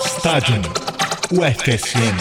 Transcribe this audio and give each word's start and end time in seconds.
Estádio 0.00 0.56
UFSM. 1.30 2.16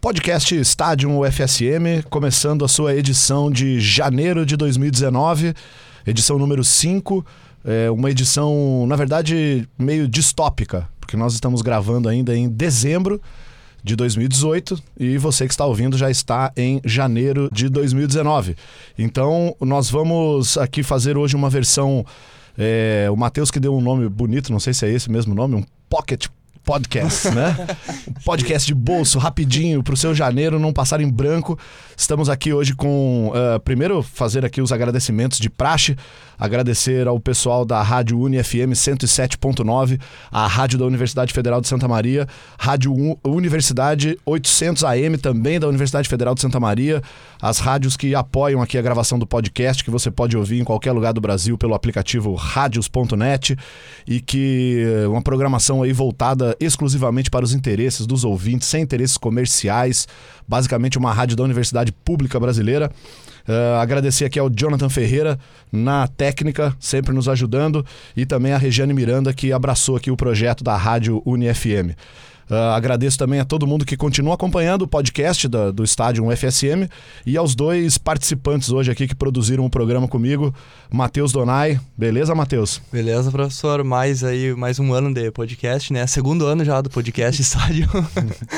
Podcast 0.00 0.54
Estádio 0.58 1.10
UFSM, 1.10 2.02
começando 2.08 2.64
a 2.64 2.68
sua 2.68 2.94
edição 2.94 3.50
de 3.50 3.78
janeiro 3.78 4.46
de 4.46 4.56
2019, 4.56 5.54
edição 6.06 6.38
número 6.38 6.64
5. 6.64 7.24
É 7.64 7.90
uma 7.90 8.10
edição, 8.10 8.86
na 8.86 8.96
verdade, 8.96 9.68
meio 9.78 10.08
distópica, 10.08 10.88
porque 10.98 11.16
nós 11.16 11.34
estamos 11.34 11.60
gravando 11.60 12.08
ainda 12.08 12.34
em 12.34 12.48
dezembro 12.48 13.20
de 13.84 13.94
2018 13.94 14.82
e 14.98 15.18
você 15.18 15.46
que 15.46 15.52
está 15.52 15.66
ouvindo 15.66 15.98
já 15.98 16.10
está 16.10 16.50
em 16.56 16.80
janeiro 16.84 17.50
de 17.52 17.68
2019. 17.68 18.56
Então, 18.98 19.54
nós 19.60 19.90
vamos 19.90 20.56
aqui 20.56 20.82
fazer 20.82 21.18
hoje 21.18 21.36
uma 21.36 21.50
versão. 21.50 22.06
É, 22.56 23.08
o 23.10 23.16
Matheus 23.16 23.50
que 23.50 23.60
deu 23.60 23.74
um 23.74 23.80
nome 23.80 24.08
bonito, 24.08 24.52
não 24.52 24.60
sei 24.60 24.74
se 24.74 24.86
é 24.86 24.90
esse 24.90 25.10
mesmo 25.10 25.34
nome, 25.34 25.56
um 25.56 25.64
Pocket 25.88 26.26
Podcast, 26.64 27.28
né? 27.30 27.56
Um 28.06 28.12
podcast 28.24 28.66
de 28.66 28.74
bolso, 28.74 29.18
rapidinho, 29.18 29.82
para 29.82 29.94
o 29.94 29.96
seu 29.96 30.14
janeiro 30.14 30.60
não 30.60 30.72
passar 30.72 31.00
em 31.00 31.10
branco. 31.10 31.58
Estamos 32.02 32.28
aqui 32.28 32.52
hoje 32.52 32.74
com. 32.74 33.28
Uh, 33.28 33.60
primeiro, 33.60 34.02
fazer 34.02 34.44
aqui 34.44 34.60
os 34.60 34.72
agradecimentos 34.72 35.38
de 35.38 35.48
praxe. 35.48 35.96
Agradecer 36.36 37.06
ao 37.06 37.20
pessoal 37.20 37.64
da 37.64 37.80
Rádio 37.80 38.18
Uni 38.18 38.42
FM 38.42 38.74
107.9, 38.74 40.00
a 40.28 40.48
Rádio 40.48 40.80
da 40.80 40.84
Universidade 40.84 41.32
Federal 41.32 41.60
de 41.60 41.68
Santa 41.68 41.86
Maria, 41.86 42.26
Rádio 42.58 42.92
Un 42.92 43.14
Universidade 43.24 44.18
800 44.26 44.82
AM 44.82 45.16
também 45.16 45.60
da 45.60 45.68
Universidade 45.68 46.08
Federal 46.08 46.34
de 46.34 46.40
Santa 46.40 46.58
Maria, 46.58 47.00
as 47.40 47.60
rádios 47.60 47.96
que 47.96 48.12
apoiam 48.12 48.60
aqui 48.60 48.76
a 48.76 48.82
gravação 48.82 49.20
do 49.20 49.26
podcast, 49.26 49.84
que 49.84 49.90
você 49.90 50.10
pode 50.10 50.36
ouvir 50.36 50.58
em 50.58 50.64
qualquer 50.64 50.90
lugar 50.90 51.12
do 51.12 51.20
Brasil 51.20 51.56
pelo 51.56 51.74
aplicativo 51.74 52.34
radios.net 52.34 53.56
e 54.04 54.20
que 54.20 54.84
uma 55.08 55.22
programação 55.22 55.84
aí 55.84 55.92
voltada 55.92 56.56
exclusivamente 56.58 57.30
para 57.30 57.44
os 57.44 57.54
interesses 57.54 58.04
dos 58.04 58.24
ouvintes, 58.24 58.66
sem 58.66 58.82
interesses 58.82 59.16
comerciais, 59.16 60.08
basicamente 60.48 60.98
uma 60.98 61.12
rádio 61.12 61.36
da 61.36 61.44
Universidade 61.44 61.91
Pública 62.04 62.38
Brasileira. 62.40 62.90
Uh, 63.48 63.80
agradecer 63.80 64.24
aqui 64.24 64.38
ao 64.38 64.48
Jonathan 64.48 64.88
Ferreira 64.88 65.38
na 65.70 66.06
técnica, 66.06 66.74
sempre 66.78 67.12
nos 67.12 67.28
ajudando, 67.28 67.84
e 68.16 68.24
também 68.24 68.52
a 68.52 68.58
Regiane 68.58 68.94
Miranda, 68.94 69.34
que 69.34 69.52
abraçou 69.52 69.96
aqui 69.96 70.10
o 70.10 70.16
projeto 70.16 70.62
da 70.62 70.76
Rádio 70.76 71.20
UniFM. 71.26 71.96
Uh, 72.50 72.54
agradeço 72.74 73.18
também 73.18 73.40
a 73.40 73.44
todo 73.44 73.66
mundo 73.66 73.84
que 73.84 73.96
continua 73.96 74.34
acompanhando 74.34 74.82
o 74.82 74.88
podcast 74.88 75.48
da, 75.48 75.70
do 75.70 75.82
Estádio 75.84 76.24
FSM 76.36 76.88
e 77.24 77.36
aos 77.36 77.54
dois 77.54 77.96
participantes 77.98 78.70
hoje 78.70 78.90
aqui 78.90 79.06
que 79.06 79.14
produziram 79.14 79.64
o 79.64 79.70
programa 79.70 80.06
comigo, 80.06 80.54
Matheus 80.90 81.32
Donai. 81.32 81.80
Beleza, 81.96 82.34
Matheus? 82.34 82.80
Beleza, 82.92 83.30
professor. 83.30 83.82
Mais 83.84 84.22
aí, 84.22 84.54
mais 84.54 84.78
um 84.78 84.92
ano 84.92 85.12
de 85.14 85.30
podcast, 85.30 85.92
né? 85.92 86.06
Segundo 86.06 86.46
ano 86.46 86.64
já 86.64 86.80
do 86.80 86.90
podcast 86.90 87.40
Estádio. 87.42 87.88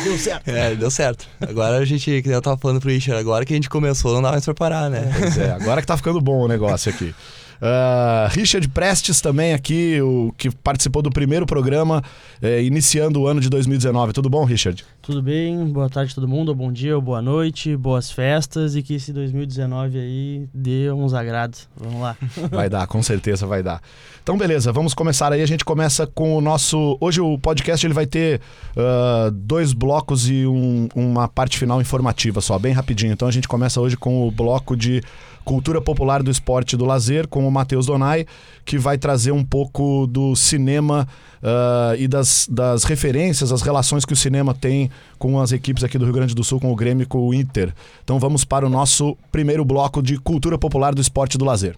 deu 0.04 0.18
certo. 0.18 0.48
É, 0.48 0.74
deu 0.74 0.90
certo. 0.90 1.26
Agora 1.40 1.78
a 1.78 1.84
gente, 1.84 2.22
que 2.22 2.28
eu 2.28 2.42
tava 2.42 2.56
falando 2.56 2.80
pro 2.80 2.90
Richard, 2.90 3.20
agora 3.20 3.44
que 3.44 3.52
a 3.52 3.56
gente 3.56 3.70
começou, 3.70 4.14
não 4.14 4.22
dá 4.22 4.32
mais 4.32 4.44
pra 4.44 4.54
parar, 4.54 4.90
né? 4.90 5.12
Pois 5.18 5.38
é, 5.38 5.52
agora 5.52 5.80
que 5.80 5.86
tá 5.86 5.96
ficando 5.96 6.20
bom 6.20 6.44
o 6.44 6.48
negócio 6.48 6.90
aqui. 6.90 7.14
Uh, 7.60 8.28
Richard 8.30 8.66
Prestes 8.68 9.20
também 9.20 9.52
aqui, 9.52 10.00
o 10.00 10.32
que 10.36 10.50
participou 10.50 11.02
do 11.02 11.10
primeiro 11.10 11.46
programa, 11.46 12.02
eh, 12.42 12.62
iniciando 12.62 13.20
o 13.20 13.26
ano 13.26 13.40
de 13.40 13.48
2019. 13.48 14.12
Tudo 14.12 14.28
bom, 14.28 14.44
Richard? 14.44 14.84
Tudo 15.02 15.22
bem, 15.22 15.66
boa 15.66 15.88
tarde 15.88 16.12
a 16.12 16.14
todo 16.14 16.26
mundo, 16.26 16.54
bom 16.54 16.72
dia, 16.72 16.98
boa 17.00 17.20
noite, 17.20 17.76
boas 17.76 18.10
festas 18.10 18.74
e 18.74 18.82
que 18.82 18.94
esse 18.94 19.12
2019 19.12 19.98
aí 19.98 20.48
dê 20.52 20.90
uns 20.90 21.14
agrados. 21.14 21.68
Vamos 21.76 22.00
lá. 22.00 22.16
Vai 22.50 22.68
dar, 22.68 22.86
com 22.86 23.02
certeza 23.02 23.46
vai 23.46 23.62
dar. 23.62 23.80
Então, 24.22 24.38
beleza, 24.38 24.72
vamos 24.72 24.94
começar 24.94 25.32
aí. 25.32 25.42
A 25.42 25.46
gente 25.46 25.64
começa 25.64 26.06
com 26.06 26.36
o 26.36 26.40
nosso. 26.40 26.96
Hoje 27.00 27.20
o 27.20 27.38
podcast 27.38 27.86
ele 27.86 27.92
vai 27.92 28.06
ter 28.06 28.40
uh, 28.74 29.30
dois 29.30 29.74
blocos 29.74 30.30
e 30.30 30.46
um, 30.46 30.88
uma 30.94 31.28
parte 31.28 31.58
final 31.58 31.80
informativa 31.80 32.40
só, 32.40 32.58
bem 32.58 32.72
rapidinho. 32.72 33.12
Então 33.12 33.28
a 33.28 33.30
gente 33.30 33.46
começa 33.46 33.80
hoje 33.80 33.96
com 33.96 34.26
o 34.26 34.30
bloco 34.30 34.76
de 34.76 35.02
cultura 35.44 35.80
popular 35.80 36.22
do 36.22 36.30
esporte 36.30 36.72
e 36.72 36.76
do 36.76 36.84
lazer, 36.84 37.28
com 37.28 37.46
o 37.46 37.50
Matheus 37.50 37.86
Donai, 37.86 38.26
que 38.64 38.78
vai 38.78 38.96
trazer 38.96 39.32
um 39.32 39.44
pouco 39.44 40.06
do 40.06 40.34
cinema 40.34 41.06
uh, 41.42 41.96
e 41.96 42.08
das, 42.08 42.48
das 42.50 42.84
referências, 42.84 43.52
as 43.52 43.62
relações 43.62 44.04
que 44.04 44.12
o 44.12 44.16
cinema 44.16 44.54
tem 44.54 44.90
com 45.18 45.40
as 45.40 45.52
equipes 45.52 45.84
aqui 45.84 45.98
do 45.98 46.04
Rio 46.04 46.14
Grande 46.14 46.34
do 46.34 46.42
Sul, 46.42 46.58
com 46.58 46.72
o 46.72 46.76
Grêmio 46.76 47.04
e 47.04 47.06
com 47.06 47.28
o 47.28 47.34
Inter. 47.34 47.72
Então 48.02 48.18
vamos 48.18 48.44
para 48.44 48.66
o 48.66 48.70
nosso 48.70 49.16
primeiro 49.30 49.64
bloco 49.64 50.02
de 50.02 50.16
cultura 50.18 50.56
popular 50.56 50.94
do 50.94 51.00
esporte 51.00 51.34
e 51.34 51.38
do 51.38 51.44
lazer. 51.44 51.76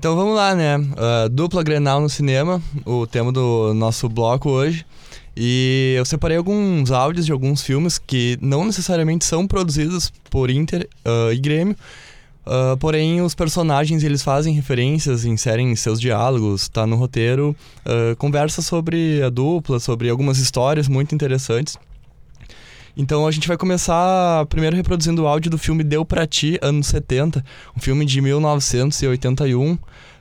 Então 0.00 0.14
vamos 0.14 0.36
lá, 0.36 0.54
né? 0.54 0.78
Uh, 0.78 1.28
dupla 1.28 1.60
Grenal 1.64 2.00
no 2.00 2.08
cinema, 2.08 2.62
o 2.86 3.04
tema 3.04 3.32
do 3.32 3.74
nosso 3.74 4.08
bloco 4.08 4.48
hoje. 4.48 4.86
E 5.40 5.94
eu 5.96 6.04
separei 6.04 6.36
alguns 6.36 6.90
áudios 6.90 7.24
de 7.24 7.30
alguns 7.30 7.62
filmes 7.62 7.96
que 7.96 8.36
não 8.42 8.64
necessariamente 8.64 9.24
são 9.24 9.46
produzidos 9.46 10.12
por 10.28 10.50
Inter 10.50 10.88
uh, 11.06 11.32
e 11.32 11.38
Grêmio, 11.38 11.76
uh, 12.44 12.76
porém 12.76 13.20
os 13.20 13.36
personagens 13.36 14.02
eles 14.02 14.20
fazem 14.20 14.52
referências, 14.52 15.24
inserem 15.24 15.76
seus 15.76 16.00
diálogos, 16.00 16.68
tá 16.68 16.84
no 16.88 16.96
roteiro, 16.96 17.54
conversa 18.18 18.60
sobre 18.60 19.22
a 19.22 19.30
dupla, 19.30 19.78
sobre 19.78 20.10
algumas 20.10 20.38
histórias 20.38 20.88
muito 20.88 21.14
interessantes. 21.14 21.78
Então 22.96 23.24
a 23.24 23.30
gente 23.30 23.46
vai 23.46 23.56
começar 23.56 24.44
primeiro 24.46 24.74
reproduzindo 24.74 25.22
o 25.22 25.28
áudio 25.28 25.52
do 25.52 25.56
filme 25.56 25.84
Deu 25.84 26.04
Pra 26.04 26.26
Ti, 26.26 26.58
anos 26.60 26.88
70, 26.88 27.44
um 27.76 27.80
filme 27.80 28.04
de 28.04 28.20
1981. 28.20 29.78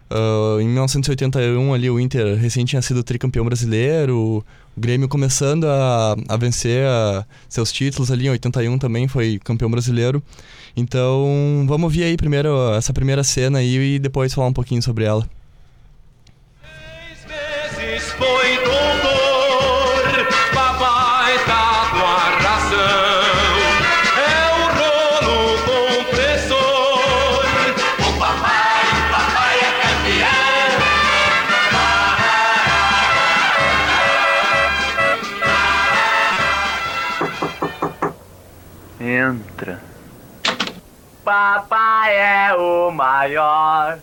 Ah, 0.09 0.57
em 0.61 0.67
1981 0.67 1.73
ali 1.73 1.89
o 1.89 1.99
Inter 1.99 2.37
recém 2.37 2.65
tinha 2.65 2.81
sido 2.81 3.03
tricampeão 3.03 3.45
brasileiro, 3.45 4.43
o 4.77 4.79
Grêmio 4.79 5.07
começando 5.07 5.65
a, 5.65 6.15
a 6.27 6.37
vencer 6.37 6.85
a, 6.85 7.25
seus 7.49 7.71
títulos 7.71 8.11
ali 8.11 8.27
em 8.27 8.29
81 8.29 8.77
também 8.77 9.07
foi 9.07 9.39
campeão 9.43 9.69
brasileiro. 9.69 10.21
Então 10.75 11.65
vamos 11.67 11.85
ouvir 11.85 12.03
aí 12.03 12.15
primeiro 12.15 12.49
essa 12.75 12.93
primeira 12.93 13.23
cena 13.23 13.59
aí 13.59 13.95
e 13.95 13.99
depois 13.99 14.33
falar 14.33 14.47
um 14.47 14.53
pouquinho 14.53 14.81
sobre 14.81 15.03
ela. 15.03 15.27
Entra. 39.07 39.79
Papai 41.23 42.15
é 42.15 42.53
o 42.53 42.91
maior, 42.91 43.99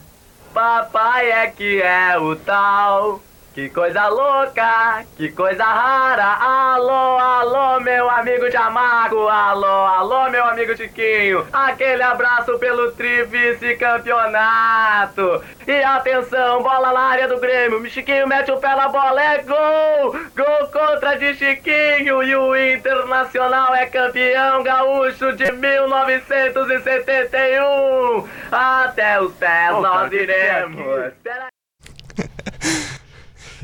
papai 0.52 1.30
é 1.30 1.46
que 1.48 1.82
é 1.82 2.18
o 2.18 2.36
tal. 2.36 3.20
Que 3.54 3.70
coisa 3.70 4.08
louca, 4.08 5.06
que 5.16 5.30
coisa 5.30 5.62
rara. 5.62 6.24
Alô, 6.24 7.20
alô, 7.20 7.78
meu 7.78 8.10
amigo 8.10 8.50
Jamago. 8.50 9.28
Alô, 9.28 9.86
alô, 9.86 10.28
meu 10.28 10.44
amigo 10.44 10.76
Chiquinho. 10.76 11.46
Aquele 11.52 12.02
abraço 12.02 12.58
pelo 12.58 12.90
tri 12.90 13.22
vice-campeonato. 13.22 15.40
E 15.68 15.84
atenção, 15.84 16.64
bola 16.64 16.92
na 16.92 17.00
área 17.00 17.28
do 17.28 17.38
Grêmio. 17.38 17.88
Chiquinho 17.88 18.26
mete 18.26 18.50
o 18.50 18.56
pé 18.56 18.74
na 18.74 18.88
bola, 18.88 19.22
é 19.22 19.40
gol! 19.44 20.18
Gol 20.34 20.66
contra 20.72 21.14
de 21.14 21.34
Chiquinho. 21.34 22.24
E 22.24 22.34
o 22.34 22.56
Internacional 22.56 23.72
é 23.72 23.86
campeão 23.86 24.64
gaúcho 24.64 25.32
de 25.36 25.52
1971. 25.52 28.28
Até 28.50 29.20
os 29.20 29.32
pés 29.34 29.80
nós 29.80 30.10
iremos. 30.10 31.12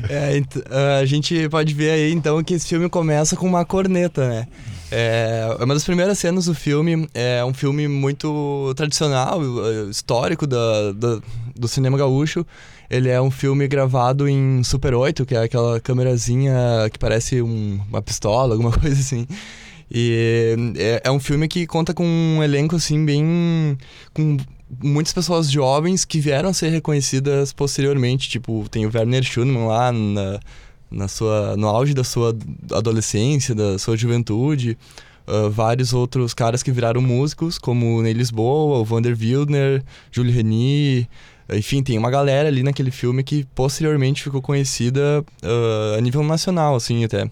É, 0.09 0.99
a 0.99 1.05
gente 1.05 1.47
pode 1.49 1.73
ver 1.73 1.91
aí 1.91 2.11
então 2.11 2.43
que 2.43 2.53
esse 2.53 2.67
filme 2.67 2.89
começa 2.89 3.35
com 3.35 3.47
uma 3.47 3.65
corneta, 3.65 4.27
né? 4.27 4.47
É, 4.91 5.55
é 5.59 5.63
uma 5.63 5.73
das 5.73 5.83
primeiras 5.83 6.19
cenas 6.19 6.45
do 6.45 6.53
filme, 6.53 7.07
é 7.13 7.43
um 7.45 7.53
filme 7.53 7.87
muito 7.87 8.73
tradicional, 8.75 9.41
histórico 9.89 10.45
da, 10.45 10.91
da, 10.91 11.21
do 11.55 11.67
cinema 11.67 11.97
gaúcho. 11.97 12.45
Ele 12.89 13.07
é 13.07 13.21
um 13.21 13.31
filme 13.31 13.67
gravado 13.69 14.27
em 14.27 14.61
Super 14.63 14.93
8, 14.93 15.25
que 15.25 15.33
é 15.33 15.43
aquela 15.43 15.79
câmerazinha 15.79 16.53
que 16.91 16.99
parece 16.99 17.41
um, 17.41 17.79
uma 17.89 18.01
pistola, 18.01 18.53
alguma 18.53 18.71
coisa 18.77 18.99
assim. 18.99 19.25
E 19.89 20.55
é, 20.77 21.01
é 21.05 21.11
um 21.11 21.19
filme 21.19 21.47
que 21.47 21.65
conta 21.65 21.93
com 21.93 22.05
um 22.05 22.43
elenco 22.43 22.75
assim 22.75 23.05
bem 23.05 23.77
com 24.13 24.37
muitas 24.81 25.13
pessoas 25.13 25.49
jovens 25.49 26.05
que 26.05 26.19
vieram 26.19 26.49
a 26.49 26.53
ser 26.53 26.69
reconhecidas 26.69 27.51
posteriormente. 27.51 28.29
Tipo, 28.29 28.67
tem 28.69 28.85
o 28.85 28.91
Werner 28.93 29.23
Schumann 29.23 29.67
lá 29.67 29.91
na, 29.91 30.39
na 30.89 31.07
sua, 31.07 31.57
no 31.57 31.67
auge 31.67 31.93
da 31.93 32.03
sua 32.03 32.35
adolescência, 32.71 33.55
da 33.55 33.77
sua 33.77 33.97
juventude. 33.97 34.77
Uh, 35.27 35.49
vários 35.49 35.93
outros 35.93 36.33
caras 36.33 36.63
que 36.63 36.71
viraram 36.71 37.01
músicos, 37.01 37.57
como 37.57 38.01
Ney 38.01 38.13
Lisboa, 38.13 38.79
o 38.79 38.85
Vander 38.85 39.15
Wildner, 39.17 39.83
Júlio 40.11 40.33
Reni, 40.33 41.07
Enfim, 41.53 41.83
tem 41.83 41.97
uma 41.97 42.09
galera 42.09 42.47
ali 42.47 42.63
naquele 42.63 42.91
filme 42.91 43.23
que 43.23 43.45
posteriormente 43.53 44.23
ficou 44.23 44.41
conhecida 44.41 45.23
uh, 45.43 45.97
a 45.97 46.01
nível 46.01 46.23
nacional, 46.23 46.75
assim, 46.75 47.03
até. 47.03 47.29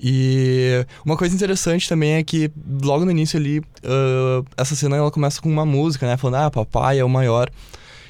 E 0.00 0.86
uma 1.04 1.16
coisa 1.16 1.34
interessante 1.34 1.88
também 1.88 2.12
é 2.14 2.22
que 2.22 2.50
logo 2.82 3.04
no 3.04 3.10
início 3.10 3.38
ali, 3.38 3.58
uh, 3.58 4.46
essa 4.56 4.76
cena 4.76 4.96
ela 4.96 5.10
começa 5.10 5.40
com 5.40 5.48
uma 5.48 5.66
música, 5.66 6.06
né? 6.06 6.16
Falando, 6.16 6.44
ah, 6.44 6.50
papai 6.50 6.98
é 7.00 7.04
o 7.04 7.08
maior. 7.08 7.50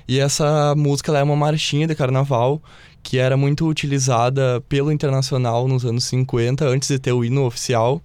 E 0.06 0.18
essa 0.18 0.74
música 0.76 1.10
ela 1.10 1.20
é 1.20 1.22
uma 1.22 1.36
marchinha 1.36 1.86
de 1.86 1.94
carnaval 1.94 2.62
que 3.02 3.18
era 3.18 3.36
muito 3.36 3.66
utilizada 3.66 4.62
pelo 4.68 4.92
Internacional 4.92 5.66
nos 5.66 5.84
anos 5.84 6.04
50, 6.04 6.66
antes 6.66 6.88
de 6.88 6.98
ter 6.98 7.12
o 7.12 7.24
hino 7.24 7.44
oficial, 7.46 8.02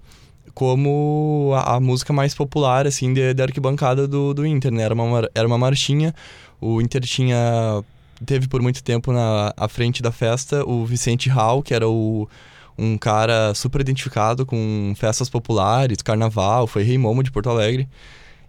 como 0.53 1.51
a, 1.55 1.75
a 1.75 1.79
música 1.79 2.13
mais 2.13 2.33
popular, 2.33 2.87
assim, 2.87 3.13
da 3.13 3.43
arquibancada 3.43 4.07
do, 4.07 4.33
do 4.33 4.45
Inter, 4.45 4.71
né? 4.71 4.83
Era 4.83 4.93
uma, 4.93 5.29
era 5.33 5.47
uma 5.47 5.57
marchinha. 5.57 6.13
O 6.61 6.81
Inter 6.81 7.01
tinha... 7.01 7.83
Teve 8.25 8.47
por 8.47 8.61
muito 8.61 8.81
tempo 8.81 9.11
na 9.11 9.53
à 9.57 9.67
frente 9.67 10.01
da 10.01 10.11
festa 10.11 10.63
o 10.63 10.85
Vicente 10.85 11.27
Hall, 11.27 11.61
que 11.61 11.73
era 11.73 11.89
o 11.89 12.29
um 12.77 12.97
cara 12.97 13.53
super 13.53 13.81
identificado 13.81 14.45
com 14.45 14.93
festas 14.95 15.29
populares, 15.29 15.97
carnaval, 16.01 16.67
foi 16.67 16.83
rei 16.83 16.97
momo 16.97 17.23
de 17.23 17.31
Porto 17.31 17.49
Alegre. 17.49 17.87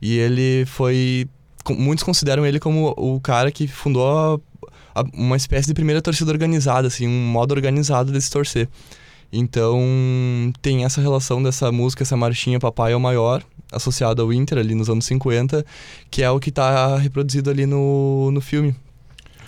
E 0.00 0.18
ele 0.18 0.64
foi. 0.66 1.26
Muitos 1.70 2.04
consideram 2.04 2.44
ele 2.44 2.60
como 2.60 2.94
o 2.96 3.20
cara 3.20 3.50
que 3.50 3.66
fundou 3.66 4.06
a, 4.06 5.00
a, 5.00 5.04
uma 5.14 5.36
espécie 5.36 5.68
de 5.68 5.74
primeira 5.74 6.02
torcida 6.02 6.30
organizada, 6.30 6.88
assim, 6.88 7.06
um 7.06 7.26
modo 7.26 7.52
organizado 7.52 8.12
de 8.12 8.20
se 8.20 8.30
torcer. 8.30 8.68
Então, 9.32 9.82
tem 10.62 10.84
essa 10.84 11.00
relação 11.00 11.42
dessa 11.42 11.72
música, 11.72 12.02
essa 12.02 12.16
marchinha 12.16 12.60
Papai 12.60 12.92
é 12.92 12.96
o 12.96 13.00
Maior, 13.00 13.42
associada 13.72 14.22
ao 14.22 14.32
Inter 14.32 14.58
ali 14.58 14.74
nos 14.74 14.88
anos 14.88 15.06
50, 15.06 15.64
que 16.10 16.22
é 16.22 16.30
o 16.30 16.38
que 16.38 16.50
está 16.50 16.96
reproduzido 16.98 17.50
ali 17.50 17.66
no, 17.66 18.30
no 18.30 18.40
filme. 18.40 18.76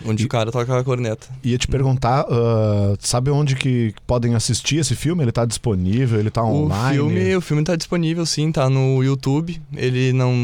Onde 0.05 0.25
e, 0.25 0.27
o 0.27 0.29
cara 0.29 0.51
toca 0.51 0.79
a 0.79 0.85
corneta. 0.85 1.27
Ia 1.43 1.59
te 1.59 1.67
perguntar, 1.67 2.27
uh, 2.27 2.97
sabe 2.99 3.31
onde 3.31 3.57
que 3.57 3.95
podem 4.07 4.35
assistir 4.35 4.77
esse 4.77 4.95
filme? 4.95 5.23
Ele 5.23 5.33
tá 5.33 5.45
disponível? 5.45 6.19
Ele 6.19 6.31
tá 6.31 6.45
online? 6.45 6.99
O 6.99 7.09
filme, 7.09 7.37
o 7.37 7.41
filme 7.41 7.65
tá 7.65 7.77
disponível, 7.77 8.27
sim, 8.27 8.53
tá 8.53 8.69
no 8.69 9.03
YouTube. 9.03 9.61
Ele 9.75 10.13
não. 10.13 10.35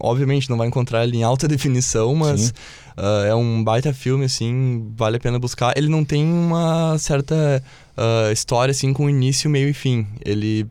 Obviamente 0.00 0.48
não 0.48 0.56
vai 0.56 0.66
encontrar 0.66 1.04
ele 1.04 1.18
em 1.18 1.22
alta 1.22 1.46
definição, 1.48 2.14
mas 2.14 2.50
uh, 2.96 3.26
é 3.26 3.34
um 3.34 3.62
baita 3.62 3.92
filme, 3.92 4.24
assim, 4.24 4.92
vale 4.96 5.16
a 5.16 5.20
pena 5.20 5.38
buscar. 5.38 5.76
Ele 5.76 5.88
não 5.88 6.04
tem 6.04 6.24
uma 6.24 6.96
certa 6.98 7.62
uh, 7.96 8.32
história, 8.32 8.70
assim, 8.70 8.92
com 8.92 9.08
início, 9.08 9.50
meio 9.50 9.68
e 9.68 9.74
fim. 9.74 10.06
Ele. 10.24 10.66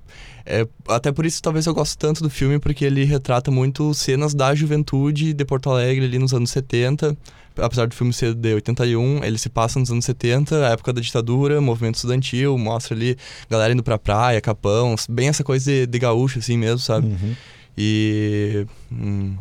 É, 0.47 0.67
até 0.87 1.11
por 1.11 1.25
isso 1.25 1.41
talvez 1.41 1.65
eu 1.65 1.73
gosto 1.73 1.97
tanto 1.97 2.21
do 2.21 2.29
filme, 2.29 2.59
porque 2.59 2.85
ele 2.85 3.03
retrata 3.03 3.49
muito 3.49 3.91
cenas 3.95 4.31
da 4.31 4.53
juventude 4.53 5.33
de 5.33 5.43
Porto 5.43 5.71
Alegre 5.71 6.05
ali 6.05 6.19
nos 6.19 6.35
anos 6.35 6.51
70 6.51 7.17
apesar 7.57 7.87
do 7.87 7.95
filme 7.95 8.13
ser 8.13 8.33
de 8.33 8.53
81, 8.53 9.23
ele 9.23 9.37
se 9.37 9.49
passa 9.49 9.79
nos 9.79 9.91
anos 9.91 10.05
70, 10.05 10.67
a 10.67 10.71
época 10.71 10.93
da 10.93 11.01
ditadura, 11.01 11.59
movimento 11.61 11.95
estudantil, 11.95 12.57
mostra 12.57 12.95
ali 12.95 13.17
galera 13.49 13.73
indo 13.73 13.83
pra 13.83 13.97
praia, 13.97 14.39
capão, 14.41 14.95
bem 15.09 15.27
essa 15.27 15.43
coisa 15.43 15.65
de, 15.65 15.87
de 15.87 15.99
gaúcho 15.99 16.39
assim 16.39 16.57
mesmo, 16.57 16.79
sabe? 16.79 17.07
Uhum. 17.07 17.35
E. 17.77 18.65
Hum, 18.91 19.35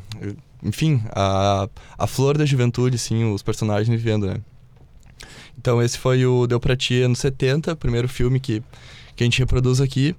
enfim, 0.63 1.03
a, 1.11 1.69
a 1.99 2.07
flor 2.07 2.39
da 2.39 2.47
juventude, 2.47 2.97
assim, 2.97 3.33
os 3.33 3.43
personagens 3.43 3.89
vivendo, 3.89 4.27
né? 4.27 4.37
Então 5.59 5.83
esse 5.83 5.99
foi 5.99 6.25
o 6.25 6.47
Deu 6.47 6.59
Pra 6.59 6.75
Ti 6.75 7.03
anos 7.03 7.19
70, 7.19 7.77
primeiro 7.77 8.09
filme 8.09 8.41
que, 8.41 8.63
que 9.15 9.23
a 9.23 9.27
gente 9.27 9.39
reproduz 9.39 9.81
aqui. 9.81 10.17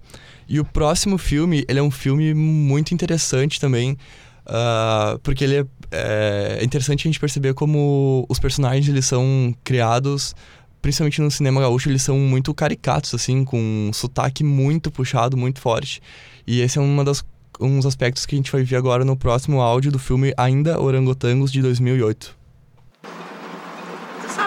E 0.48 0.60
o 0.60 0.66
próximo 0.66 1.18
filme, 1.18 1.66
ele 1.68 1.80
é 1.80 1.84
um 1.84 1.90
filme 1.90 2.34
muito 2.34 2.94
interessante 2.94 3.60
também, 3.60 3.98
Uh, 4.46 5.18
porque 5.24 5.44
ele 5.44 5.56
é, 5.56 5.66
é, 5.96 6.60
interessante 6.64 7.08
a 7.08 7.10
gente 7.10 7.20
perceber 7.20 7.54
como 7.54 8.26
os 8.30 8.40
personagens 8.40 8.88
eles 8.88 9.06
são 9.06 9.54
criados 9.64 10.36
principalmente 10.82 11.20
no 11.20 11.32
cinema 11.32 11.62
gaúcho, 11.62 11.90
eles 11.90 12.04
são 12.04 12.16
muito 12.20 12.54
caricatos, 12.54 13.12
assim, 13.16 13.44
com 13.44 13.60
um 13.60 13.92
sotaque 13.92 14.44
muito 14.44 14.92
puxado, 14.92 15.36
muito 15.36 15.60
forte. 15.60 16.00
E 16.46 16.62
esse 16.62 16.78
é 16.78 16.82
uma 16.82 17.04
das, 17.04 17.26
um 17.60 17.78
dos 17.78 17.88
aspectos 17.88 18.24
que 18.24 18.36
a 18.36 18.38
gente 18.38 18.52
vai 18.52 18.62
ver 18.62 18.76
agora 18.76 19.04
no 19.04 19.18
próximo 19.18 19.62
áudio 19.62 19.92
do 19.92 19.98
filme 19.98 20.32
Ainda 20.38 20.80
Orangotangos, 20.80 21.52
de 21.52 21.60
2008 21.64 22.45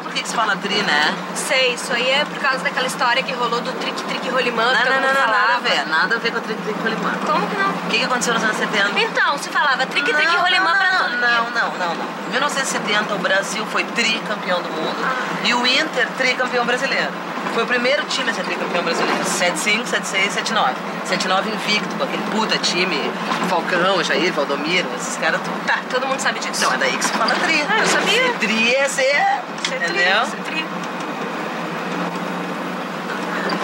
que 0.08 0.26
se 0.26 0.34
fala 0.34 0.56
tri, 0.56 0.82
né? 0.82 1.14
Sei, 1.34 1.74
isso 1.74 1.92
aí 1.92 2.10
é 2.10 2.24
por 2.24 2.38
causa 2.38 2.64
daquela 2.64 2.86
história 2.86 3.22
que 3.22 3.32
rolou 3.32 3.60
do 3.60 3.72
trick 3.80 4.02
trick 4.04 4.28
rolimã. 4.28 4.64
Não, 4.64 4.84
não, 4.84 5.00
não, 5.00 5.14
não, 5.14 5.26
nada 5.26 5.54
a 5.54 5.58
ver, 5.60 5.86
nada 5.88 6.16
a 6.16 6.18
ver 6.18 6.32
com 6.32 6.38
o 6.38 6.40
trick 6.40 6.60
trick 6.62 6.80
rolimã. 6.82 7.12
Como 7.26 7.46
que 7.46 7.56
não? 7.56 7.70
O 7.70 7.88
que, 7.88 7.98
que 7.98 8.04
aconteceu 8.04 8.34
nos 8.34 8.42
anos 8.42 8.56
70? 8.56 9.00
Então, 9.00 9.38
se 9.38 9.48
falava 9.50 9.86
trick 9.86 10.12
trick 10.12 10.36
rolimã 10.36 10.76
pra 10.76 10.98
todo 10.98 11.16
Não, 11.16 11.50
não, 11.50 11.70
não, 11.70 11.94
não. 11.94 12.18
Em 12.28 12.30
1970 12.30 13.14
o 13.14 13.18
Brasil 13.18 13.64
foi 13.66 13.84
tricampeão 13.84 14.60
do 14.60 14.68
mundo 14.70 14.96
ah. 15.02 15.46
e 15.46 15.54
o 15.54 15.66
Inter 15.66 16.06
tricampeão 16.16 16.64
brasileiro. 16.66 17.10
Foi 17.54 17.62
o 17.64 17.66
primeiro 17.66 18.04
time 18.04 18.30
a 18.30 18.34
ser 18.34 18.44
tricampeão 18.44 18.84
brasileiro. 18.84 19.24
7-5, 19.24 19.84
7-6, 19.84 20.44
7-9. 20.44 20.74
7-9 21.08 21.46
invicto, 21.52 21.94
com 21.96 22.04
aquele 22.04 22.22
puta 22.30 22.58
time. 22.58 23.10
Falcão, 23.48 24.02
Jair, 24.04 24.32
Valdomiro, 24.32 24.88
esses 24.96 25.16
caras 25.16 25.40
tudo. 25.40 25.66
Tá, 25.66 25.78
todo 25.90 26.06
mundo 26.06 26.20
sabe 26.20 26.38
disso. 26.38 26.52
Então, 26.56 26.72
é 26.74 26.78
daí 26.78 26.96
que 26.96 27.04
se 27.04 27.12
fala 27.12 27.34
tri. 27.34 27.64
Ah, 27.68 27.78
eu 27.78 27.86
sabia. 27.86 28.22
Ser 28.22 28.38
tri 28.38 28.74
é 28.74 28.88
ser. 28.88 29.26
Ser 29.68 29.76
entendeu? 29.76 30.20
Tri, 30.20 30.30
ser 30.30 30.42
tri. 30.44 30.64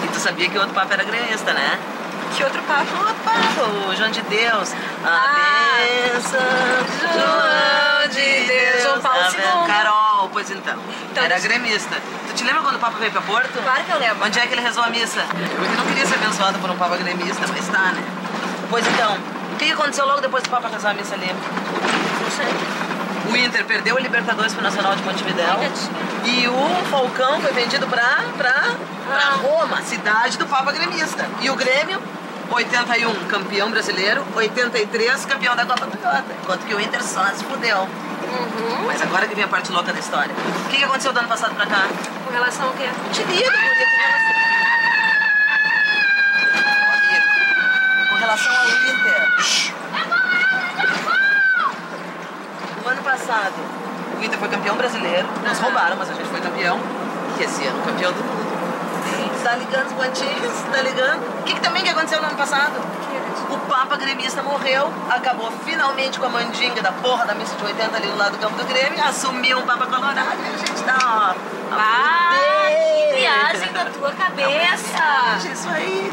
E 0.03 0.07
tu 0.07 0.19
sabia 0.19 0.49
que 0.49 0.57
o 0.57 0.61
outro 0.61 0.75
papo 0.75 0.93
era 0.93 1.03
gremista, 1.03 1.53
né? 1.53 1.79
Que 2.35 2.43
outro 2.43 2.61
papo? 2.63 2.95
O 2.95 2.99
outro 2.99 3.15
papo, 3.23 3.89
o 3.89 3.95
João 3.95 4.11
de 4.11 4.21
Deus. 4.23 4.73
A 5.03 5.07
ah, 5.07 5.77
benção, 6.13 6.39
João 7.13 8.07
de 8.09 8.45
Deus. 8.45 8.83
João 8.83 8.99
Paulo 8.99 9.21
II. 9.23 9.67
Carol, 9.67 10.04
pois 10.35 10.51
então. 10.51 10.77
então 11.09 11.23
era 11.23 11.39
gremista. 11.39 11.95
Tu 12.27 12.33
te 12.33 12.43
lembra 12.43 12.61
quando 12.61 12.75
o 12.75 12.79
Papa 12.79 12.97
veio 12.99 13.09
pra 13.09 13.21
Porto? 13.21 13.63
Claro 13.63 13.83
que 13.85 13.91
eu 13.91 13.97
lembro. 13.97 14.25
Onde 14.25 14.37
é 14.37 14.45
que 14.45 14.53
ele 14.53 14.61
rezou 14.61 14.83
a 14.83 14.89
missa? 14.89 15.21
Porque 15.21 15.77
não 15.77 15.85
queria 15.85 16.05
ser 16.05 16.15
abençoado 16.15 16.59
por 16.59 16.69
um 16.69 16.75
Papa 16.75 16.97
gremista, 16.97 17.45
mas 17.47 17.67
tá, 17.69 17.93
né? 17.93 18.03
Pois 18.69 18.85
então, 18.85 19.17
o 19.53 19.55
que 19.55 19.71
aconteceu 19.71 20.05
logo 20.05 20.19
depois 20.19 20.43
do 20.43 20.49
Papa 20.49 20.67
rezar 20.67 20.91
a 20.91 20.93
missa 20.93 21.15
ali? 21.15 21.31
Não 21.31 22.31
sei. 22.31 23.31
O 23.31 23.37
Inter 23.37 23.63
perdeu 23.63 23.95
o 23.95 23.99
Libertadores 23.99 24.53
pro 24.53 24.61
Nacional 24.61 24.93
de 24.97 25.03
Montevidéu. 25.03 25.55
E 26.25 26.47
o 26.49 26.85
Falcão 26.91 27.39
foi 27.39 27.53
vendido 27.53 27.87
pra, 27.87 28.19
pra, 28.37 28.51
pra 29.07 29.17
ah. 29.17 29.39
Roma, 29.41 29.81
cidade 29.83 30.37
do 30.37 30.45
Papa 30.47 30.73
Gremista. 30.73 31.25
E 31.39 31.49
o 31.49 31.55
Grêmio 31.55 32.01
81 32.51 33.25
campeão 33.29 33.71
brasileiro, 33.71 34.21
83 34.35 35.25
campeão 35.25 35.55
da 35.55 35.65
Copa 35.65 35.87
Toyota. 35.87 36.25
Enquanto 36.43 36.65
que 36.65 36.75
o 36.75 36.81
Inter 36.81 37.01
só 37.01 37.25
se 37.27 37.43
fudeu. 37.45 37.87
Uhum. 38.35 38.85
Mas 38.85 39.01
agora 39.01 39.27
que 39.27 39.35
vem 39.35 39.43
a 39.43 39.47
parte 39.47 39.71
louca 39.71 39.93
da 39.93 39.99
história. 39.99 40.33
O 40.65 40.69
que, 40.69 40.77
que 40.77 40.83
aconteceu 40.83 41.13
do 41.13 41.19
ano 41.19 41.27
passado 41.27 41.55
pra 41.55 41.65
cá? 41.65 41.87
Com 42.25 42.33
relação 42.33 42.67
ao 42.67 42.73
quê? 42.73 42.89
Te 43.11 43.23
digo, 43.23 43.51
com 43.51 43.57
relação... 43.97 44.35
Com 48.09 48.15
relação 48.15 48.55
ao 48.55 48.67
Inter. 48.67 49.31
No 52.83 52.89
ano 52.89 53.03
passado, 53.03 53.53
o 54.19 54.23
Inter 54.23 54.39
foi 54.39 54.49
campeão 54.49 54.75
brasileiro. 54.75 55.27
Nos 55.47 55.59
roubaram, 55.59 55.95
mas 55.97 56.09
a 56.09 56.13
gente 56.13 56.29
foi 56.29 56.41
campeão. 56.41 56.79
E 57.39 57.43
esse 57.43 57.65
ano, 57.65 57.81
campeão 57.83 58.11
do 58.11 58.23
mundo. 58.23 58.45
Tá 59.45 59.55
ligando 59.57 59.85
os 59.85 59.93
pontinhos? 59.93 60.53
Tá 60.71 60.81
ligando? 60.81 61.21
O 61.41 61.43
que, 61.43 61.53
que 61.53 61.61
também 61.61 61.83
que 61.83 61.89
aconteceu 61.89 62.19
no 62.19 62.25
ano 62.29 62.35
passado? 62.35 62.73
O 63.65 63.67
Papa 63.67 63.97
gremista 63.97 64.43
morreu, 64.43 64.93
acabou 65.09 65.51
finalmente 65.65 66.19
com 66.19 66.25
a 66.27 66.29
mandinga 66.29 66.83
da 66.83 66.91
porra 66.91 67.25
da 67.25 67.33
missa 67.33 67.55
de 67.55 67.63
80 67.63 67.97
ali 67.97 68.05
do 68.05 68.15
lado 68.15 68.33
do 68.33 68.37
campo 68.37 68.55
do 68.55 68.63
Grêmio, 68.63 69.03
assumiu 69.03 69.57
um 69.57 69.65
Papa 69.65 69.87
Colorado 69.87 70.39
e 70.39 70.53
a 70.53 70.57
gente 70.57 70.83
tá, 70.83 71.35
ó. 71.71 71.75
Ah, 71.75 73.09
que 73.09 73.19
viagem 73.19 73.73
da 73.73 73.85
tua 73.85 74.11
cabeça! 74.11 75.51
Isso 75.51 75.67
aí, 75.67 76.11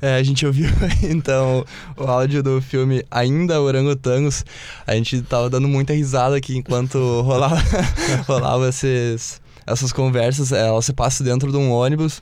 é, 0.00 0.16
a 0.16 0.22
gente 0.24 0.44
ouviu 0.44 0.68
então 1.08 1.64
o 1.96 2.02
áudio 2.02 2.42
do 2.42 2.60
filme 2.60 3.04
Ainda 3.08 3.60
Orangotangos. 3.60 4.44
A 4.84 4.96
gente 4.96 5.22
tava 5.22 5.48
dando 5.48 5.68
muita 5.68 5.92
risada 5.92 6.36
aqui 6.36 6.56
enquanto 6.56 6.98
rolava, 7.22 7.62
rolava 8.26 8.68
esses, 8.68 9.40
essas 9.64 9.92
conversas. 9.92 10.50
Ela 10.50 10.82
se 10.82 10.92
passa 10.92 11.22
dentro 11.22 11.52
de 11.52 11.56
um 11.56 11.70
ônibus. 11.70 12.20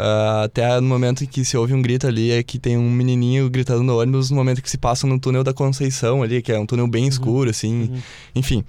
Uh, 0.00 0.44
até 0.44 0.80
no 0.80 0.86
momento 0.86 1.24
em 1.24 1.26
que 1.26 1.44
se 1.44 1.58
ouve 1.58 1.74
um 1.74 1.82
grito 1.82 2.06
ali, 2.06 2.30
é 2.30 2.42
que 2.42 2.58
tem 2.58 2.78
um 2.78 2.90
menininho 2.90 3.50
gritando 3.50 3.82
no 3.82 4.00
ônibus, 4.00 4.30
no 4.30 4.36
momento 4.36 4.62
que 4.62 4.70
se 4.70 4.78
passa 4.78 5.06
no 5.06 5.20
túnel 5.20 5.44
da 5.44 5.52
Conceição 5.52 6.22
ali, 6.22 6.40
que 6.40 6.50
é 6.50 6.58
um 6.58 6.64
túnel 6.64 6.86
bem 6.86 7.02
uhum. 7.02 7.08
escuro, 7.08 7.50
assim. 7.50 7.82
Uhum. 7.82 8.02
Enfim, 8.34 8.64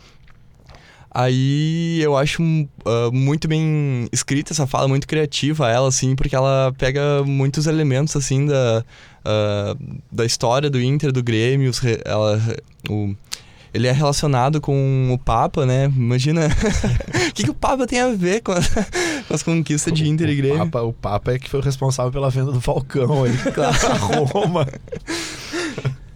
Aí 1.14 2.02
eu 2.02 2.16
acho 2.16 2.42
uh, 2.42 3.12
muito 3.12 3.46
bem 3.46 4.08
escrita 4.14 4.54
essa 4.54 4.66
fala, 4.66 4.88
muito 4.88 5.06
criativa 5.06 5.70
ela, 5.70 5.90
assim, 5.90 6.16
porque 6.16 6.34
ela 6.34 6.74
pega 6.78 7.22
muitos 7.26 7.68
elementos, 7.68 8.16
assim, 8.16 8.46
da, 8.46 8.86
uh, 9.26 10.00
da 10.10 10.26
história 10.26 10.70
do 10.70 10.82
Inter, 10.82 11.12
do 11.12 11.22
Grêmio, 11.22 11.70
os, 11.70 11.82
ela, 12.06 12.42
o, 12.90 13.14
ele 13.74 13.88
é 13.88 13.92
relacionado 13.92 14.62
com 14.62 15.12
o 15.14 15.18
Papa, 15.18 15.66
né? 15.66 15.92
Imagina 15.94 16.48
o 17.30 17.34
que, 17.34 17.44
que 17.44 17.50
o 17.50 17.54
Papa 17.54 17.86
tem 17.86 18.00
a 18.00 18.08
ver 18.10 18.42
com, 18.42 18.54
com 19.32 19.36
as 19.36 19.44
conquistas 19.44 19.94
de 19.94 20.08
Inter 20.08 20.30
e 20.30 20.36
Grêmio. 20.36 20.64
O 20.64 20.70
Papa, 20.70 20.82
o 20.82 20.94
Papa 20.94 21.32
é 21.34 21.40
que 21.40 21.50
foi 21.50 21.60
o 21.60 21.64
responsável 21.64 22.12
pela 22.12 22.30
venda 22.30 22.52
do 22.52 22.60
Falcão 22.60 23.24
aí, 23.24 23.36
claro, 23.54 24.24
Roma. 24.26 24.68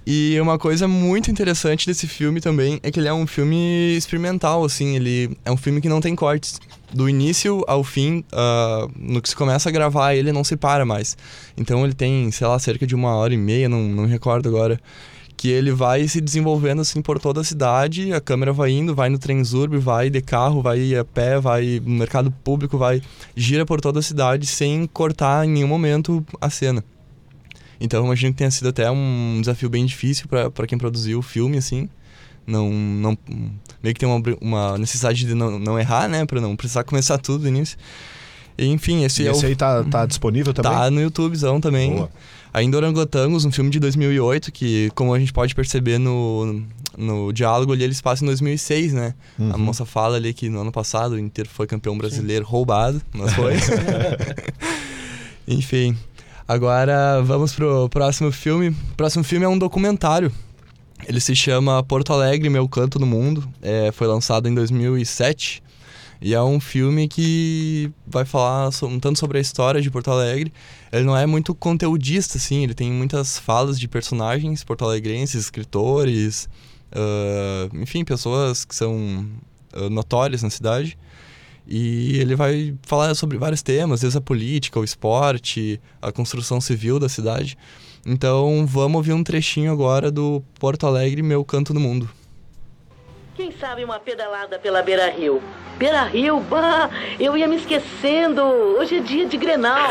E 0.05 0.39
uma 0.39 0.59
coisa 0.59 0.87
muito 0.87 1.31
interessante 1.31 1.87
desse 1.87 2.07
filme 2.07 2.39
também 2.39 2.79
é 2.83 2.91
que 2.91 2.99
ele 2.99 3.07
é 3.07 3.13
um 3.13 3.25
filme 3.25 3.95
experimental, 3.95 4.63
assim, 4.63 4.95
ele 4.95 5.35
é 5.43 5.51
um 5.51 5.57
filme 5.57 5.81
que 5.81 5.89
não 5.89 5.99
tem 5.99 6.15
cortes. 6.15 6.59
Do 6.93 7.09
início 7.09 7.63
ao 7.67 7.83
fim, 7.83 8.23
uh, 8.31 8.91
no 8.95 9.21
que 9.21 9.29
se 9.29 9.35
começa 9.35 9.67
a 9.69 9.71
gravar, 9.71 10.13
ele 10.13 10.31
não 10.31 10.43
se 10.43 10.55
para 10.55 10.85
mais. 10.85 11.17
Então 11.57 11.83
ele 11.83 11.93
tem, 11.93 12.29
sei 12.31 12.45
lá, 12.45 12.59
cerca 12.59 12.85
de 12.85 12.93
uma 12.93 13.15
hora 13.15 13.33
e 13.33 13.37
meia, 13.37 13.67
não, 13.67 13.81
não 13.81 14.03
me 14.03 14.09
recordo 14.09 14.47
agora, 14.47 14.79
que 15.37 15.49
ele 15.49 15.71
vai 15.71 16.07
se 16.07 16.21
desenvolvendo 16.21 16.81
assim 16.81 17.01
por 17.01 17.19
toda 17.19 17.41
a 17.41 17.43
cidade, 17.43 18.13
a 18.13 18.21
câmera 18.21 18.53
vai 18.53 18.71
indo, 18.71 18.95
vai 18.95 19.09
no 19.09 19.17
Transurb, 19.17 19.77
vai 19.77 20.09
de 20.09 20.21
carro, 20.21 20.61
vai 20.61 20.95
a 20.95 21.03
pé, 21.03 21.39
vai 21.39 21.81
no 21.83 21.95
mercado 21.95 22.31
público, 22.31 22.77
vai 22.77 23.01
gira 23.35 23.65
por 23.65 23.81
toda 23.81 23.99
a 23.99 24.03
cidade 24.03 24.45
sem 24.45 24.87
cortar 24.87 25.45
em 25.45 25.49
nenhum 25.49 25.67
momento 25.67 26.25
a 26.39 26.49
cena. 26.49 26.83
Então 27.79 27.99
eu 27.99 28.05
imagino 28.05 28.31
que 28.31 28.37
tenha 28.37 28.51
sido 28.51 28.69
até 28.69 28.89
um 28.89 29.37
desafio 29.41 29.69
bem 29.69 29.85
difícil 29.85 30.27
para 30.27 30.67
quem 30.67 30.77
produziu 30.77 31.19
o 31.19 31.21
filme, 31.21 31.57
assim. 31.57 31.89
Não, 32.47 32.69
não, 32.69 33.17
meio 33.81 33.93
que 33.93 33.99
tem 33.99 34.07
uma, 34.07 34.21
uma 34.39 34.77
necessidade 34.77 35.25
de 35.25 35.33
não, 35.33 35.59
não 35.59 35.79
errar, 35.79 36.07
né? 36.07 36.25
Para 36.25 36.39
não 36.39 36.55
precisar 36.55 36.83
começar 36.83 37.17
tudo 37.17 37.39
do 37.39 37.47
início. 37.47 37.77
E, 38.57 38.67
enfim, 38.67 39.03
esse 39.03 39.23
e 39.23 39.27
é 39.27 39.31
esse 39.31 39.45
o... 39.45 39.47
aí 39.47 39.55
tá, 39.55 39.83
tá 39.83 40.05
disponível 40.05 40.53
também? 40.53 40.71
Tá 40.71 40.91
no 40.91 41.01
YouTubezão 41.01 41.59
também. 41.59 41.95
Boa. 41.95 42.09
Ainda 42.55 42.77
Orangotangos, 42.77 43.43
um 43.43 43.51
filme 43.51 43.69
de 43.69 43.81
2008, 43.81 44.49
que, 44.49 44.89
como 44.95 45.13
a 45.13 45.19
gente 45.19 45.33
pode 45.33 45.53
perceber 45.53 45.97
no, 45.97 46.63
no 46.97 47.33
diálogo 47.33 47.73
ali, 47.73 47.83
eles 47.83 47.99
passam 47.99 48.25
em 48.25 48.29
2006, 48.29 48.93
né? 48.93 49.13
Uhum. 49.37 49.51
A 49.53 49.57
moça 49.57 49.85
fala 49.85 50.15
ali 50.15 50.33
que 50.33 50.47
no 50.47 50.61
ano 50.61 50.71
passado 50.71 51.15
o 51.15 51.19
Inter 51.19 51.49
foi 51.49 51.67
campeão 51.67 51.97
brasileiro 51.97 52.45
Sim. 52.45 52.51
roubado, 52.51 53.01
mas 53.13 53.33
foi. 53.33 53.55
Enfim. 55.45 55.97
Agora 56.47 57.21
vamos 57.23 57.51
pro 57.53 57.89
próximo 57.89 58.31
filme. 58.31 58.69
O 58.69 58.95
próximo 58.95 59.25
filme 59.25 59.45
é 59.45 59.49
um 59.49 59.57
documentário. 59.57 60.31
Ele 61.05 61.19
se 61.19 61.35
chama 61.35 61.83
Porto 61.83 62.13
Alegre, 62.13 62.49
Meu 62.49 62.69
Canto 62.69 62.97
no 62.99 63.05
Mundo. 63.05 63.45
É, 63.61 63.91
foi 63.91 64.07
lançado 64.07 64.47
em 64.47 64.55
2007. 64.55 65.61
E 66.21 66.33
é 66.33 66.41
um 66.41 66.59
filme 66.59 67.07
que 67.07 67.91
vai 68.07 68.25
falar 68.25 68.69
um 68.83 68.99
tanto 68.99 69.19
sobre 69.19 69.37
a 69.37 69.41
história 69.41 69.81
de 69.81 69.91
Porto 69.91 70.11
Alegre. 70.11 70.51
Ele 70.91 71.03
não 71.03 71.15
é 71.15 71.25
muito 71.25 71.53
conteudista, 71.53 72.37
assim. 72.37 72.63
Ele 72.63 72.73
tem 72.73 72.91
muitas 72.91 73.37
falas 73.37 73.79
de 73.79 73.87
personagens 73.87 74.63
porto-alegrenses, 74.63 75.43
escritores... 75.43 76.49
Uh, 76.95 77.75
enfim, 77.81 78.05
pessoas 78.05 78.63
que 78.63 78.73
são 78.73 79.27
uh, 79.75 79.89
notórias 79.89 80.41
na 80.41 80.49
cidade. 80.49 80.97
E 81.67 82.17
ele 82.19 82.35
vai 82.35 82.73
falar 82.83 83.13
sobre 83.15 83.37
vários 83.37 83.61
temas, 83.61 83.99
desde 83.99 84.17
a 84.17 84.21
política, 84.21 84.79
o 84.79 84.83
esporte, 84.83 85.81
a 86.01 86.11
construção 86.11 86.61
civil 86.61 86.97
da 86.97 87.09
cidade. 87.09 87.57
Então 88.05 88.65
vamos 88.65 88.95
ouvir 88.95 89.11
um 89.11 89.23
trechinho 89.23 89.73
agora 89.73 90.09
do 90.09 90.41
Porto 90.57 90.87
Alegre, 90.87 91.21
Meu 91.21 91.43
Canto 91.43 91.73
no 91.73 91.79
Mundo. 91.81 92.09
Sabe 93.65 93.83
uma 93.83 93.99
pedalada 93.99 94.59
pela 94.59 94.83
Beira 94.83 95.09
Rio? 95.09 95.41
Beira 95.75 96.03
Rio, 96.03 96.39
bah, 96.39 96.87
eu 97.19 97.35
ia 97.35 97.47
me 97.47 97.55
esquecendo. 97.55 98.43
Hoje 98.43 98.97
é 98.97 98.99
dia 98.99 99.25
de 99.25 99.35
Grenal. 99.37 99.89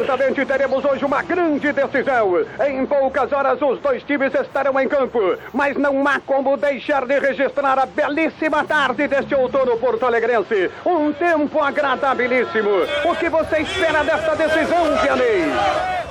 Certamente 0.00 0.46
teremos 0.46 0.82
hoje 0.82 1.04
uma 1.04 1.22
grande 1.22 1.70
decisão. 1.74 2.46
Em 2.66 2.86
poucas 2.86 3.30
horas 3.30 3.60
os 3.60 3.78
dois 3.80 4.02
times 4.02 4.32
estarão 4.34 4.80
em 4.80 4.88
campo, 4.88 5.36
mas 5.52 5.76
não 5.76 6.08
há 6.08 6.18
como 6.20 6.56
deixar 6.56 7.04
de 7.04 7.18
registrar 7.18 7.78
a 7.78 7.84
belíssima 7.84 8.64
tarde 8.64 9.06
deste 9.06 9.34
outono 9.34 9.76
porto-alegrense. 9.76 10.70
Um 10.86 11.12
tempo 11.12 11.62
agradabilíssimo. 11.62 12.70
O 13.04 13.14
que 13.14 13.28
você 13.28 13.58
espera 13.58 14.02
desta 14.02 14.34
decisão, 14.36 14.96
Vianney? 15.02 15.52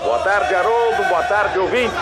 Boa 0.03 0.19
tarde, 0.19 0.53
Haroldo. 0.53 1.03
Boa 1.09 1.23
tarde, 1.23 1.57
ouvinte. 1.57 1.95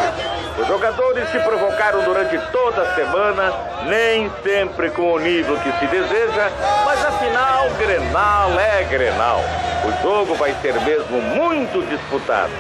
Os 0.60 0.68
jogadores 0.68 1.30
se 1.30 1.40
provocaram 1.40 2.04
durante 2.04 2.38
toda 2.52 2.82
a 2.82 2.96
semana, 2.96 3.54
nem 3.86 4.30
sempre 4.44 4.90
com 4.90 5.14
o 5.14 5.20
nível 5.20 5.58
que 5.60 5.72
se 5.72 5.88
deseja, 5.88 6.50
mas 6.84 7.06
afinal, 7.06 7.70
Grenal 7.80 8.60
é 8.60 8.84
Grenal. 8.84 9.42
O 9.88 10.02
jogo 10.02 10.36
vai 10.36 10.54
ser 10.62 10.74
mesmo 10.82 11.22
muito 11.22 11.82
disputado. 11.88 12.52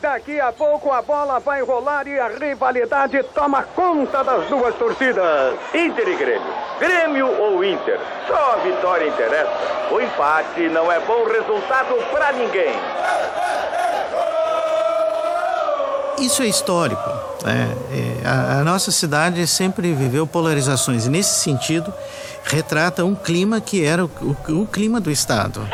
Daqui 0.00 0.40
a 0.40 0.52
pouco 0.52 0.90
a 0.90 1.00
bola 1.02 1.38
vai 1.38 1.62
rolar 1.62 2.08
e 2.08 2.18
a 2.18 2.28
rivalidade 2.28 3.22
toma 3.34 3.62
conta 3.62 4.24
das 4.24 4.46
duas 4.48 4.74
torcidas. 4.74 5.54
Inter 5.72 6.08
e 6.08 6.16
Grêmio. 6.16 6.54
Grêmio 6.80 7.42
ou 7.42 7.64
Inter? 7.64 8.00
Só 8.26 8.54
a 8.54 8.56
vitória 8.56 9.06
interessa. 9.06 9.52
O 9.90 10.00
empate 10.00 10.68
não 10.68 10.90
é 10.90 10.98
bom 11.00 11.24
resultado 11.24 11.94
para 12.10 12.32
ninguém. 12.32 12.74
Isso 16.18 16.42
é 16.42 16.46
histórico. 16.46 17.15
É, 17.44 18.22
é, 18.22 18.26
a, 18.26 18.60
a 18.60 18.64
nossa 18.64 18.90
cidade 18.90 19.46
sempre 19.46 19.92
viveu 19.92 20.26
polarizações 20.26 21.06
e, 21.06 21.10
nesse 21.10 21.40
sentido, 21.40 21.92
retrata 22.44 23.04
um 23.04 23.14
clima 23.14 23.60
que 23.60 23.84
era 23.84 24.04
o, 24.04 24.10
o, 24.48 24.62
o 24.62 24.66
clima 24.66 25.00
do 25.00 25.10
Estado. 25.10 25.68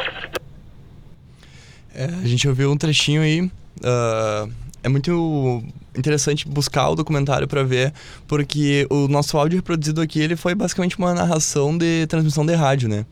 É, 1.94 2.04
a 2.04 2.26
gente 2.26 2.48
ouviu 2.48 2.70
um 2.70 2.76
trechinho 2.76 3.22
aí. 3.22 3.42
Uh, 3.42 4.50
é 4.82 4.88
muito 4.88 5.62
interessante 5.96 6.48
buscar 6.48 6.88
o 6.88 6.94
documentário 6.94 7.46
para 7.46 7.62
ver, 7.62 7.92
porque 8.26 8.86
o 8.90 9.06
nosso 9.08 9.36
áudio 9.36 9.58
reproduzido 9.58 10.00
aqui 10.00 10.20
ele 10.20 10.36
foi 10.36 10.54
basicamente 10.54 10.98
uma 10.98 11.14
narração 11.14 11.76
de 11.76 12.06
transmissão 12.06 12.44
de 12.44 12.54
rádio, 12.54 12.88
né? 12.88 13.06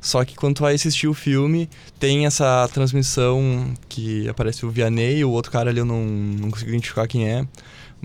Só 0.00 0.24
que 0.24 0.36
quando 0.36 0.56
tu 0.56 0.62
vai 0.62 0.74
assistir 0.74 1.08
o 1.08 1.14
filme, 1.14 1.68
tem 1.98 2.26
essa 2.26 2.68
transmissão 2.72 3.72
que 3.88 4.28
aparece 4.28 4.66
o 4.66 4.70
Vianney, 4.70 5.24
o 5.24 5.30
outro 5.30 5.50
cara 5.50 5.70
ali 5.70 5.78
eu 5.78 5.84
não, 5.84 6.04
não 6.04 6.50
consigo 6.50 6.70
identificar 6.70 7.06
quem 7.06 7.28
é. 7.28 7.46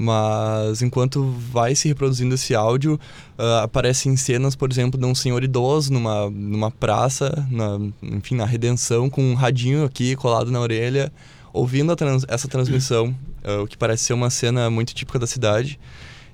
Mas 0.03 0.81
enquanto 0.81 1.23
vai 1.51 1.75
se 1.75 1.87
reproduzindo 1.87 2.33
esse 2.33 2.55
áudio, 2.55 2.99
uh, 3.37 3.61
aparecem 3.61 4.17
cenas, 4.17 4.55
por 4.55 4.71
exemplo, 4.71 4.99
de 4.99 5.05
um 5.05 5.13
senhor 5.13 5.43
idoso 5.43 5.93
numa, 5.93 6.27
numa 6.27 6.71
praça, 6.71 7.47
na, 7.51 7.77
enfim, 8.01 8.33
na 8.33 8.43
redenção, 8.43 9.11
com 9.11 9.21
um 9.21 9.35
radinho 9.35 9.85
aqui 9.85 10.15
colado 10.15 10.49
na 10.49 10.59
orelha, 10.59 11.13
ouvindo 11.53 11.95
trans, 11.95 12.25
essa 12.27 12.47
transmissão, 12.47 13.15
uh, 13.45 13.61
o 13.61 13.67
que 13.67 13.77
parece 13.77 14.05
ser 14.05 14.13
uma 14.13 14.31
cena 14.31 14.71
muito 14.71 14.91
típica 14.95 15.19
da 15.19 15.27
cidade. 15.27 15.79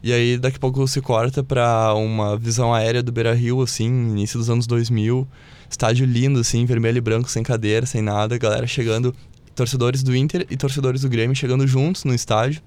E 0.01 0.13
aí 0.13 0.37
daqui 0.37 0.55
a 0.55 0.59
pouco 0.61 0.87
se 0.87 1.01
corta 1.01 1.43
para 1.43 1.93
uma 1.93 2.37
visão 2.37 2.73
aérea 2.73 3.03
do 3.03 3.11
Beira 3.11 3.33
Rio, 3.33 3.61
assim, 3.61 3.87
início 3.87 4.39
dos 4.39 4.49
anos 4.49 4.65
2000. 4.65 5.27
Estádio 5.69 6.05
lindo, 6.05 6.39
assim, 6.39 6.65
vermelho 6.65 6.99
e 6.99 7.01
branco, 7.01 7.29
sem 7.29 7.43
cadeira, 7.43 7.85
sem 7.85 8.01
nada. 8.01 8.37
Galera 8.37 8.65
chegando, 8.65 9.13
torcedores 9.53 10.03
do 10.03 10.15
Inter 10.15 10.47
e 10.49 10.55
torcedores 10.55 11.01
do 11.01 11.09
Grêmio 11.09 11.35
chegando 11.35 11.67
juntos 11.67 12.05
no 12.05 12.15
estádio. 12.15 12.61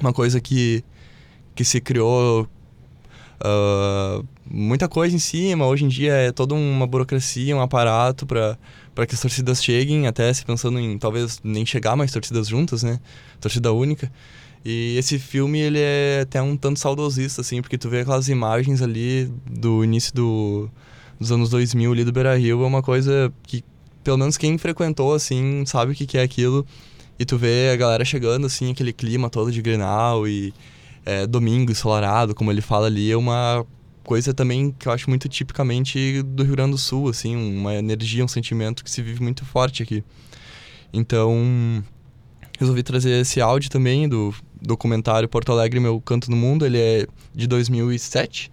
Uma 0.00 0.12
coisa 0.12 0.40
que, 0.40 0.82
que 1.54 1.64
se 1.64 1.80
criou 1.80 2.48
uh, 3.42 4.26
muita 4.48 4.88
coisa 4.88 5.14
em 5.14 5.18
cima. 5.18 5.66
Hoje 5.66 5.84
em 5.84 5.88
dia 5.88 6.12
é 6.12 6.32
toda 6.32 6.54
uma 6.54 6.86
burocracia, 6.86 7.56
um 7.56 7.60
aparato 7.60 8.26
para 8.26 9.06
que 9.06 9.14
as 9.14 9.20
torcidas 9.20 9.62
cheguem, 9.62 10.06
até 10.06 10.32
se 10.32 10.44
pensando 10.44 10.78
em 10.78 10.98
talvez 10.98 11.40
nem 11.42 11.66
chegar 11.66 11.96
mais 11.96 12.12
torcidas 12.12 12.48
juntas, 12.48 12.82
né? 12.82 13.00
Torcida 13.40 13.72
única. 13.72 14.10
E 14.64 14.96
esse 14.96 15.18
filme, 15.18 15.58
ele 15.58 15.80
é 15.80 16.20
até 16.22 16.40
um 16.40 16.56
tanto 16.56 16.78
saudosista, 16.78 17.40
assim, 17.40 17.60
porque 17.60 17.76
tu 17.76 17.88
vê 17.88 18.00
aquelas 18.00 18.28
imagens 18.28 18.80
ali 18.80 19.32
do 19.50 19.82
início 19.82 20.14
do, 20.14 20.70
dos 21.18 21.32
anos 21.32 21.50
2000 21.50 21.92
ali 21.92 22.04
do 22.04 22.12
Beira-Rio, 22.12 22.62
é 22.62 22.66
uma 22.66 22.82
coisa 22.82 23.32
que, 23.42 23.64
pelo 24.04 24.18
menos 24.18 24.36
quem 24.36 24.56
frequentou, 24.58 25.14
assim, 25.14 25.64
sabe 25.66 25.92
o 25.92 25.94
que, 25.96 26.06
que 26.06 26.16
é 26.16 26.22
aquilo. 26.22 26.64
E 27.22 27.24
tu 27.24 27.38
vê 27.38 27.70
a 27.72 27.76
galera 27.76 28.04
chegando, 28.04 28.46
assim, 28.46 28.72
aquele 28.72 28.92
clima 28.92 29.30
todo 29.30 29.52
de 29.52 29.62
Grenal 29.62 30.26
e 30.26 30.52
é, 31.06 31.24
domingo 31.24 31.70
ensolarado, 31.70 32.34
como 32.34 32.50
ele 32.50 32.60
fala 32.60 32.88
ali, 32.88 33.12
é 33.12 33.16
uma 33.16 33.64
coisa 34.02 34.34
também 34.34 34.74
que 34.76 34.88
eu 34.88 34.92
acho 34.92 35.08
muito 35.08 35.28
tipicamente 35.28 36.20
do 36.20 36.42
Rio 36.42 36.56
Grande 36.56 36.72
do 36.72 36.78
Sul, 36.78 37.08
assim, 37.08 37.36
uma 37.36 37.76
energia, 37.76 38.24
um 38.24 38.28
sentimento 38.28 38.82
que 38.82 38.90
se 38.90 39.00
vive 39.00 39.22
muito 39.22 39.44
forte 39.44 39.84
aqui. 39.84 40.02
Então, 40.92 41.84
resolvi 42.58 42.82
trazer 42.82 43.20
esse 43.20 43.40
áudio 43.40 43.70
também 43.70 44.08
do 44.08 44.34
documentário 44.60 45.28
Porto 45.28 45.52
Alegre, 45.52 45.78
Meu 45.78 46.00
Canto 46.00 46.28
no 46.28 46.36
Mundo. 46.36 46.66
Ele 46.66 46.80
é 46.80 47.06
de 47.32 47.46
2007. 47.46 48.50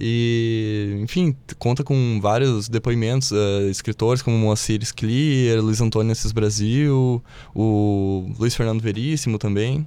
E, 0.00 0.96
enfim, 1.02 1.34
conta 1.58 1.82
com 1.82 2.20
vários 2.22 2.68
depoimentos, 2.68 3.32
uh, 3.32 3.68
escritores 3.68 4.22
como 4.22 4.38
Moacir 4.38 4.80
Sclier, 4.84 5.60
Luiz 5.60 5.80
Antônio 5.80 6.12
Assis 6.12 6.30
Brasil, 6.30 7.22
o 7.52 8.30
Luiz 8.38 8.54
Fernando 8.54 8.80
Veríssimo 8.80 9.38
também. 9.38 9.86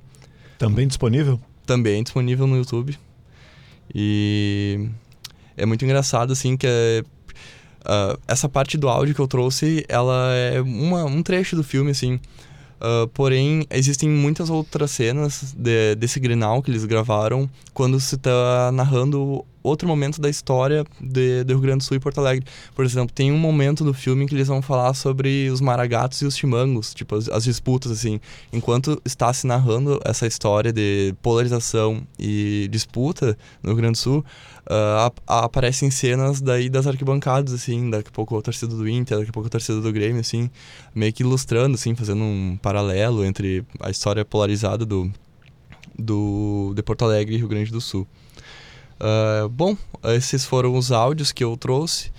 Também 0.58 0.86
disponível? 0.86 1.39
Também 1.65 2.03
disponível 2.03 2.46
no 2.46 2.58
YouTube. 2.58 2.98
E 3.96 4.89
é 5.56 5.65
muito 5.65 5.86
engraçado, 5.86 6.34
assim, 6.34 6.58
que 6.58 6.68
é, 6.68 7.03
uh, 7.82 8.20
essa 8.27 8.50
parte 8.50 8.77
do 8.77 8.89
áudio 8.89 9.15
que 9.15 9.22
eu 9.22 9.27
trouxe, 9.27 9.86
ela 9.88 10.34
é 10.34 10.60
uma, 10.60 11.06
um 11.06 11.24
trecho 11.24 11.56
do 11.56 11.63
filme, 11.63 11.91
assim. 11.91 12.20
Uh, 12.82 13.08
porém, 13.13 13.65
existem 13.70 14.10
muitas 14.10 14.50
outras 14.50 14.91
cenas 14.91 15.53
de, 15.56 15.96
desse 15.96 16.20
Grenal 16.20 16.62
que 16.62 16.72
eles 16.72 16.84
gravaram 16.84 17.50
quando 17.74 18.00
se 18.00 18.15
está 18.15 18.72
narrando 18.74 19.46
outro 19.63 19.88
momento 19.88 20.20
da 20.20 20.30
história 20.30 20.86
de, 21.00 21.44
do 21.44 21.53
Rio 21.53 21.62
Grande 21.62 21.80
do 21.80 21.84
Sul 21.84 21.98
e 21.98 22.00
Porto 22.00 22.20
Alegre. 22.20 22.46
Por 22.75 22.86
exemplo, 22.86 23.13
tem 23.13 23.32
um 23.32 23.38
momento 23.38 23.84
do 23.84 23.94
filme 23.94 24.25
que 24.25 24.36
eles 24.36 24.48
vão 24.48 24.62
falar 24.62 24.94
sobre 24.94 25.50
os 25.50 25.62
maragatos 25.62 26.22
e 26.22 26.25
os 26.25 26.38
chimangos, 26.38 26.94
tipo, 26.94 27.15
as, 27.15 27.30
as 27.30 27.44
disputas, 27.44 27.91
assim. 27.91 28.20
Enquanto 28.51 29.01
está 29.06 29.32
se 29.34 29.46
narrando 29.46 30.00
essa 30.03 30.25
história 30.27 30.72
de 30.72 31.13
polarização 31.22 32.01
e 32.20 32.68
disputa 32.72 33.38
no 33.62 33.70
Rio 33.70 33.77
Grande 33.77 33.94
do 33.94 33.98
Sul, 33.98 34.25
uh, 34.68 35.13
aparecem 35.27 35.89
cenas 35.91 36.41
daí 36.41 36.70
das 36.70 36.88
arquibancadas, 36.88 37.53
assim, 37.53 37.89
daqui 37.89 38.10
a 38.10 38.12
pouco 38.12 38.38
a 38.38 38.41
torcida 38.41 38.75
do 38.75 38.88
Inter, 38.88 39.18
daqui 39.20 39.30
a 39.30 39.34
pouco 39.34 39.48
a 39.48 39.51
torcida 39.51 39.80
do 39.80 39.91
Grêmio, 39.91 40.22
assim, 40.22 40.50
meio 40.94 41.13
que 41.13 41.24
ilustrando, 41.24 41.75
assim, 41.75 41.96
fazendo 41.96 42.24
um 42.24 42.58
paralelo 42.62 43.24
entre 43.25 43.65
a 43.80 43.89
história 43.89 44.24
polarizada 44.25 44.86
do, 44.86 45.12
do, 45.98 46.74
de 46.75 46.84
Porto 46.84 47.06
Alegre 47.06 47.36
e 47.36 47.38
Rio 47.38 47.48
Grande 47.48 47.72
do 47.72 47.82
Sul. 47.82 48.08
Uh, 49.01 49.50
bom, 49.50 49.75
esses 50.15 50.46
foram 50.46 50.75
os 50.75 50.91
áudios 50.91 51.31
que 51.31 51.43
eu 51.43 51.58
trouxe 51.58 52.12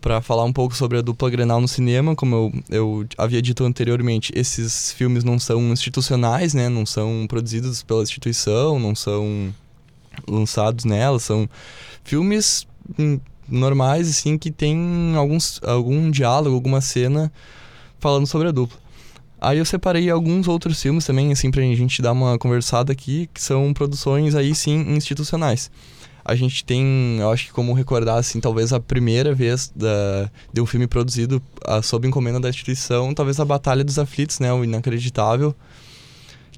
para 0.00 0.20
falar 0.20 0.42
um 0.42 0.52
pouco 0.52 0.74
sobre 0.74 0.98
a 0.98 1.00
dupla 1.00 1.30
Grenal 1.30 1.60
no 1.60 1.68
cinema. 1.68 2.16
Como 2.16 2.34
eu, 2.34 2.52
eu 2.68 3.06
havia 3.16 3.40
dito 3.40 3.62
anteriormente, 3.62 4.32
esses 4.34 4.90
filmes 4.92 5.22
não 5.22 5.38
são 5.38 5.60
institucionais, 5.72 6.52
né? 6.52 6.68
Não 6.68 6.84
são 6.84 7.26
produzidos 7.28 7.84
pela 7.84 8.02
instituição, 8.02 8.80
não 8.80 8.96
são 8.96 9.54
lançados 10.28 10.84
nela, 10.84 11.20
são 11.20 11.48
filmes 12.02 12.66
hum, 12.98 13.20
normais, 13.48 14.08
assim, 14.08 14.36
que 14.36 14.50
tem 14.50 15.14
alguns, 15.16 15.60
algum 15.62 16.10
diálogo, 16.10 16.56
alguma 16.56 16.80
cena 16.80 17.32
falando 18.00 18.26
sobre 18.26 18.48
a 18.48 18.50
dupla. 18.50 18.78
Aí 19.40 19.58
eu 19.58 19.64
separei 19.64 20.10
alguns 20.10 20.48
outros 20.48 20.82
filmes 20.82 21.04
também, 21.04 21.30
assim, 21.30 21.50
pra 21.50 21.62
gente 21.62 22.02
dar 22.02 22.12
uma 22.12 22.38
conversada 22.38 22.92
aqui, 22.92 23.28
que 23.32 23.40
são 23.40 23.72
produções 23.72 24.34
aí 24.34 24.52
sim 24.52 24.96
institucionais 24.96 25.70
a 26.24 26.34
gente 26.34 26.64
tem, 26.64 27.18
eu 27.20 27.30
acho 27.30 27.46
que 27.46 27.52
como 27.52 27.74
recordar, 27.74 28.16
assim, 28.16 28.40
talvez 28.40 28.72
a 28.72 28.80
primeira 28.80 29.34
vez 29.34 29.70
da, 29.76 30.30
de 30.52 30.60
um 30.60 30.64
filme 30.64 30.86
produzido 30.86 31.42
a, 31.66 31.82
sob 31.82 32.08
encomenda 32.08 32.40
da 32.40 32.48
instituição, 32.48 33.12
talvez 33.12 33.38
a 33.38 33.44
Batalha 33.44 33.84
dos 33.84 33.98
Aflitos, 33.98 34.40
né? 34.40 34.50
O 34.50 34.64
Inacreditável, 34.64 35.54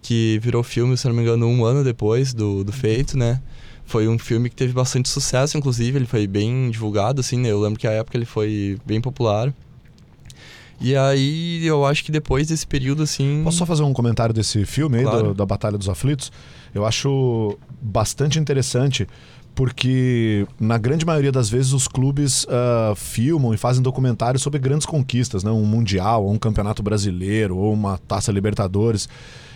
que 0.00 0.38
virou 0.40 0.62
filme, 0.62 0.96
se 0.96 1.08
não 1.08 1.14
me 1.14 1.22
engano, 1.22 1.48
um 1.48 1.64
ano 1.64 1.82
depois 1.82 2.32
do, 2.32 2.62
do 2.62 2.72
feito, 2.72 3.18
né? 3.18 3.42
Foi 3.84 4.06
um 4.06 4.18
filme 4.18 4.48
que 4.48 4.54
teve 4.54 4.72
bastante 4.72 5.08
sucesso, 5.08 5.58
inclusive, 5.58 5.98
ele 5.98 6.06
foi 6.06 6.28
bem 6.28 6.70
divulgado, 6.70 7.20
assim, 7.20 7.38
né? 7.38 7.50
Eu 7.50 7.60
lembro 7.60 7.78
que 7.78 7.88
a 7.88 7.92
época 7.92 8.16
ele 8.16 8.24
foi 8.24 8.78
bem 8.86 9.00
popular. 9.00 9.52
E 10.80 10.94
aí, 10.94 11.64
eu 11.66 11.84
acho 11.84 12.04
que 12.04 12.12
depois 12.12 12.48
desse 12.48 12.66
período, 12.66 13.02
assim. 13.02 13.40
Posso 13.42 13.58
só 13.58 13.66
fazer 13.66 13.82
um 13.82 13.92
comentário 13.92 14.34
desse 14.34 14.64
filme 14.64 14.98
aí, 14.98 15.04
claro. 15.04 15.34
da 15.34 15.46
Batalha 15.46 15.78
dos 15.78 15.88
Aflitos? 15.88 16.30
Eu 16.76 16.84
acho 16.84 17.56
bastante 17.80 18.38
interessante 18.38 19.06
porque 19.54 20.46
na 20.60 20.76
grande 20.76 21.06
maioria 21.06 21.32
das 21.32 21.48
vezes 21.48 21.72
os 21.72 21.88
clubes 21.88 22.44
uh, 22.44 22.94
filmam 22.94 23.54
e 23.54 23.56
fazem 23.56 23.82
documentários 23.82 24.42
sobre 24.42 24.58
grandes 24.58 24.86
conquistas, 24.86 25.42
né? 25.42 25.50
um 25.50 25.64
mundial, 25.64 26.26
ou 26.26 26.32
um 26.32 26.38
campeonato 26.38 26.82
brasileiro, 26.82 27.56
ou 27.56 27.72
uma 27.72 27.96
taça 27.96 28.30
Libertadores. 28.30 29.08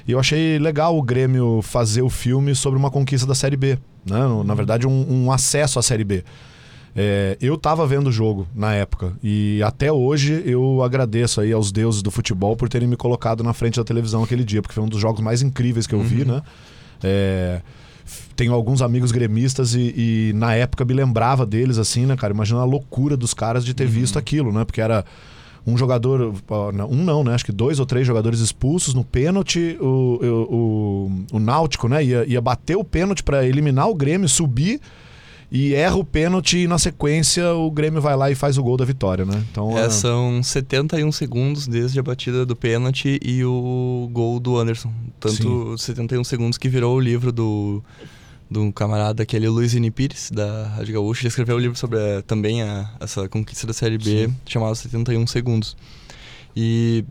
E 0.08 0.12
eu 0.12 0.18
achei 0.18 0.58
legal 0.58 0.96
o 0.96 1.02
Grêmio 1.02 1.60
fazer 1.60 2.00
o 2.00 2.08
filme 2.08 2.54
sobre 2.54 2.78
uma 2.78 2.90
conquista 2.90 3.26
da 3.26 3.34
Série 3.34 3.58
B, 3.58 3.78
né? 4.06 4.20
na 4.42 4.54
verdade 4.54 4.86
um, 4.86 5.26
um 5.26 5.30
acesso 5.30 5.78
à 5.78 5.82
Série 5.82 6.04
B. 6.04 6.24
É, 6.96 7.36
eu 7.38 7.54
estava 7.54 7.86
vendo 7.86 8.06
o 8.06 8.12
jogo 8.12 8.48
na 8.54 8.74
época 8.74 9.12
e 9.22 9.62
até 9.62 9.92
hoje 9.92 10.42
eu 10.46 10.82
agradeço 10.82 11.40
aí 11.40 11.52
aos 11.52 11.70
deuses 11.70 12.02
do 12.02 12.10
futebol 12.10 12.56
por 12.56 12.70
terem 12.70 12.88
me 12.88 12.96
colocado 12.96 13.44
na 13.44 13.52
frente 13.52 13.76
da 13.76 13.84
televisão 13.84 14.24
aquele 14.24 14.44
dia, 14.44 14.62
porque 14.62 14.74
foi 14.74 14.82
um 14.82 14.88
dos 14.88 14.98
jogos 14.98 15.20
mais 15.20 15.42
incríveis 15.42 15.86
que 15.86 15.94
eu 15.94 16.00
vi, 16.00 16.22
uhum. 16.22 16.36
né? 16.36 16.42
É, 17.02 17.60
tenho 18.36 18.54
alguns 18.54 18.82
amigos 18.82 19.12
gremistas 19.12 19.74
e, 19.74 19.94
e, 19.96 20.32
na 20.34 20.54
época 20.54 20.84
me 20.84 20.94
lembrava 20.94 21.44
deles 21.44 21.78
assim, 21.78 22.06
né, 22.06 22.16
cara? 22.16 22.32
Imagina 22.32 22.60
a 22.60 22.64
loucura 22.64 23.16
dos 23.16 23.34
caras 23.34 23.64
de 23.64 23.74
ter 23.74 23.84
uhum. 23.84 23.90
visto 23.90 24.18
aquilo, 24.18 24.52
né? 24.52 24.64
Porque 24.64 24.80
era 24.80 25.04
um 25.66 25.76
jogador, 25.76 26.34
um 26.88 27.04
não, 27.04 27.22
né? 27.22 27.34
Acho 27.34 27.44
que 27.44 27.52
dois 27.52 27.78
ou 27.78 27.86
três 27.86 28.06
jogadores 28.06 28.40
expulsos 28.40 28.94
no 28.94 29.04
pênalti. 29.04 29.76
O, 29.80 29.84
o, 29.84 30.54
o, 30.54 31.36
o 31.36 31.38
Náutico, 31.38 31.88
né? 31.88 32.02
Ia, 32.02 32.24
ia 32.26 32.40
bater 32.40 32.76
o 32.76 32.84
pênalti 32.84 33.22
para 33.22 33.46
eliminar 33.46 33.88
o 33.88 33.94
Grêmio, 33.94 34.28
subir 34.28 34.80
e 35.50 35.74
erra 35.74 35.96
o 35.96 36.04
pênalti 36.04 36.58
e 36.58 36.68
na 36.68 36.78
sequência 36.78 37.52
o 37.52 37.70
Grêmio 37.70 38.00
vai 38.00 38.16
lá 38.16 38.30
e 38.30 38.36
faz 38.36 38.56
o 38.56 38.62
gol 38.62 38.76
da 38.76 38.84
vitória, 38.84 39.24
né? 39.24 39.44
Então, 39.50 39.76
é, 39.76 39.86
é... 39.86 39.90
São 39.90 40.40
71 40.40 41.10
segundos 41.10 41.66
desde 41.66 41.98
a 41.98 42.02
batida 42.02 42.46
do 42.46 42.54
pênalti 42.54 43.18
e 43.20 43.44
o 43.44 44.08
gol 44.12 44.38
do 44.38 44.56
Anderson. 44.56 44.92
Tanto 45.18 45.76
Sim. 45.76 45.92
71 45.94 46.22
segundos 46.22 46.56
que 46.56 46.68
virou 46.68 46.96
o 46.96 47.00
livro 47.00 47.32
do, 47.32 47.82
do 48.48 48.72
camarada, 48.72 49.24
aquele 49.24 49.48
Luiz 49.48 49.74
N. 49.74 49.90
Pires, 49.90 50.30
da 50.30 50.68
Rádio 50.68 50.94
Gaúcha. 50.94 51.22
Ele 51.22 51.28
escreveu 51.28 51.56
um 51.56 51.60
livro 51.60 51.76
sobre 51.76 51.98
a, 51.98 52.02
eh, 52.02 52.22
também 52.22 52.62
a, 52.62 52.88
essa 53.00 53.28
conquista 53.28 53.66
da 53.66 53.72
Série 53.72 53.98
B, 53.98 54.28
Sim. 54.28 54.36
chamado 54.46 54.76
71 54.76 55.26
segundos. 55.26 55.76
E 56.54 57.04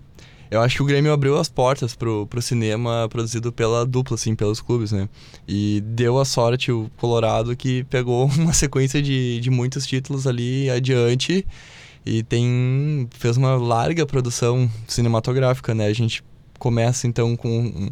eu 0.51 0.61
acho 0.61 0.77
que 0.77 0.83
o 0.83 0.85
Grêmio 0.85 1.13
abriu 1.13 1.37
as 1.37 1.47
portas 1.47 1.95
pro, 1.95 2.25
pro 2.27 2.41
cinema 2.41 3.07
produzido 3.09 3.51
pela 3.51 3.85
dupla, 3.85 4.15
assim, 4.15 4.35
pelos 4.35 4.59
clubes, 4.59 4.91
né? 4.91 5.07
E 5.47 5.81
deu 5.85 6.19
a 6.19 6.25
sorte 6.25 6.71
o 6.71 6.89
Colorado 6.97 7.55
que 7.55 7.83
pegou 7.85 8.25
uma 8.37 8.53
sequência 8.53 9.01
de, 9.01 9.39
de 9.39 9.49
muitos 9.49 9.85
títulos 9.85 10.25
ali 10.25 10.69
adiante 10.69 11.45
e 12.05 12.23
tem 12.23 13.07
fez 13.11 13.37
uma 13.37 13.55
larga 13.55 14.05
produção 14.05 14.69
cinematográfica, 14.87 15.75
né? 15.75 15.85
A 15.85 15.93
gente 15.93 16.23
começa 16.57 17.07
então 17.07 17.35
com 17.35 17.89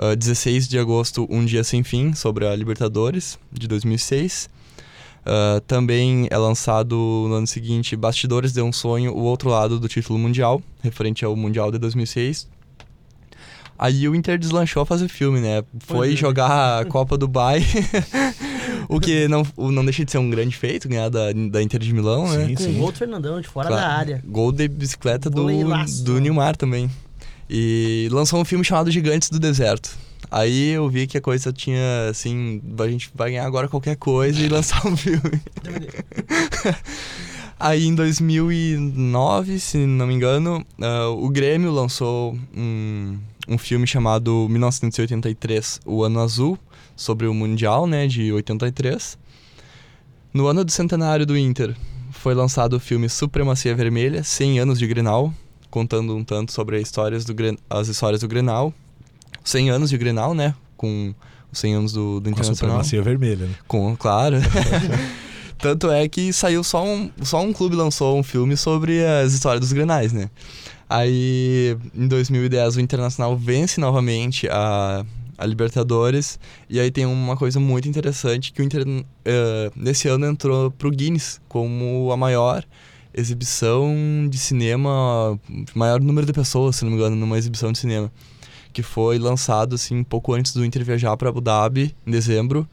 uh, 0.00 0.16
16 0.16 0.68
de 0.68 0.78
agosto, 0.78 1.26
Um 1.30 1.44
Dia 1.44 1.64
Sem 1.64 1.82
Fim, 1.82 2.12
sobre 2.12 2.46
a 2.46 2.54
Libertadores 2.54 3.38
de 3.52 3.68
2006. 3.68 4.50
Uh, 5.20 5.60
também 5.62 6.26
é 6.30 6.38
lançado 6.38 6.96
no 6.96 7.34
ano 7.34 7.46
seguinte 7.46 7.94
Bastidores 7.94 8.52
de 8.52 8.62
um 8.62 8.72
Sonho, 8.72 9.12
o 9.12 9.22
outro 9.22 9.50
lado 9.50 9.78
do 9.78 9.86
título 9.86 10.18
mundial, 10.18 10.62
referente 10.82 11.24
ao 11.24 11.36
Mundial 11.36 11.70
de 11.70 11.78
2006. 11.78 12.48
Aí 13.78 14.06
o 14.08 14.14
Inter 14.14 14.38
deslanchou 14.38 14.82
a 14.82 14.86
fazer 14.86 15.08
filme, 15.08 15.40
né? 15.40 15.62
Foi 15.80 16.12
é. 16.12 16.16
jogar 16.16 16.80
a 16.80 16.84
Copa 16.84 17.16
Dubai, 17.16 17.64
o 18.88 19.00
que 19.00 19.26
não, 19.28 19.42
não 19.56 19.84
deixa 19.84 20.04
de 20.04 20.10
ser 20.10 20.18
um 20.18 20.28
grande 20.28 20.54
feito, 20.54 20.88
ganhar 20.88 21.08
da, 21.08 21.32
da 21.32 21.62
Inter 21.62 21.80
de 21.80 21.92
Milão, 21.92 22.26
sim, 22.26 22.36
né? 22.36 22.54
Com 22.54 22.62
sim. 22.62 22.78
gol 22.78 22.92
do 22.92 22.98
Fernandão, 22.98 23.40
de 23.40 23.48
fora 23.48 23.68
claro. 23.68 23.82
da 23.82 23.92
área. 23.92 24.22
Gol 24.26 24.52
de 24.52 24.68
bicicleta 24.68 25.30
do, 25.30 25.46
do 26.04 26.18
Nilmar 26.18 26.56
também. 26.56 26.90
E 27.48 28.08
lançou 28.12 28.40
um 28.40 28.44
filme 28.44 28.64
chamado 28.64 28.90
Gigantes 28.90 29.30
do 29.30 29.38
Deserto. 29.38 29.96
Aí 30.30 30.70
eu 30.70 30.88
vi 30.88 31.06
que 31.06 31.18
a 31.18 31.20
coisa 31.20 31.52
tinha, 31.52 32.08
assim, 32.08 32.62
a 32.78 32.88
gente 32.88 33.10
vai 33.14 33.30
ganhar 33.30 33.44
agora 33.44 33.68
qualquer 33.68 33.96
coisa 33.96 34.40
e 34.40 34.48
lançar 34.48 34.86
um 34.86 34.94
filme. 34.96 35.42
Aí 37.58 37.84
em 37.84 37.94
2009, 37.94 39.58
se 39.58 39.78
não 39.78 40.06
me 40.06 40.14
engano, 40.14 40.64
uh, 40.78 41.24
o 41.24 41.28
Grêmio 41.28 41.70
lançou 41.70 42.38
um, 42.56 43.18
um 43.48 43.58
filme 43.58 43.86
chamado 43.86 44.46
1983, 44.48 45.80
O 45.84 46.04
Ano 46.04 46.20
Azul, 46.20 46.58
sobre 46.96 47.26
o 47.26 47.34
Mundial, 47.34 47.86
né, 47.86 48.06
de 48.06 48.32
83. 48.32 49.18
No 50.32 50.46
ano 50.46 50.64
do 50.64 50.70
centenário 50.70 51.26
do 51.26 51.36
Inter, 51.36 51.76
foi 52.12 52.34
lançado 52.34 52.74
o 52.74 52.80
filme 52.80 53.08
Supremacia 53.08 53.74
Vermelha, 53.74 54.22
100 54.22 54.60
anos 54.60 54.78
de 54.78 54.86
Grenal, 54.86 55.34
contando 55.70 56.16
um 56.16 56.24
tanto 56.24 56.52
sobre 56.52 56.76
as 56.76 56.82
histórias 56.82 57.24
do, 57.24 57.34
as 57.68 57.88
histórias 57.88 58.20
do 58.20 58.28
Grenal, 58.28 58.72
100 59.50 59.70
anos 59.70 59.90
de 59.90 59.98
Grenal, 59.98 60.34
né? 60.34 60.54
Com 60.76 61.14
os 61.52 61.58
100 61.58 61.74
anos 61.74 61.92
do, 61.92 62.20
do 62.20 62.30
Internacional. 62.30 62.76
Com 62.76 62.80
a 62.80 62.84
supremacia 62.84 63.02
vermelha, 63.02 63.46
né? 63.46 63.54
Com, 63.66 63.96
claro. 63.96 64.36
Tanto 65.58 65.90
é 65.90 66.08
que 66.08 66.32
saiu 66.32 66.64
só 66.64 66.82
um, 66.84 67.10
só 67.22 67.42
um 67.42 67.52
clube 67.52 67.76
lançou 67.76 68.18
um 68.18 68.22
filme 68.22 68.56
sobre 68.56 69.04
as 69.04 69.34
histórias 69.34 69.60
dos 69.60 69.72
Grenais, 69.72 70.12
né? 70.12 70.30
Aí, 70.88 71.76
em 71.94 72.08
2010, 72.08 72.76
o 72.76 72.80
Internacional 72.80 73.36
vence 73.36 73.78
novamente 73.78 74.48
a, 74.48 75.04
a 75.36 75.46
Libertadores. 75.46 76.38
E 76.68 76.80
aí 76.80 76.90
tem 76.90 77.04
uma 77.04 77.36
coisa 77.36 77.60
muito 77.60 77.88
interessante, 77.88 78.52
que 78.52 78.62
o 78.62 78.64
Inter, 78.64 78.86
uh, 78.86 79.04
nesse 79.76 80.08
ano, 80.08 80.26
entrou 80.26 80.70
pro 80.70 80.90
Guinness 80.90 81.40
como 81.48 82.10
a 82.10 82.16
maior 82.16 82.64
exibição 83.12 83.92
de 84.30 84.38
cinema, 84.38 85.38
maior 85.74 86.00
número 86.00 86.26
de 86.26 86.32
pessoas, 86.32 86.76
se 86.76 86.84
não 86.84 86.90
me 86.90 86.96
engano, 86.96 87.16
numa 87.16 87.36
exibição 87.36 87.70
de 87.70 87.78
cinema 87.78 88.10
que 88.72 88.82
foi 88.82 89.18
lançado 89.18 89.74
assim 89.74 89.96
um 89.96 90.04
pouco 90.04 90.34
antes 90.34 90.52
do 90.52 90.64
Inter 90.64 90.84
viajar 90.84 91.16
para 91.16 91.28
Abu 91.28 91.40
Dhabi 91.40 91.94
em 92.06 92.10
dezembro. 92.10 92.68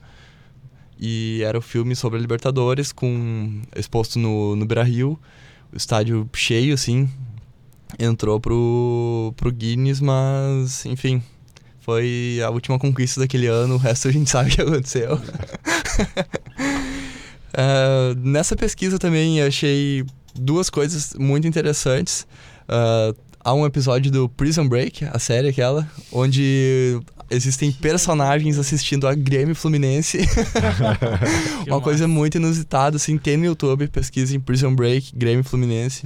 E 0.99 1.41
era 1.43 1.57
o 1.57 1.61
filme 1.61 1.95
sobre 1.95 2.17
a 2.17 2.21
Libertadores 2.21 2.91
com 2.91 3.61
exposto 3.75 4.17
no 4.17 4.55
no 4.55 4.65
Beira-Rio, 4.65 5.19
o 5.71 5.77
estádio 5.77 6.29
cheio 6.33 6.73
assim. 6.73 7.09
Entrou 7.99 8.39
pro 8.39 9.33
pro 9.37 9.51
Guinness, 9.51 10.01
mas 10.01 10.85
enfim, 10.85 11.21
foi 11.87 12.41
a 12.43 12.49
última 12.49 12.77
conquista 12.77 13.21
daquele 13.21 13.47
ano, 13.47 13.75
o 13.75 13.77
resto 13.77 14.09
a 14.09 14.11
gente 14.11 14.29
sabe 14.31 14.51
o 14.51 14.55
que 14.55 14.61
aconteceu. 14.61 15.15
uh, 15.15 15.19
nessa 18.19 18.55
pesquisa 18.55 18.99
também 18.99 19.41
achei 19.41 20.05
duas 20.35 20.69
coisas 20.69 21.13
muito 21.17 21.47
interessantes. 21.47 22.27
Uh, 22.67 23.15
há 23.47 23.53
um 23.53 23.65
episódio 23.65 24.11
do 24.11 24.27
Prison 24.27 24.67
Break, 24.67 25.05
a 25.05 25.17
série 25.17 25.47
aquela, 25.47 25.89
onde 26.11 26.99
existem 27.29 27.71
personagens 27.71 28.57
assistindo 28.57 29.07
a 29.07 29.15
Grêmio 29.15 29.55
Fluminense. 29.55 30.19
Uma 31.65 31.79
coisa 31.79 32.09
muito 32.09 32.35
inusitada, 32.35 32.97
assim, 32.97 33.17
tem 33.17 33.37
no 33.37 33.45
YouTube, 33.45 33.87
pesquisa 33.87 34.35
em 34.35 34.39
Prison 34.41 34.75
Break, 34.75 35.15
Grêmio 35.15 35.45
Fluminense. 35.45 36.05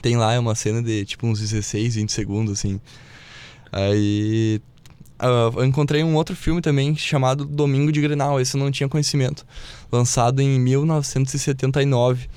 Tem 0.00 0.16
lá 0.16 0.38
uma 0.38 0.54
cena 0.54 0.80
de 0.80 1.04
tipo 1.04 1.26
uns 1.26 1.40
16, 1.40 1.96
20 1.96 2.12
segundos, 2.12 2.52
assim. 2.52 2.80
Aí. 3.72 4.60
Uh, 5.20 5.60
eu 5.60 5.64
encontrei 5.64 6.02
um 6.02 6.14
outro 6.14 6.34
filme 6.34 6.60
também 6.60 6.96
chamado 6.96 7.44
Domingo 7.44 7.92
de 7.92 8.00
Grenal, 8.00 8.40
esse 8.40 8.56
eu 8.56 8.60
não 8.60 8.70
tinha 8.70 8.88
conhecimento. 8.88 9.44
Lançado 9.90 10.40
em 10.40 10.58
1979. 10.60 12.28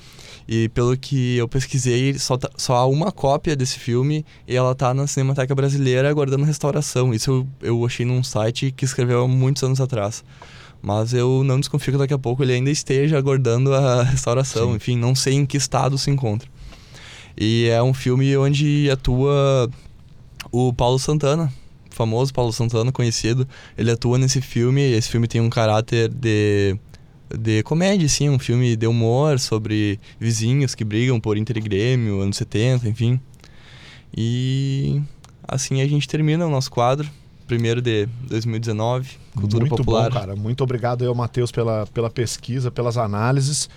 E 0.48 0.68
pelo 0.68 0.96
que 0.96 1.36
eu 1.36 1.48
pesquisei, 1.48 2.16
só, 2.18 2.36
tá, 2.36 2.48
só 2.56 2.76
há 2.76 2.86
uma 2.86 3.10
cópia 3.10 3.56
desse 3.56 3.78
filme 3.78 4.24
e 4.46 4.54
ela 4.54 4.74
tá 4.74 4.94
na 4.94 5.06
Cinemateca 5.06 5.54
Brasileira 5.54 6.08
aguardando 6.08 6.44
restauração. 6.44 7.12
Isso 7.12 7.46
eu, 7.60 7.68
eu 7.68 7.84
achei 7.84 8.06
num 8.06 8.22
site 8.22 8.70
que 8.70 8.84
escreveu 8.84 9.24
há 9.24 9.28
muitos 9.28 9.62
anos 9.64 9.80
atrás. 9.80 10.24
Mas 10.80 11.12
eu 11.12 11.42
não 11.42 11.58
desconfio 11.58 11.94
que 11.94 11.98
daqui 11.98 12.14
a 12.14 12.18
pouco 12.18 12.44
ele 12.44 12.52
ainda 12.52 12.70
esteja 12.70 13.18
aguardando 13.18 13.74
a 13.74 14.04
restauração. 14.04 14.70
Sim. 14.70 14.76
Enfim, 14.76 14.96
não 14.96 15.14
sei 15.16 15.34
em 15.34 15.44
que 15.44 15.56
estado 15.56 15.98
se 15.98 16.10
encontra. 16.10 16.48
E 17.36 17.66
é 17.68 17.82
um 17.82 17.92
filme 17.92 18.36
onde 18.36 18.88
atua 18.90 19.68
o 20.52 20.72
Paulo 20.72 20.98
Santana, 20.98 21.52
famoso 21.90 22.32
Paulo 22.32 22.52
Santana, 22.52 22.92
conhecido. 22.92 23.48
Ele 23.76 23.90
atua 23.90 24.16
nesse 24.16 24.40
filme. 24.40 24.80
Esse 24.80 25.08
filme 25.08 25.26
tem 25.26 25.40
um 25.40 25.50
caráter 25.50 26.08
de 26.08 26.78
de 27.34 27.62
comédia, 27.62 28.08
sim, 28.08 28.28
um 28.28 28.38
filme 28.38 28.76
de 28.76 28.86
humor 28.86 29.38
sobre 29.38 29.98
vizinhos 30.18 30.74
que 30.74 30.84
brigam 30.84 31.18
por 31.20 31.36
Inter 31.36 31.58
e 31.58 31.60
Grêmio, 31.60 32.20
anos 32.20 32.36
70, 32.36 32.88
enfim. 32.88 33.20
E 34.16 35.00
assim 35.46 35.80
a 35.80 35.86
gente 35.86 36.08
termina 36.08 36.46
o 36.46 36.50
nosso 36.50 36.70
quadro, 36.70 37.08
primeiro 37.46 37.82
de 37.82 38.06
2019, 38.28 39.10
Cultura 39.34 39.60
Muito 39.60 39.76
Popular. 39.76 40.02
Muito 40.02 40.14
bom, 40.14 40.20
cara. 40.20 40.36
Muito 40.36 40.64
obrigado 40.64 41.02
aí 41.02 41.08
ao 41.08 41.14
Matheus 41.14 41.50
pela, 41.50 41.86
pela 41.88 42.10
pesquisa, 42.10 42.70
pelas 42.70 42.96
análises. 42.96 43.68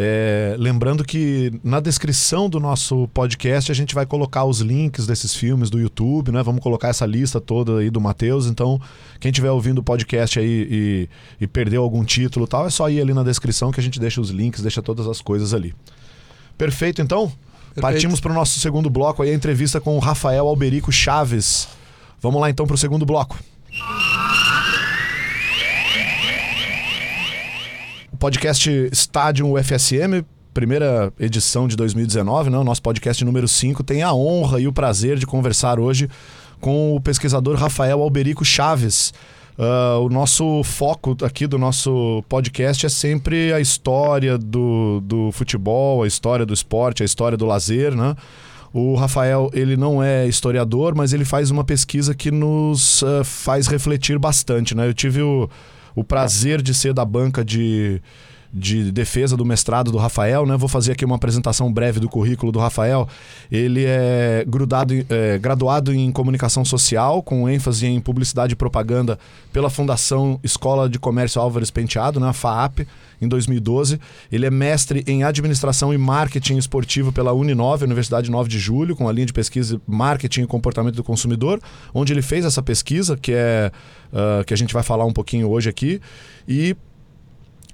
É, 0.00 0.54
lembrando 0.56 1.02
que 1.02 1.52
na 1.64 1.80
descrição 1.80 2.48
do 2.48 2.60
nosso 2.60 3.08
podcast 3.08 3.72
a 3.72 3.74
gente 3.74 3.96
vai 3.96 4.06
colocar 4.06 4.44
os 4.44 4.60
links 4.60 5.08
desses 5.08 5.34
filmes 5.34 5.70
do 5.70 5.80
YouTube, 5.80 6.30
né? 6.30 6.40
Vamos 6.40 6.62
colocar 6.62 6.86
essa 6.86 7.04
lista 7.04 7.40
toda 7.40 7.78
aí 7.78 7.90
do 7.90 8.00
Matheus. 8.00 8.46
Então, 8.46 8.80
quem 9.18 9.30
estiver 9.30 9.50
ouvindo 9.50 9.78
o 9.78 9.82
podcast 9.82 10.38
aí 10.38 10.68
e, 10.70 11.08
e 11.40 11.46
perdeu 11.48 11.82
algum 11.82 12.04
título 12.04 12.46
tal, 12.46 12.64
é 12.64 12.70
só 12.70 12.88
ir 12.88 13.00
ali 13.00 13.12
na 13.12 13.24
descrição 13.24 13.72
que 13.72 13.80
a 13.80 13.82
gente 13.82 13.98
deixa 13.98 14.20
os 14.20 14.30
links, 14.30 14.62
deixa 14.62 14.80
todas 14.80 15.08
as 15.08 15.20
coisas 15.20 15.52
ali. 15.52 15.74
Perfeito, 16.56 17.02
então? 17.02 17.26
Perfeito. 17.26 17.80
Partimos 17.80 18.20
para 18.20 18.30
o 18.30 18.34
nosso 18.36 18.60
segundo 18.60 18.88
bloco 18.88 19.24
aí, 19.24 19.30
a 19.30 19.34
entrevista 19.34 19.80
com 19.80 19.96
o 19.96 19.98
Rafael 19.98 20.46
Alberico 20.46 20.92
Chaves. 20.92 21.66
Vamos 22.20 22.40
lá 22.40 22.48
então 22.48 22.68
para 22.68 22.74
o 22.74 22.78
segundo 22.78 23.04
bloco. 23.04 23.36
Podcast 28.18 28.68
Estádio 28.90 29.46
UFSM, 29.48 30.24
primeira 30.52 31.12
edição 31.20 31.68
de 31.68 31.76
2019, 31.76 32.50
né? 32.50 32.58
O 32.58 32.64
nosso 32.64 32.82
podcast 32.82 33.24
número 33.24 33.46
5 33.46 33.84
tem 33.84 34.02
a 34.02 34.12
honra 34.12 34.60
e 34.60 34.66
o 34.66 34.72
prazer 34.72 35.18
de 35.18 35.26
conversar 35.26 35.78
hoje 35.78 36.08
com 36.60 36.96
o 36.96 37.00
pesquisador 37.00 37.56
Rafael 37.56 38.02
Alberico 38.02 38.44
Chaves. 38.44 39.14
Uh, 39.56 40.00
o 40.04 40.08
nosso 40.08 40.64
foco 40.64 41.16
aqui 41.22 41.46
do 41.46 41.58
nosso 41.58 42.24
podcast 42.28 42.84
é 42.84 42.88
sempre 42.88 43.52
a 43.52 43.60
história 43.60 44.36
do, 44.36 45.00
do 45.04 45.30
futebol, 45.30 46.02
a 46.02 46.06
história 46.06 46.44
do 46.44 46.52
esporte, 46.52 47.04
a 47.04 47.06
história 47.06 47.38
do 47.38 47.46
lazer, 47.46 47.94
né? 47.94 48.16
O 48.72 48.96
Rafael, 48.96 49.48
ele 49.54 49.76
não 49.76 50.02
é 50.02 50.26
historiador, 50.26 50.92
mas 50.94 51.12
ele 51.12 51.24
faz 51.24 51.52
uma 51.52 51.62
pesquisa 51.62 52.14
que 52.14 52.32
nos 52.32 53.00
uh, 53.02 53.22
faz 53.24 53.68
refletir 53.68 54.18
bastante, 54.18 54.74
né? 54.74 54.88
Eu 54.88 54.94
tive 54.94 55.22
o 55.22 55.48
o 55.94 56.04
prazer 56.04 56.62
de 56.62 56.74
ser 56.74 56.92
da 56.92 57.04
banca 57.04 57.44
de, 57.44 58.00
de 58.52 58.90
defesa 58.90 59.36
do 59.36 59.44
mestrado 59.44 59.92
do 59.92 59.98
Rafael, 59.98 60.46
né? 60.46 60.56
Vou 60.56 60.68
fazer 60.68 60.92
aqui 60.92 61.04
uma 61.04 61.16
apresentação 61.16 61.72
breve 61.72 62.00
do 62.00 62.08
currículo 62.08 62.50
do 62.50 62.58
Rafael. 62.58 63.06
Ele 63.50 63.84
é, 63.86 64.44
grudado, 64.46 64.94
é, 65.08 65.38
graduado 65.38 65.92
em 65.92 66.10
comunicação 66.10 66.64
social, 66.64 67.22
com 67.22 67.48
ênfase 67.48 67.86
em 67.86 68.00
publicidade 68.00 68.54
e 68.54 68.56
propaganda 68.56 69.18
pela 69.52 69.68
Fundação 69.68 70.40
Escola 70.42 70.88
de 70.88 70.98
Comércio 70.98 71.40
Álvares 71.40 71.70
Penteado, 71.70 72.18
né? 72.18 72.28
A 72.28 72.32
FAAP, 72.32 72.86
em 73.20 73.28
2012. 73.28 74.00
Ele 74.30 74.46
é 74.46 74.50
mestre 74.50 75.04
em 75.06 75.24
administração 75.24 75.92
e 75.92 75.98
marketing 75.98 76.56
esportivo 76.56 77.12
pela 77.12 77.32
Uninove, 77.32 77.84
Universidade 77.84 78.30
9 78.30 78.48
de 78.48 78.58
Julho, 78.58 78.96
com 78.96 79.08
a 79.08 79.12
linha 79.12 79.26
de 79.26 79.32
pesquisa 79.32 79.80
Marketing 79.86 80.42
e 80.42 80.46
Comportamento 80.46 80.94
do 80.94 81.04
Consumidor, 81.04 81.60
onde 81.92 82.12
ele 82.12 82.22
fez 82.22 82.44
essa 82.44 82.62
pesquisa, 82.62 83.16
que 83.16 83.32
é 83.32 83.70
uh, 84.12 84.44
que 84.44 84.54
a 84.54 84.56
gente 84.56 84.72
vai 84.72 84.82
falar 84.82 85.04
um 85.04 85.12
pouquinho 85.12 85.50
hoje 85.50 85.68
aqui. 85.68 86.00
E 86.46 86.74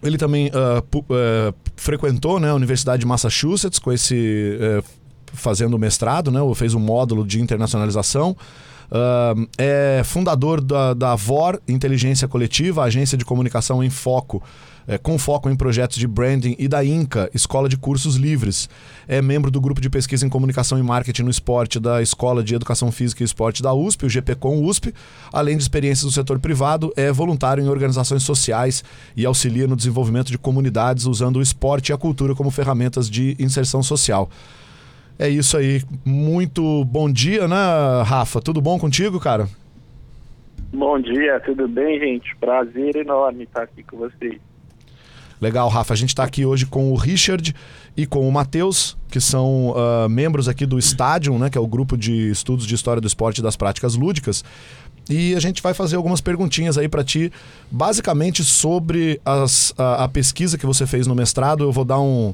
ele 0.04 0.18
também 0.18 0.48
uh, 0.48 0.98
uh, 0.98 1.54
frequentou 1.76 2.38
né, 2.38 2.50
a 2.50 2.54
Universidade 2.54 3.00
de 3.00 3.06
Massachusetts 3.06 3.78
com 3.78 3.90
esse 3.90 4.58
uh, 4.60 4.84
fazendo 5.32 5.78
mestrado, 5.78 6.30
né, 6.30 6.40
fez 6.54 6.74
um 6.74 6.80
módulo 6.80 7.26
de 7.26 7.40
internacionalização. 7.40 8.36
é 9.58 10.02
fundador 10.04 10.60
da, 10.60 10.94
da 10.94 11.16
VOR 11.16 11.58
Inteligência 11.66 12.28
Coletiva, 12.28 12.84
agência 12.84 13.18
de 13.18 13.24
comunicação 13.24 13.82
em 13.82 13.90
foco 13.90 14.42
é, 14.86 14.98
com 14.98 15.18
foco 15.18 15.48
em 15.48 15.56
projetos 15.56 15.96
de 15.96 16.06
branding, 16.06 16.54
e 16.58 16.68
da 16.68 16.84
INCA, 16.84 17.30
Escola 17.34 17.68
de 17.68 17.76
Cursos 17.76 18.16
Livres. 18.16 18.68
É 19.08 19.20
membro 19.20 19.50
do 19.50 19.60
grupo 19.60 19.80
de 19.80 19.90
pesquisa 19.90 20.26
em 20.26 20.28
comunicação 20.28 20.78
e 20.78 20.82
marketing 20.82 21.22
no 21.22 21.30
esporte 21.30 21.80
da 21.80 22.02
Escola 22.02 22.42
de 22.42 22.54
Educação 22.54 22.90
Física 22.92 23.22
e 23.22 23.24
Esporte 23.24 23.62
da 23.62 23.72
USP, 23.72 24.06
o 24.06 24.08
GPCom 24.08 24.62
USP. 24.64 24.94
Além 25.32 25.56
de 25.56 25.62
experiências 25.62 26.04
no 26.04 26.10
setor 26.10 26.38
privado, 26.38 26.92
é 26.96 27.10
voluntário 27.12 27.64
em 27.64 27.68
organizações 27.68 28.22
sociais 28.22 28.84
e 29.16 29.24
auxilia 29.26 29.66
no 29.66 29.76
desenvolvimento 29.76 30.30
de 30.30 30.38
comunidades 30.38 31.06
usando 31.06 31.36
o 31.36 31.42
esporte 31.42 31.90
e 31.90 31.92
a 31.92 31.98
cultura 31.98 32.34
como 32.34 32.50
ferramentas 32.50 33.08
de 33.08 33.36
inserção 33.38 33.82
social. 33.82 34.28
É 35.18 35.28
isso 35.28 35.56
aí. 35.56 35.82
Muito 36.04 36.84
bom 36.84 37.10
dia, 37.10 37.46
né, 37.46 37.56
Rafa? 38.04 38.40
Tudo 38.40 38.60
bom 38.60 38.78
contigo, 38.78 39.20
cara? 39.20 39.48
Bom 40.72 41.00
dia, 41.00 41.38
tudo 41.40 41.68
bem, 41.68 42.00
gente? 42.00 42.34
Prazer 42.36 42.96
enorme 42.96 43.44
estar 43.44 43.62
aqui 43.62 43.84
com 43.84 43.96
vocês. 43.96 44.40
Legal, 45.44 45.68
Rafa. 45.68 45.92
A 45.92 45.96
gente 45.96 46.08
está 46.08 46.24
aqui 46.24 46.46
hoje 46.46 46.64
com 46.64 46.90
o 46.90 46.96
Richard 46.96 47.54
e 47.94 48.06
com 48.06 48.26
o 48.26 48.32
Matheus, 48.32 48.96
que 49.10 49.20
são 49.20 49.72
uh, 49.72 50.08
membros 50.08 50.48
aqui 50.48 50.64
do 50.64 50.78
Stadium, 50.78 51.38
né, 51.38 51.50
que 51.50 51.58
é 51.58 51.60
o 51.60 51.66
grupo 51.66 51.98
de 51.98 52.30
estudos 52.30 52.66
de 52.66 52.74
história 52.74 52.98
do 52.98 53.06
esporte 53.06 53.38
e 53.38 53.42
das 53.42 53.54
práticas 53.54 53.94
lúdicas. 53.94 54.42
E 55.08 55.34
a 55.34 55.40
gente 55.40 55.62
vai 55.62 55.74
fazer 55.74 55.96
algumas 55.96 56.22
perguntinhas 56.22 56.78
aí 56.78 56.88
para 56.88 57.04
ti, 57.04 57.30
basicamente 57.70 58.42
sobre 58.42 59.20
as, 59.22 59.74
a, 59.76 60.04
a, 60.04 60.08
pesquisa 60.08 60.56
que 60.56 60.64
você 60.64 60.86
fez 60.86 61.06
no 61.06 61.14
mestrado. 61.14 61.62
Eu 61.62 61.72
vou 61.72 61.84
dar 61.84 62.00
um, 62.00 62.32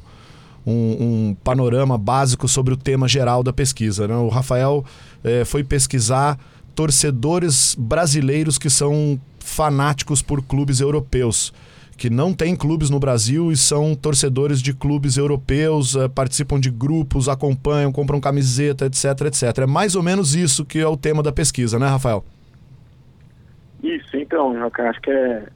um, 0.65 0.73
um 0.73 1.35
panorama 1.43 1.97
básico 1.97 2.47
sobre 2.47 2.73
o 2.73 2.77
tema 2.77 3.09
geral 3.09 3.43
da 3.43 3.51
pesquisa. 3.51 4.07
Né? 4.07 4.15
O 4.15 4.29
Rafael 4.29 4.85
eh, 5.21 5.43
foi 5.43 5.65
pesquisar 5.65 6.39
torcedores 6.73 7.75
brasileiros 7.77 8.57
que 8.57 8.69
são 8.69 9.19
fanáticos 9.37 10.21
por 10.21 10.41
clubes 10.41 10.79
europeus 10.79 11.51
que 12.01 12.09
não 12.09 12.33
têm 12.33 12.55
clubes 12.55 12.89
no 12.89 12.99
Brasil 12.99 13.51
e 13.51 13.55
são 13.55 13.93
torcedores 13.93 14.59
de 14.59 14.73
clubes 14.73 15.17
europeus, 15.17 15.93
uh, 15.93 16.09
participam 16.09 16.59
de 16.59 16.71
grupos, 16.71 17.29
acompanham, 17.29 17.91
compram 17.91 18.19
camiseta, 18.19 18.87
etc, 18.87 19.27
etc. 19.27 19.59
É 19.59 19.67
mais 19.67 19.95
ou 19.95 20.01
menos 20.01 20.33
isso 20.33 20.65
que 20.65 20.79
é 20.79 20.87
o 20.87 20.97
tema 20.97 21.21
da 21.21 21.31
pesquisa, 21.31 21.77
né, 21.77 21.85
Rafael? 21.85 22.25
Isso, 23.83 24.17
então, 24.17 24.55
eu 24.55 24.65
acho 24.65 24.99
que 24.99 25.11
é. 25.11 25.47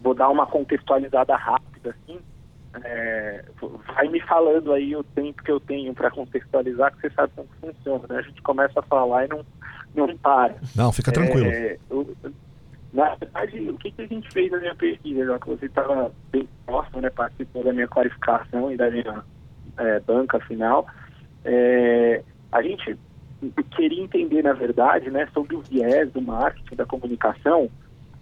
Vou 0.00 0.14
dar 0.14 0.28
uma 0.28 0.46
contextualizada 0.46 1.34
rápida, 1.34 1.90
assim. 1.90 2.20
É, 2.84 3.44
vai 3.92 4.06
me 4.06 4.20
falando 4.20 4.72
aí 4.72 4.94
o 4.94 5.02
tempo 5.02 5.42
que 5.42 5.50
eu 5.50 5.58
tenho 5.58 5.92
para 5.94 6.12
contextualizar, 6.12 6.94
que 6.94 7.00
você 7.00 7.10
sabe 7.10 7.32
como 7.34 7.48
funciona, 7.60 8.04
né? 8.08 8.18
A 8.20 8.22
gente 8.22 8.40
começa 8.42 8.78
a 8.78 8.84
falar 8.84 9.24
e 9.24 9.28
não, 9.28 9.44
não 9.96 10.16
para. 10.16 10.54
Não, 10.76 10.92
fica 10.92 11.10
tranquilo. 11.10 11.48
É, 11.48 11.76
eu, 11.90 12.14
na 12.92 13.14
verdade, 13.14 13.68
o 13.68 13.76
que, 13.76 13.90
que 13.90 14.02
a 14.02 14.06
gente 14.06 14.30
fez 14.30 14.50
na 14.50 14.58
minha 14.58 14.74
pesquisa, 14.74 15.26
já 15.26 15.38
que 15.38 15.48
você 15.48 15.66
estava 15.66 16.12
bem 16.30 16.48
próximo, 16.64 17.00
né, 17.02 17.10
participou 17.10 17.62
da 17.62 17.72
minha 17.72 17.88
qualificação 17.88 18.72
e 18.72 18.76
da 18.76 18.90
minha 18.90 19.22
é, 19.76 20.00
banca 20.00 20.40
final, 20.40 20.86
é, 21.44 22.22
a 22.50 22.62
gente 22.62 22.96
queria 23.76 24.02
entender, 24.02 24.42
na 24.42 24.54
verdade, 24.54 25.10
né, 25.10 25.28
sobre 25.34 25.54
o 25.54 25.60
viés 25.60 26.10
do 26.12 26.22
marketing, 26.22 26.76
da 26.76 26.86
comunicação, 26.86 27.70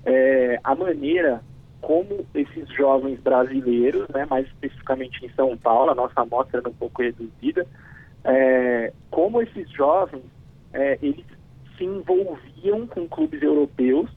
é, 0.04 0.60
a 0.62 0.74
maneira 0.74 1.40
como 1.80 2.26
esses 2.34 2.68
jovens 2.74 3.20
brasileiros, 3.20 4.08
né, 4.08 4.26
mais 4.28 4.46
especificamente 4.46 5.24
em 5.24 5.28
São 5.30 5.56
Paulo, 5.56 5.92
a 5.92 5.94
nossa 5.94 6.20
amostra 6.20 6.58
era 6.58 6.68
um 6.68 6.74
pouco 6.74 7.02
reduzida, 7.02 7.64
é, 8.24 8.92
como 9.10 9.40
esses 9.40 9.70
jovens 9.70 10.24
é, 10.72 10.98
eles 11.00 11.24
se 11.78 11.84
envolviam 11.84 12.86
com 12.88 13.06
clubes 13.08 13.40
europeus 13.40 14.10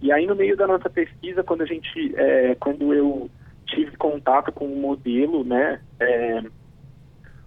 e 0.00 0.12
aí 0.12 0.26
no 0.26 0.34
meio 0.34 0.56
da 0.56 0.66
nossa 0.66 0.88
pesquisa, 0.88 1.42
quando 1.42 1.62
a 1.62 1.66
gente, 1.66 2.14
é, 2.16 2.54
quando 2.56 2.94
eu 2.94 3.30
tive 3.66 3.96
contato 3.96 4.52
com 4.52 4.66
um 4.66 4.80
modelo, 4.80 5.44
né, 5.44 5.80
é, 5.98 6.42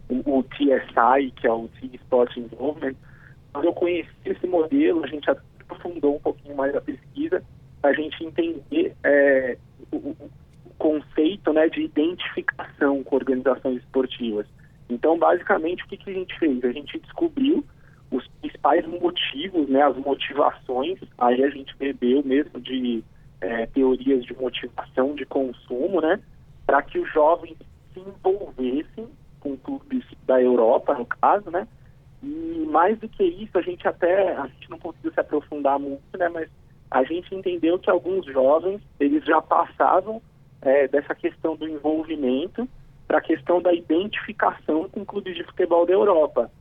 o, 0.10 0.40
o, 0.40 0.44
TSI, 0.44 1.32
que 1.36 1.48
é 1.48 1.52
o 1.52 1.70
Team 1.80 1.96
Sport 1.96 2.38
Involvement, 2.38 2.96
quando 3.54 3.66
eu 3.66 3.74
conheci 3.74 4.10
esse 4.26 4.46
modelo, 4.48 5.04
a 5.04 5.08
gente 5.08 5.30
aprofundou 5.30 6.16
um 6.16 6.20
pouquinho 6.20 6.56
mais 6.56 6.76
a 6.76 6.82
pesquisa, 6.82 7.44
a 7.84 7.94
gente 7.94 8.24
entender 8.24 8.96
é, 9.04 9.58
o, 9.92 9.98
o, 9.98 10.32
conceito 10.78 11.54
né, 11.54 11.70
de 11.70 11.82
identificação 11.84 13.04
com 13.04 13.16
organizações 13.16 13.78
esportivas. 13.78 14.48
Então, 14.90 15.18
basicamente, 15.18 15.84
o 15.84 15.88
que, 15.88 15.96
que 15.96 16.10
a 16.10 16.14
gente 16.14 16.38
fez? 16.40 16.64
A 16.66 16.72
gente 16.72 17.00
descobriu 17.00 17.64
os 18.12 18.28
principais 18.41 18.86
motivos, 18.86 19.69
né, 19.69 19.82
as 19.82 19.95
motivações, 19.97 21.00
aí 21.17 21.43
a 21.43 21.50
gente 21.50 21.76
bebeu 21.78 22.21
mesmo 22.24 22.60
de 22.60 23.04
é, 23.39 23.65
teorias 23.67 24.26
de 24.26 24.38
motivação 24.38 25.15
de 25.15 25.26
consumo, 25.26 26.02
né, 26.02 26.19
para 26.65 26.82
que 26.82 27.00
os 27.00 27.12
jovens 27.12 27.58
se 27.93 28.00
envolvessem 28.00 29.08
com 29.39 29.58
clubes 29.58 30.04
da 30.28 30.41
Europa, 30.41 30.93
no 30.93 31.06
caso, 31.06 31.50
né, 31.50 31.67
e 32.21 32.67
mais 32.69 33.00
do 33.00 33.08
que 33.08 33.24
isso, 33.24 33.58
a 33.58 33.62
gente 33.62 33.88
até, 33.88 34.36
a 34.36 34.45
gente 34.47 34.69
não 34.69 34.78
conseguiu 34.78 35.12
se 35.13 35.19
aprofundar 35.19 35.80
muito, 35.80 36.17
né, 36.17 36.30
mas 36.30 36.50
a 36.91 37.04
gente 37.06 37.34
entendeu 37.34 37.80
que 37.80 37.89
alguns 37.89 38.26
jovens, 38.26 38.82
eles 39.00 39.24
já 39.24 39.41
passavam 39.41 40.21
é, 40.62 40.88
dessa 40.89 41.15
questão 41.15 41.56
do 41.56 41.67
envolvimento 41.67 42.67
para 43.08 43.19
a 43.19 43.21
questão 43.21 43.62
da 43.62 43.74
identificação 43.74 44.89
com 44.89 45.06
clubes 45.06 45.36
de 45.36 45.43
futebol 45.45 45.86
da 45.86 45.93
Europa. 45.93 46.52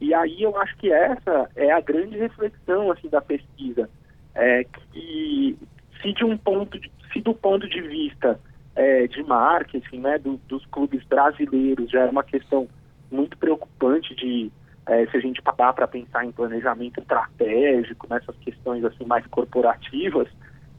E 0.00 0.12
aí 0.12 0.42
eu 0.42 0.56
acho 0.58 0.76
que 0.76 0.92
essa 0.92 1.50
é 1.56 1.70
a 1.72 1.80
grande 1.80 2.16
reflexão 2.16 2.90
assim 2.90 3.08
da 3.08 3.20
pesquisa, 3.20 3.88
é 4.34 4.64
que 4.64 5.58
se 6.02 6.12
de 6.12 6.24
um 6.24 6.36
ponto, 6.36 6.78
de, 6.78 6.90
se 7.12 7.20
do 7.20 7.34
ponto 7.34 7.66
de 7.68 7.80
vista 7.80 8.38
é, 8.74 9.06
de 9.06 9.22
marketing, 9.22 10.00
né, 10.00 10.18
do, 10.18 10.36
dos 10.48 10.64
clubes 10.66 11.02
brasileiros 11.04 11.90
já 11.90 12.02
é 12.02 12.10
uma 12.10 12.22
questão 12.22 12.68
muito 13.10 13.38
preocupante 13.38 14.14
de 14.14 14.52
é, 14.86 15.06
se 15.06 15.16
a 15.16 15.20
gente 15.20 15.42
parar 15.42 15.72
para 15.72 15.88
pensar 15.88 16.24
em 16.24 16.30
planejamento 16.30 17.00
estratégico, 17.00 18.06
nessas 18.08 18.36
questões 18.36 18.84
assim 18.84 19.04
mais 19.04 19.26
corporativas, 19.26 20.28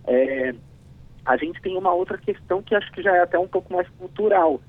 é, 0.05 0.53
a 1.25 1.35
gente 1.35 1.61
tem 1.61 1.75
uma 1.77 1.93
outra 1.93 2.17
questão 2.17 2.61
que 2.61 2.73
acho 2.73 2.89
que 2.93 3.01
já 3.01 3.15
é 3.15 3.21
até 3.21 3.37
um 3.37 3.47
pouco 3.47 3.73
mais 3.73 3.87
cultural, 3.97 4.61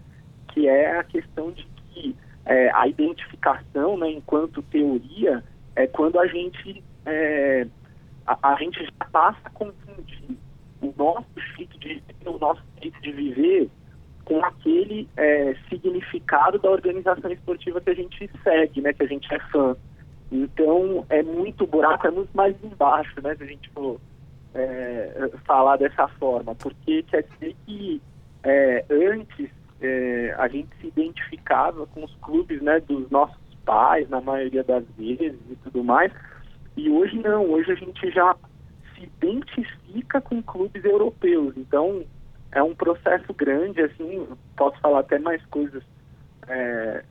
que 0.48 0.66
é 0.66 0.98
a 0.98 1.04
questão 1.04 1.52
de 1.52 1.64
que 1.92 2.16
é, 2.48 2.70
a 2.74 2.88
identificação, 2.88 3.98
né, 3.98 4.10
enquanto 4.10 4.62
teoria, 4.62 5.44
é 5.76 5.86
quando 5.86 6.18
a 6.18 6.26
gente 6.26 6.82
é, 7.04 7.66
a, 8.26 8.52
a, 8.52 8.56
gente 8.56 8.82
já 8.82 9.06
passa 9.12 9.38
a 9.44 9.50
confundir 9.50 10.36
o 10.80 10.92
nosso 10.96 11.28
jeito 11.56 11.78
de 11.78 12.02
o 12.24 12.38
nosso 12.38 12.62
jeito 12.80 13.00
de 13.02 13.12
viver 13.12 13.70
com 14.24 14.42
aquele 14.44 15.08
é, 15.16 15.54
significado 15.68 16.58
da 16.58 16.70
organização 16.70 17.30
esportiva 17.30 17.80
que 17.80 17.90
a 17.90 17.94
gente 17.94 18.30
segue, 18.42 18.80
né, 18.80 18.92
que 18.94 19.02
a 19.02 19.06
gente 19.06 19.32
é 19.32 19.38
fã. 19.50 19.76
Então 20.32 21.04
é 21.10 21.22
muito 21.22 21.66
buraco, 21.66 22.06
é 22.06 22.10
muito 22.10 22.34
mais 22.34 22.56
embaixo, 22.64 23.20
né, 23.22 23.36
se 23.36 23.42
a 23.42 23.46
gente 23.46 23.68
for 23.70 24.00
é, 24.54 25.30
falar 25.44 25.76
dessa 25.76 26.08
forma, 26.08 26.54
porque 26.54 27.02
quer 27.02 27.24
dizer 27.24 27.54
que 27.66 28.00
é, 28.42 28.84
antes 28.90 29.50
é, 29.80 30.34
a 30.38 30.48
gente 30.48 30.68
se 30.80 30.88
identificava 30.88 31.86
com 31.86 32.04
os 32.04 32.14
clubes 32.16 32.60
né, 32.62 32.80
dos 32.80 33.08
nossos 33.10 33.38
pais, 33.64 34.08
na 34.08 34.20
maioria 34.20 34.64
das 34.64 34.84
vezes 34.96 35.38
e 35.50 35.56
tudo 35.56 35.84
mais, 35.84 36.12
e 36.76 36.88
hoje 36.90 37.18
não, 37.18 37.50
hoje 37.50 37.72
a 37.72 37.74
gente 37.74 38.10
já 38.10 38.34
se 38.94 39.04
identifica 39.04 40.20
com 40.20 40.42
clubes 40.42 40.84
europeus, 40.84 41.54
então 41.56 42.04
é 42.52 42.62
um 42.62 42.74
processo 42.74 43.32
grande, 43.34 43.82
assim, 43.82 44.26
posso 44.56 44.80
falar 44.80 45.00
até 45.00 45.18
mais 45.18 45.44
coisas 45.46 45.82
é, 46.48 47.04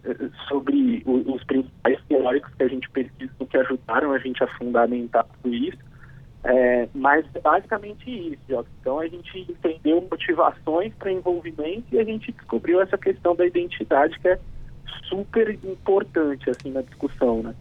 sobre 0.47 1.03
os, 1.05 1.43
principais 1.43 1.99
teóricos 2.07 2.53
que 2.55 2.63
a 2.63 2.67
gente 2.67 2.89
pesquisou 2.89 3.47
que 3.47 3.57
ajudaram 3.57 4.11
a 4.11 4.17
gente 4.17 4.43
a 4.43 4.47
fundamentar 4.57 5.25
tudo 5.25 5.53
isso, 5.53 5.77
é, 6.43 6.87
mas 6.93 7.25
é 7.33 7.39
basicamente 7.39 8.09
isso, 8.09 8.39
ó. 8.51 8.63
Então 8.79 8.99
a 8.99 9.07
gente 9.07 9.39
entendeu 9.49 10.05
motivações 10.09 10.93
para 10.95 11.11
envolvimento 11.11 11.85
e 11.91 11.99
a 11.99 12.03
gente 12.03 12.31
descobriu 12.31 12.81
essa 12.81 12.97
questão 12.97 13.35
da 13.35 13.45
identidade 13.45 14.17
que 14.19 14.27
é 14.27 14.39
super 15.09 15.49
importante 15.63 16.49
assim 16.49 16.71
na 16.71 16.81
discussão, 16.81 17.43
né? 17.43 17.53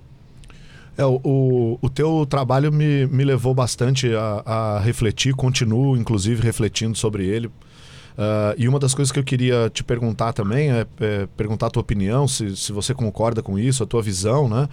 É, 0.98 1.04
o, 1.04 1.78
o 1.80 1.90
teu 1.90 2.24
trabalho 2.24 2.72
me, 2.72 3.06
me 3.06 3.22
levou 3.22 3.54
bastante 3.54 4.14
a, 4.14 4.42
a 4.46 4.78
refletir, 4.78 5.34
continuo 5.34 5.96
inclusive 5.96 6.42
refletindo 6.42 6.96
sobre 6.96 7.26
ele. 7.26 7.48
Uh, 7.48 8.56
e 8.56 8.66
uma 8.66 8.78
das 8.78 8.94
coisas 8.94 9.12
que 9.12 9.18
eu 9.18 9.24
queria 9.24 9.68
te 9.68 9.84
perguntar 9.84 10.32
também 10.32 10.72
é, 10.72 10.86
é 11.00 11.28
perguntar 11.36 11.66
a 11.66 11.70
tua 11.70 11.82
opinião, 11.82 12.26
se, 12.26 12.56
se 12.56 12.72
você 12.72 12.94
concorda 12.94 13.42
com 13.42 13.58
isso, 13.58 13.82
a 13.82 13.86
tua 13.86 14.00
visão, 14.00 14.48
né? 14.48 14.68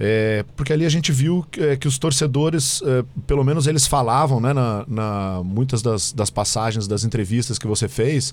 É, 0.00 0.44
porque 0.56 0.72
ali 0.72 0.86
a 0.86 0.88
gente 0.88 1.10
viu 1.10 1.44
que, 1.50 1.60
é, 1.60 1.76
que 1.76 1.88
os 1.88 1.98
torcedores, 1.98 2.80
é, 2.84 3.04
pelo 3.26 3.42
menos 3.42 3.66
eles 3.66 3.86
falavam, 3.86 4.40
né, 4.40 4.52
na, 4.52 4.84
na 4.86 5.42
muitas 5.44 5.82
das, 5.82 6.12
das, 6.12 6.30
passagens 6.30 6.86
das 6.86 7.02
entrevistas 7.02 7.58
que 7.58 7.66
você 7.66 7.88
fez, 7.88 8.32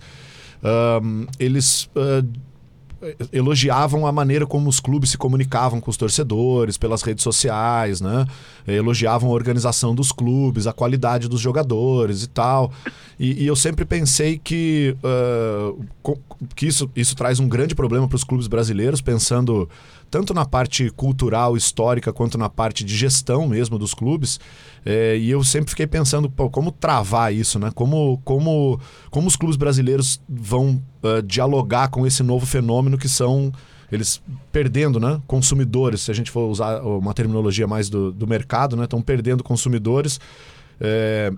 um, 1.02 1.26
eles 1.40 1.86
uh, 1.96 2.26
elogiavam 3.32 4.06
a 4.08 4.12
maneira 4.12 4.46
como 4.46 4.70
os 4.70 4.80
clubes 4.80 5.12
se 5.12 5.18
comunicavam 5.18 5.80
com 5.80 5.90
os 5.90 5.98
torcedores 5.98 6.78
pelas 6.78 7.02
redes 7.02 7.24
sociais, 7.24 8.02
né? 8.02 8.26
Elogiavam 8.68 9.30
a 9.30 9.34
organização 9.34 9.94
dos 9.94 10.12
clubes, 10.12 10.68
a 10.68 10.74
qualidade 10.74 11.28
dos 11.28 11.40
jogadores 11.40 12.24
e 12.24 12.28
tal. 12.28 12.72
E, 13.20 13.44
e 13.44 13.48
eu 13.48 13.56
sempre 13.56 13.86
pensei 13.86 14.38
que, 14.38 14.96
uh, 15.04 16.18
que 16.56 16.68
isso, 16.68 16.90
isso 16.96 17.16
traz 17.16 17.40
um 17.40 17.48
grande 17.48 17.76
problema 17.76 18.08
para 18.08 18.16
os 18.16 18.24
clubes 18.24 18.48
brasileiros, 18.48 19.02
pensando 19.02 19.70
tanto 20.10 20.34
na 20.34 20.46
parte 20.46 20.90
cultural, 20.92 21.58
histórica, 21.58 22.14
quanto 22.14 22.38
na 22.38 22.50
parte 22.50 22.84
de 22.84 22.96
gestão 22.96 23.48
mesmo 23.48 23.78
dos 23.78 23.94
clubes. 23.94 24.40
É, 24.86 25.18
e 25.18 25.30
eu 25.30 25.44
sempre 25.44 25.72
fiquei 25.72 25.88
pensando 25.88 26.30
como 26.30 26.72
travar 26.72 27.34
isso, 27.34 27.58
né? 27.58 27.72
Como, 27.74 28.22
como, 28.24 28.80
como 29.10 29.28
os 29.28 29.36
clubes 29.36 29.58
brasileiros 29.58 30.22
vão 30.30 30.82
uh, 31.06 31.22
dialogar 31.22 31.90
com 31.90 32.06
esse 32.06 32.24
novo 32.24 32.46
fenômeno 32.46 32.98
que 32.98 33.08
são 33.08 33.52
eles 33.92 34.22
perdendo 34.52 35.00
né, 35.00 35.22
consumidores, 35.28 36.02
se 36.02 36.12
a 36.12 36.14
gente 36.14 36.32
for 36.32 36.50
usar 36.50 36.82
uma 36.82 37.14
terminologia 37.14 37.68
mais 37.68 37.90
do, 37.90 38.12
do 38.12 38.26
mercado, 38.28 38.82
estão 38.82 39.00
né, 39.00 39.06
perdendo 39.06 39.44
consumidores. 39.44 40.20
É, 40.82 41.32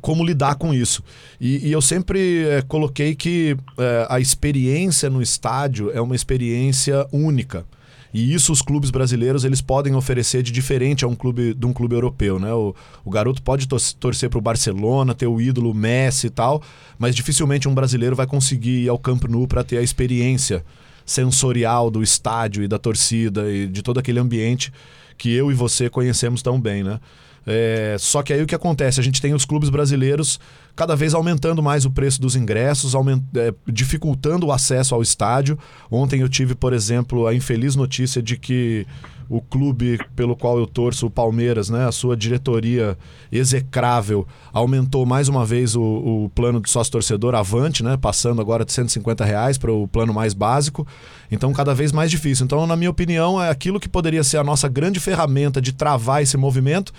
como 0.00 0.24
lidar 0.24 0.54
com 0.54 0.72
isso. 0.72 1.02
E, 1.40 1.68
e 1.68 1.72
eu 1.72 1.82
sempre 1.82 2.46
é, 2.46 2.62
coloquei 2.62 3.14
que 3.14 3.56
é, 3.76 4.06
a 4.08 4.20
experiência 4.20 5.10
no 5.10 5.20
estádio 5.20 5.90
é 5.92 6.00
uma 6.00 6.14
experiência 6.14 7.06
única. 7.12 7.66
E 8.12 8.34
isso 8.34 8.52
os 8.52 8.60
clubes 8.60 8.90
brasileiros 8.90 9.44
eles 9.44 9.60
podem 9.60 9.94
oferecer 9.94 10.42
de 10.42 10.50
diferente 10.50 11.04
a 11.04 11.08
um 11.08 11.14
clube 11.14 11.54
de 11.54 11.66
um 11.66 11.72
clube 11.72 11.94
europeu, 11.94 12.38
né? 12.38 12.52
O, 12.52 12.74
o 13.04 13.10
garoto 13.10 13.42
pode 13.42 13.68
torcer 13.68 14.28
para 14.28 14.38
o 14.38 14.42
Barcelona, 14.42 15.14
ter 15.14 15.26
o 15.26 15.40
ídolo 15.40 15.72
Messi 15.72 16.26
e 16.26 16.30
tal, 16.30 16.62
mas 16.98 17.14
dificilmente 17.14 17.68
um 17.68 17.74
brasileiro 17.74 18.16
vai 18.16 18.26
conseguir 18.26 18.84
ir 18.84 18.88
ao 18.88 18.98
Camp 18.98 19.24
Nou 19.24 19.46
para 19.46 19.62
ter 19.62 19.78
a 19.78 19.82
experiência 19.82 20.64
sensorial 21.06 21.90
do 21.90 22.02
estádio 22.02 22.62
e 22.62 22.68
da 22.68 22.78
torcida 22.78 23.50
e 23.50 23.66
de 23.66 23.82
todo 23.82 23.98
aquele 23.98 24.18
ambiente 24.18 24.72
que 25.16 25.32
eu 25.32 25.50
e 25.50 25.54
você 25.54 25.90
conhecemos 25.90 26.42
tão 26.42 26.60
bem, 26.60 26.82
né? 26.82 26.98
É, 27.46 27.96
só 27.98 28.22
que 28.22 28.32
aí 28.32 28.42
o 28.42 28.46
que 28.46 28.54
acontece? 28.54 29.00
A 29.00 29.02
gente 29.02 29.20
tem 29.20 29.34
os 29.34 29.44
clubes 29.44 29.70
brasileiros 29.70 30.38
cada 30.76 30.94
vez 30.94 31.14
aumentando 31.14 31.62
mais 31.62 31.84
o 31.84 31.90
preço 31.90 32.20
dos 32.20 32.36
ingressos, 32.36 32.94
aument... 32.94 33.22
é, 33.34 33.52
dificultando 33.66 34.46
o 34.46 34.52
acesso 34.52 34.94
ao 34.94 35.02
estádio. 35.02 35.58
Ontem 35.90 36.20
eu 36.20 36.28
tive, 36.28 36.54
por 36.54 36.72
exemplo, 36.72 37.26
a 37.26 37.34
infeliz 37.34 37.76
notícia 37.76 38.22
de 38.22 38.36
que 38.36 38.86
o 39.28 39.40
clube 39.40 39.96
pelo 40.16 40.34
qual 40.34 40.58
eu 40.58 40.66
torço, 40.66 41.06
o 41.06 41.10
Palmeiras, 41.10 41.70
né, 41.70 41.86
a 41.86 41.92
sua 41.92 42.16
diretoria 42.16 42.98
execrável, 43.30 44.26
aumentou 44.52 45.06
mais 45.06 45.28
uma 45.28 45.46
vez 45.46 45.76
o, 45.76 45.82
o 45.82 46.30
plano 46.34 46.60
de 46.60 46.68
sócio-torcedor 46.68 47.36
Avante, 47.36 47.84
né, 47.84 47.96
passando 47.96 48.40
agora 48.40 48.64
de 48.64 48.72
150 48.72 49.24
reais 49.24 49.56
para 49.56 49.70
o 49.70 49.86
plano 49.86 50.12
mais 50.12 50.34
básico. 50.34 50.84
Então, 51.30 51.52
cada 51.52 51.72
vez 51.72 51.92
mais 51.92 52.10
difícil. 52.10 52.44
Então, 52.44 52.66
na 52.66 52.74
minha 52.74 52.90
opinião, 52.90 53.40
é 53.40 53.48
aquilo 53.48 53.78
que 53.78 53.88
poderia 53.88 54.24
ser 54.24 54.38
a 54.38 54.44
nossa 54.44 54.66
grande 54.66 54.98
ferramenta 54.98 55.60
de 55.60 55.72
travar 55.72 56.22
esse 56.22 56.36
movimento 56.36 56.92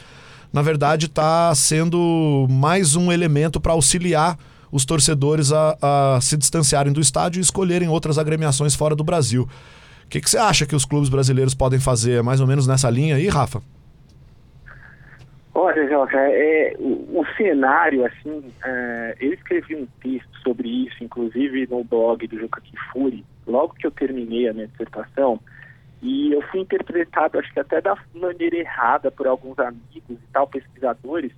na 0.52 0.62
verdade, 0.62 1.06
está 1.06 1.54
sendo 1.56 2.46
mais 2.50 2.96
um 2.96 3.12
elemento 3.12 3.60
para 3.60 3.72
auxiliar 3.72 4.38
os 4.72 4.86
torcedores 4.86 5.52
a, 5.52 5.78
a, 5.82 6.22
se 6.22 6.38
distanciarem 6.38 6.94
do 6.94 7.02
estádio 7.02 7.40
e 7.40 7.42
escolherem 7.42 7.90
outras 7.90 8.18
agremiações 8.18 8.76
fora 8.76 8.96
do 8.96 9.04
Brasil. 9.04 9.48
O 10.06 10.08
que, 10.10 10.20
que 10.20 10.30
você 10.30 10.38
acha 10.38 10.66
que 10.66 10.76
os 10.76 10.86
clubes 10.86 11.10
brasileiros 11.10 11.54
podem 11.54 11.80
fazer 11.80 12.22
mais 12.22 12.42
ou 12.42 12.48
menos 12.48 12.68
nessa 12.68 12.90
linha 12.90 13.16
aí, 13.16 13.28
Rafa? 13.28 13.62
Olha, 15.54 15.88
Joca, 15.88 16.18
é, 16.18 16.74
o, 16.80 17.20
o 17.20 17.26
cenário, 17.36 18.06
assim, 18.06 18.44
é, 18.64 19.16
eu 19.20 19.34
escrevi 19.34 19.76
um 19.76 19.88
texto 20.02 20.38
sobre 20.44 20.68
isso, 20.68 21.04
inclusive 21.04 21.68
no 21.70 21.84
blog 21.84 22.26
do 22.26 22.40
Juca 22.40 22.62
Kifuri, 22.62 23.26
logo 23.46 23.74
que 23.74 23.86
eu 23.86 23.92
terminei 23.92 24.48
a 24.48 24.54
minha 24.54 24.68
dissertação, 24.68 25.40
e 26.02 26.34
eu 26.34 26.42
fui 26.44 26.62
interpretado, 26.62 27.38
acho 27.38 27.54
que 27.54 27.60
até 27.60 27.80
da 27.80 27.96
maneira 28.14 28.58
errada 28.58 29.12
por 29.12 29.28
alguns 29.28 29.58
amigos 29.60 30.10
e 30.10 30.28
tal, 30.34 30.48
pesquisadores, 30.48 31.32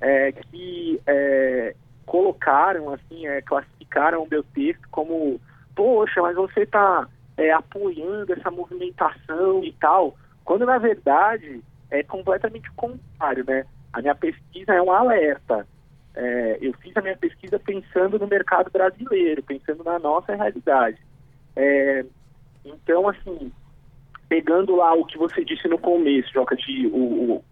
é, 0.00 0.30
que 0.30 1.00
é, 1.06 1.74
colocaram, 2.06 2.92
assim, 2.92 3.26
é, 3.26 3.42
classificaram 3.42 4.22
o 4.22 4.28
meu 4.28 4.42
texto 4.42 4.86
como, 4.90 5.40
poxa, 5.74 6.22
mas 6.22 6.36
você 6.36 6.60
está 6.60 7.08
é, 7.36 7.50
apoiando 7.52 8.32
essa 8.32 8.50
movimentação 8.50 9.64
e 9.64 9.72
tal, 9.72 10.16
quando 10.44 10.64
na 10.64 10.78
verdade 10.78 11.60
é 11.90 12.02
completamente 12.02 12.70
contrário, 12.72 13.44
né? 13.46 13.64
A 13.92 14.00
minha 14.00 14.14
pesquisa 14.14 14.74
é 14.74 14.82
um 14.82 14.92
alerta. 14.92 15.66
É, 16.14 16.58
eu 16.60 16.72
fiz 16.74 16.96
a 16.96 17.00
minha 17.00 17.16
pesquisa 17.16 17.58
pensando 17.58 18.18
no 18.18 18.26
mercado 18.26 18.70
brasileiro, 18.70 19.42
pensando 19.42 19.82
na 19.82 19.98
nossa 19.98 20.34
realidade. 20.34 20.98
É, 21.56 22.04
então, 22.64 23.08
assim, 23.08 23.52
pegando 24.28 24.76
lá 24.76 24.92
o 24.92 25.04
que 25.04 25.16
você 25.16 25.44
disse 25.44 25.66
no 25.68 25.78
começo, 25.78 26.32
Joca, 26.32 26.54
de 26.56 26.86
o, 26.88 27.32
o, 27.32 27.44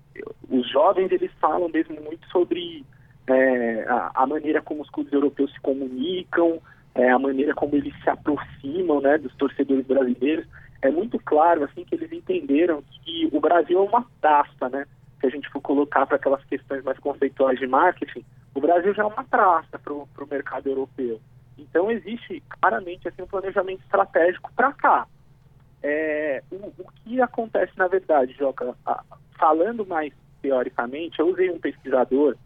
os 0.51 0.71
jovens 0.71 1.11
eles 1.11 1.31
falam 1.41 1.69
mesmo 1.69 2.01
muito 2.03 2.27
sobre 2.29 2.85
é, 3.27 3.85
a, 3.89 4.11
a, 4.15 4.27
maneira 4.27 4.63
como 4.63 4.83
os 4.83 4.91
clubes 4.91 5.13
europeus 5.13 5.53
se 5.53 5.61
comunicam, 5.61 6.61
é, 6.95 7.11
a 7.11 7.19
maneira 7.19 7.55
como 7.55 7.75
eles 7.77 7.95
se 8.03 8.11
aproximam 8.11 9.01
né, 9.01 9.19
dos 9.19 9.35
torcedores 9.37 9.87
brasileiros. 9.87 10.47
É 10.83 10.91
muito 10.91 11.19
claro 11.19 11.65
assim 11.65 11.85
que 11.85 11.95
eles 11.95 12.13
entenderam 12.13 12.83
que 13.05 13.29
o 13.33 13.41
Brasil 13.41 13.79
é 13.79 13.83
uma 13.83 14.07
taça, 14.21 14.69
né? 14.69 14.87
Se 15.19 15.27
a 15.27 15.31
gente 15.31 15.49
for 15.49 15.61
colocar 15.61 16.07
para 16.07 16.17
aquelas 16.17 16.45
questões 16.45 16.85
mais 16.85 16.99
conceituais 16.99 17.59
de 17.59 17.67
marketing, 17.67 18.25
o 18.55 18.61
Brasil 18.61 18.95
já 18.95 19.03
é 19.03 19.07
uma 19.07 19.25
praça 19.25 19.79
para 19.79 19.93
o 19.93 20.07
mercado 20.31 20.69
europeu. 20.69 21.19
Então 21.59 21.91
existe 21.91 22.43
claramente 22.61 23.09
assim, 23.09 23.23
um 23.23 23.27
planejamento 23.27 23.81
estratégico 23.81 24.53
para 24.55 24.73
cá. 24.75 25.07
É, 25.83 26.43
o, 26.51 26.57
o, 26.57 26.87
que 27.05 27.21
acontece 27.21 27.73
na 27.77 27.87
verdade, 27.87 28.35
Joca, 28.39 28.75
falando 29.39 29.87
mais 29.87 30.13
teoricamente, 30.43 31.19
eu 31.19 31.29
usei 31.29 31.51
um 31.51 31.61
pesquisador 31.61 32.37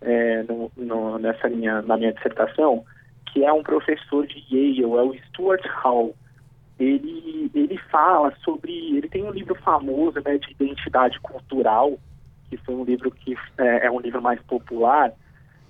é, 0.00 0.42
no, 0.44 0.70
no, 0.76 1.18
nessa 1.18 1.48
minha, 1.48 1.82
na 1.82 1.96
minha 1.96 2.12
dissertação, 2.12 2.84
que 3.26 3.44
é 3.44 3.52
um 3.52 3.62
professor 3.62 4.26
de 4.26 4.44
Yale, 4.50 4.82
é 4.82 4.86
o 4.86 5.14
Stuart 5.26 5.64
Hall. 5.82 6.14
Ele, 6.78 7.50
ele 7.54 7.76
fala 7.90 8.32
sobre. 8.44 8.96
Ele 8.96 9.08
tem 9.08 9.24
um 9.24 9.32
livro 9.32 9.54
famoso 9.56 10.20
né, 10.24 10.38
de 10.38 10.52
identidade 10.52 11.18
cultural, 11.20 11.98
que 12.48 12.56
foi 12.58 12.74
um 12.74 12.84
livro 12.84 13.10
que 13.10 13.36
é, 13.58 13.86
é 13.86 13.90
um 13.90 14.00
livro 14.00 14.22
mais 14.22 14.40
popular, 14.42 15.12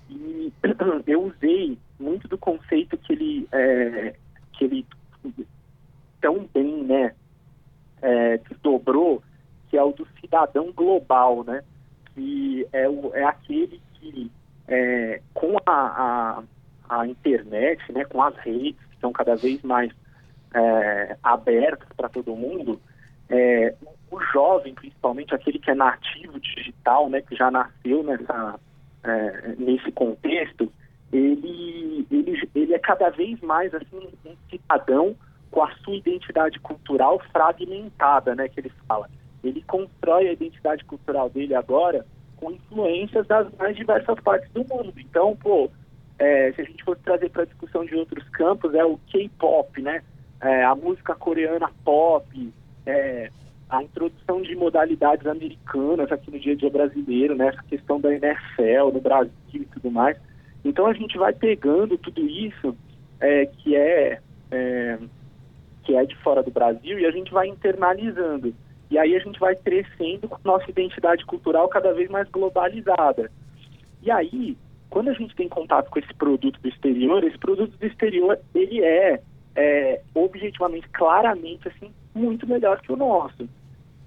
e 0.09 0.53
eu 1.07 1.23
usei 1.23 1.77
muito 1.99 2.27
do 2.27 2.37
conceito 2.37 2.97
que 2.97 3.13
ele, 3.13 3.47
é, 3.51 4.15
que 4.53 4.65
ele 4.65 4.85
tão 6.21 6.47
bem 6.53 6.83
né, 6.83 7.13
é, 8.01 8.39
dobrou, 8.61 9.21
que 9.69 9.77
é 9.77 9.83
o 9.83 9.91
do 9.91 10.07
cidadão 10.19 10.71
global, 10.71 11.43
né? 11.43 11.63
Que 12.13 12.67
é, 12.73 12.89
o, 12.89 13.11
é 13.13 13.23
aquele 13.23 13.81
que, 13.93 14.31
é, 14.67 15.21
com 15.33 15.57
a, 15.65 15.71
a, 15.71 16.43
a, 16.89 17.07
internet, 17.07 17.91
né, 17.91 18.03
com 18.05 18.21
as 18.21 18.35
redes, 18.37 18.79
que 18.91 18.99
são 18.99 19.11
cada 19.11 19.35
vez 19.35 19.61
mais 19.61 19.91
é, 20.53 21.17
abertas 21.23 21.87
para 21.95 22.09
todo 22.09 22.35
mundo, 22.35 22.81
é, 23.29 23.75
o 24.11 24.19
jovem, 24.33 24.73
principalmente 24.73 25.35
aquele 25.35 25.59
que 25.59 25.69
é 25.69 25.75
nativo 25.75 26.39
digital, 26.39 27.09
né, 27.09 27.21
que 27.21 27.35
já 27.35 27.51
nasceu 27.51 28.03
nessa, 28.03 28.59
é, 29.03 29.55
nesse 29.57 29.91
contexto, 29.91 30.71
ele, 31.11 32.07
ele, 32.09 32.49
ele 32.55 32.73
é 32.73 32.79
cada 32.79 33.09
vez 33.09 33.39
mais 33.41 33.73
assim, 33.73 34.09
um 34.25 34.35
cidadão 34.49 35.15
com 35.51 35.63
a 35.63 35.71
sua 35.83 35.95
identidade 35.95 36.59
cultural 36.59 37.19
fragmentada, 37.31 38.35
né, 38.35 38.47
que 38.47 38.59
ele 38.59 38.71
fala. 38.87 39.09
Ele 39.43 39.61
constrói 39.63 40.27
a 40.27 40.33
identidade 40.33 40.83
cultural 40.85 41.29
dele 41.29 41.55
agora 41.55 42.05
com 42.37 42.51
influências 42.51 43.27
das 43.27 43.47
mais 43.57 43.75
diversas 43.75 44.19
partes 44.21 44.49
do 44.51 44.65
mundo. 44.65 44.93
Então, 44.97 45.35
pô, 45.35 45.69
é, 46.17 46.51
se 46.53 46.61
a 46.61 46.63
gente 46.63 46.83
fosse 46.83 47.01
trazer 47.01 47.29
para 47.29 47.45
discussão 47.45 47.85
de 47.85 47.95
outros 47.95 48.27
campos, 48.29 48.73
é 48.73 48.83
o 48.83 48.97
K-pop, 49.11 49.81
né? 49.81 50.01
É, 50.41 50.63
a 50.63 50.73
música 50.75 51.15
coreana 51.15 51.69
pop, 51.83 52.53
é, 52.85 53.29
a 53.69 53.83
introdução 53.83 54.41
de 54.41 54.55
modalidades 54.55 55.25
americanas 55.27 56.11
aqui 56.11 56.31
no 56.31 56.39
dia 56.39 56.53
a 56.53 56.55
dia 56.55 56.69
brasileiro, 56.69 57.35
né? 57.35 57.47
Essa 57.47 57.63
questão 57.63 57.99
da 57.99 58.13
NFL 58.13 58.91
no 58.93 59.01
Brasil 59.01 59.31
e 59.53 59.65
tudo 59.65 59.91
mais. 59.91 60.17
Então 60.63 60.87
a 60.87 60.93
gente 60.93 61.17
vai 61.17 61.33
pegando 61.33 61.97
tudo 61.97 62.21
isso 62.21 62.75
é, 63.19 63.45
que 63.45 63.75
é, 63.75 64.19
é 64.51 64.99
que 65.83 65.95
é 65.95 66.05
de 66.05 66.15
fora 66.17 66.43
do 66.43 66.51
Brasil 66.51 66.99
e 66.99 67.05
a 67.05 67.11
gente 67.11 67.31
vai 67.31 67.47
internalizando. 67.47 68.53
E 68.89 68.97
aí 68.97 69.15
a 69.15 69.19
gente 69.19 69.39
vai 69.39 69.55
crescendo 69.55 70.27
com 70.27 70.37
nossa 70.43 70.69
identidade 70.69 71.25
cultural 71.25 71.67
cada 71.67 71.93
vez 71.93 72.09
mais 72.09 72.27
globalizada. 72.29 73.31
E 74.01 74.09
aí, 74.09 74.57
quando 74.89 75.09
a 75.09 75.13
gente 75.13 75.35
tem 75.35 75.47
contato 75.47 75.89
com 75.89 75.99
esse 75.99 76.13
produto 76.15 76.59
do 76.59 76.67
exterior, 76.67 77.23
esse 77.23 77.37
produto 77.37 77.77
do 77.77 77.85
exterior, 77.85 78.39
ele 78.55 78.83
é, 78.83 79.21
é 79.55 80.01
objetivamente, 80.15 80.87
claramente, 80.89 81.67
assim, 81.67 81.91
muito 82.15 82.47
melhor 82.47 82.81
que 82.81 82.91
o 82.91 82.95
nosso. 82.95 83.47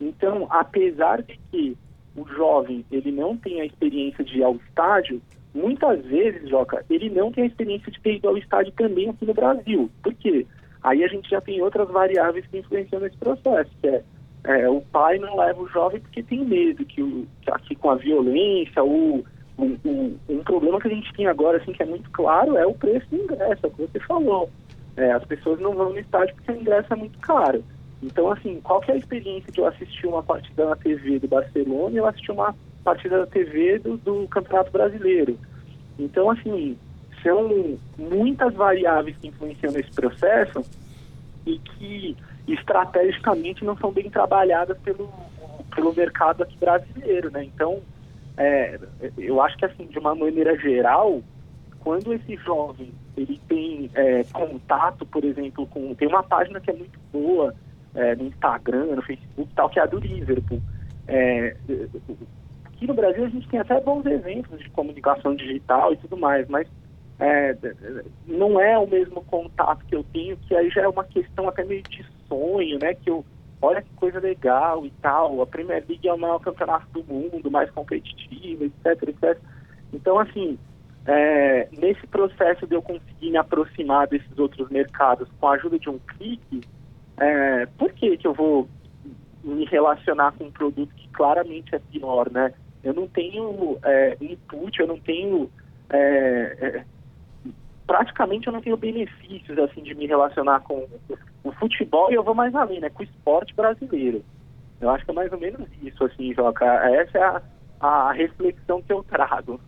Então, 0.01 0.49
apesar 0.51 1.23
de 1.23 1.39
que 1.51 1.77
o 2.17 2.27
jovem, 2.27 2.85
ele 2.91 3.13
não 3.13 3.37
tem 3.37 3.61
a 3.61 3.65
experiência 3.65 4.25
de 4.25 4.39
ir 4.39 4.43
ao 4.43 4.57
estádio, 4.57 5.23
muitas 5.55 6.05
vezes, 6.05 6.49
Joca, 6.49 6.85
ele 6.91 7.09
não 7.09 7.31
tem 7.31 7.45
a 7.45 7.47
experiência 7.47 7.91
de 7.91 8.01
ter 8.01 8.17
ido 8.17 8.29
ao 8.29 8.37
estádio 8.37 8.73
também 8.73 9.11
aqui 9.11 9.25
no 9.25 9.35
Brasil. 9.35 9.91
Por 10.03 10.13
quê? 10.15 10.47
Aí 10.83 11.05
a 11.05 11.09
gente 11.09 11.31
já 11.31 11.41
tem 11.41 11.63
outras 11.63 11.89
variáveis 11.89 12.47
que 12.47 12.59
influenciam 12.59 13.01
nesse 13.01 13.17
processo, 13.17 13.71
que 13.81 13.89
é 13.89 14.03
é, 14.45 14.69
o 14.69 14.81
pai 14.81 15.19
não 15.19 15.37
leva 15.37 15.61
o 15.61 15.69
jovem 15.69 16.01
porque 16.01 16.23
tem 16.23 16.45
medo 16.45 16.85
que, 16.85 17.01
o, 17.01 17.27
que 17.63 17.77
com 17.77 17.91
a 17.91 17.95
violência, 17.95 18.83
o, 18.83 19.25
um, 19.57 19.79
um, 19.85 20.19
um, 20.29 20.39
problema 20.39 20.81
que 20.81 20.89
a 20.89 20.95
gente 20.95 21.13
tem 21.13 21.27
agora, 21.27 21.59
assim, 21.59 21.73
que 21.73 21.83
é 21.83 21.87
muito 21.87 22.11
claro, 22.11 22.57
é 22.57 22.67
o 22.67 22.75
preço 22.75 23.07
do 23.09 23.23
ingresso, 23.23 23.65
é 23.65 23.69
o 23.69 23.71
que 23.71 23.83
você 23.83 24.01
falou. 24.01 24.51
É, 24.97 25.13
as 25.13 25.25
pessoas 25.25 25.61
não 25.61 25.75
vão 25.75 25.91
no 25.91 25.99
estádio 25.99 26.35
porque 26.35 26.51
o 26.51 26.61
ingresso 26.61 26.93
é 26.93 26.97
muito 26.97 27.19
caro. 27.21 27.63
Então, 28.03 28.33
assim, 28.33 28.61
qual 28.63 28.83
é 28.89 28.93
a 28.93 28.97
experiência 28.97 29.53
de 29.53 29.61
eu 29.61 29.67
assistir 29.67 30.09
uma 30.09 30.25
partida 30.25 30.67
na 30.67 30.75
TV 30.75 31.21
do 31.21 31.29
Barcelona 31.29 31.95
e 31.95 31.99
eu 31.99 32.07
assistir 32.07 32.33
uma 32.33 32.53
partida 32.83 33.19
na 33.21 33.27
TV 33.27 33.79
do, 33.79 33.97
do 33.97 34.27
Campeonato 34.27 34.73
Brasileiro? 34.73 35.39
Então, 36.01 36.29
assim, 36.31 36.77
são 37.23 37.79
muitas 37.99 38.55
variáveis 38.55 39.17
que 39.19 39.29
influenciam 39.29 39.73
nesse 39.73 39.91
processo 39.91 40.65
e 41.47 41.59
que 41.59 42.17
estrategicamente 42.47 43.65
não 43.65 43.77
são 43.77 43.93
bem 43.93 44.11
trabalhadas 44.11 44.77
pelo, 44.79 45.09
pelo 45.75 45.95
mercado 45.95 46.43
aqui 46.43 46.57
brasileiro, 46.59 47.31
né? 47.31 47.45
Então, 47.45 47.81
é, 48.37 48.79
eu 49.19 49.41
acho 49.41 49.57
que 49.57 49.65
assim, 49.65 49.87
de 49.87 49.99
uma 49.99 50.15
maneira 50.15 50.57
geral, 50.59 51.23
quando 51.81 52.13
esse 52.13 52.37
jovem 52.37 52.93
ele 53.17 53.41
tem 53.49 53.91
é, 53.95 54.25
contato, 54.33 55.05
por 55.07 55.25
exemplo, 55.25 55.67
com 55.67 55.95
tem 55.95 56.09
uma 56.09 56.23
página 56.23 56.61
que 56.61 56.71
é 56.71 56.75
muito 56.75 56.99
boa 57.13 57.55
é, 57.95 58.15
no 58.17 58.25
Instagram, 58.25 58.97
no 58.97 59.03
Facebook, 59.03 59.53
tal, 59.55 59.69
que 59.69 59.79
é 59.79 59.83
a 59.83 59.87
do 59.87 59.99
Liverpool. 59.99 60.61
É, 61.07 61.57
aqui 62.65 62.87
no 62.87 62.95
Brasil 62.95 63.25
a 63.25 63.29
gente 63.29 63.49
tem 63.49 63.61
até 63.61 63.79
bons 63.81 64.07
exemplos 64.07 64.61
de 64.61 64.71
comunicação 64.71 65.35
digital 65.35 65.93
e 65.93 65.97
tudo 65.97 66.17
mais, 66.17 66.49
mas 66.49 66.67
é, 67.23 67.57
não 68.27 68.61
é 68.61 68.77
o 68.77 68.87
mesmo 68.87 69.23
contato 69.23 69.85
que 69.87 69.95
eu 69.95 70.05
tenho, 70.13 70.37
que 70.39 70.57
aí 70.57 70.69
já 70.71 70.83
é 70.83 70.89
uma 70.89 71.05
questão 71.05 71.49
até 71.49 71.65
meio 71.65 71.83
de 71.85 72.05
sonho, 72.27 72.81
né? 72.81 72.95
Que 72.95 73.11
eu, 73.11 73.25
olha 73.61 73.81
que 73.81 73.95
coisa 73.95 74.19
legal 74.19 74.85
e 74.85 74.91
tal, 75.01 75.41
a 75.41 75.47
Premier 75.47 75.85
League 75.89 76.09
é 76.09 76.13
o 76.13 76.19
maior 76.19 76.41
campeonato 76.41 76.87
do 76.93 77.05
mundo, 77.05 77.49
mais 77.49 77.71
competitivo, 77.71 78.65
etc, 78.65 79.09
etc. 79.09 79.39
Então, 79.93 80.19
assim, 80.19 80.59
é, 81.07 81.69
nesse 81.79 82.05
processo 82.09 82.67
de 82.67 82.75
eu 82.75 82.83
conseguir 82.83 83.31
me 83.31 83.37
aproximar 83.37 84.09
desses 84.09 84.37
outros 84.37 84.69
mercados 84.69 85.29
com 85.39 85.47
a 85.47 85.53
ajuda 85.53 85.79
de 85.79 85.89
um 85.89 86.01
clique, 86.01 86.61
é, 87.19 87.67
por 87.79 87.93
que 87.93 88.17
que 88.17 88.27
eu 88.27 88.35
vou 88.35 88.69
me 89.45 89.65
relacionar 89.67 90.33
com 90.33 90.47
um 90.47 90.51
produto 90.51 90.93
que 90.97 91.07
claramente 91.11 91.73
é 91.73 91.79
pior, 91.79 92.29
né? 92.33 92.53
Eu 92.83 92.95
não 92.95 93.07
tenho 93.07 93.79
é, 93.85 94.17
input, 94.21 94.81
eu 94.81 94.89
não 94.89 94.99
tenho 94.99 95.49
é, 95.89 96.57
é 96.61 96.85
praticamente 97.87 98.47
eu 98.47 98.53
não 98.53 98.61
tenho 98.61 98.77
benefícios 98.77 99.59
assim 99.59 99.83
de 99.83 99.95
me 99.95 100.07
relacionar 100.07 100.61
com 100.61 100.87
o 101.45 101.53
futebol 101.53 102.11
e 102.11 102.15
eu 102.15 102.25
vou 102.25 102.35
mais 102.35 102.55
além, 102.55 102.81
né, 102.81 102.91
com 102.91 103.03
o 103.03 103.05
esporte 103.05 103.55
brasileiro. 103.55 104.25
Eu 104.81 104.91
acho 104.91 105.05
que 105.05 105.11
é 105.11 105.15
mais 105.15 105.33
ou 105.33 105.39
menos 105.39 105.69
isso, 105.83 106.05
assim, 106.05 106.35
Joca. 106.35 106.65
Essa 106.65 107.19
é 107.19 107.23
a, 107.23 107.43
a 107.81 108.13
reflexão 108.13 108.83
que 108.83 108.93
eu 108.93 109.05
trago. 109.05 109.61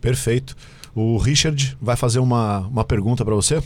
Perfeito. 0.00 0.54
O 0.94 1.16
Richard 1.16 1.76
vai 1.80 1.96
fazer 1.96 2.18
uma, 2.18 2.60
uma 2.60 2.84
pergunta 2.84 3.24
para 3.24 3.34
você? 3.34 3.62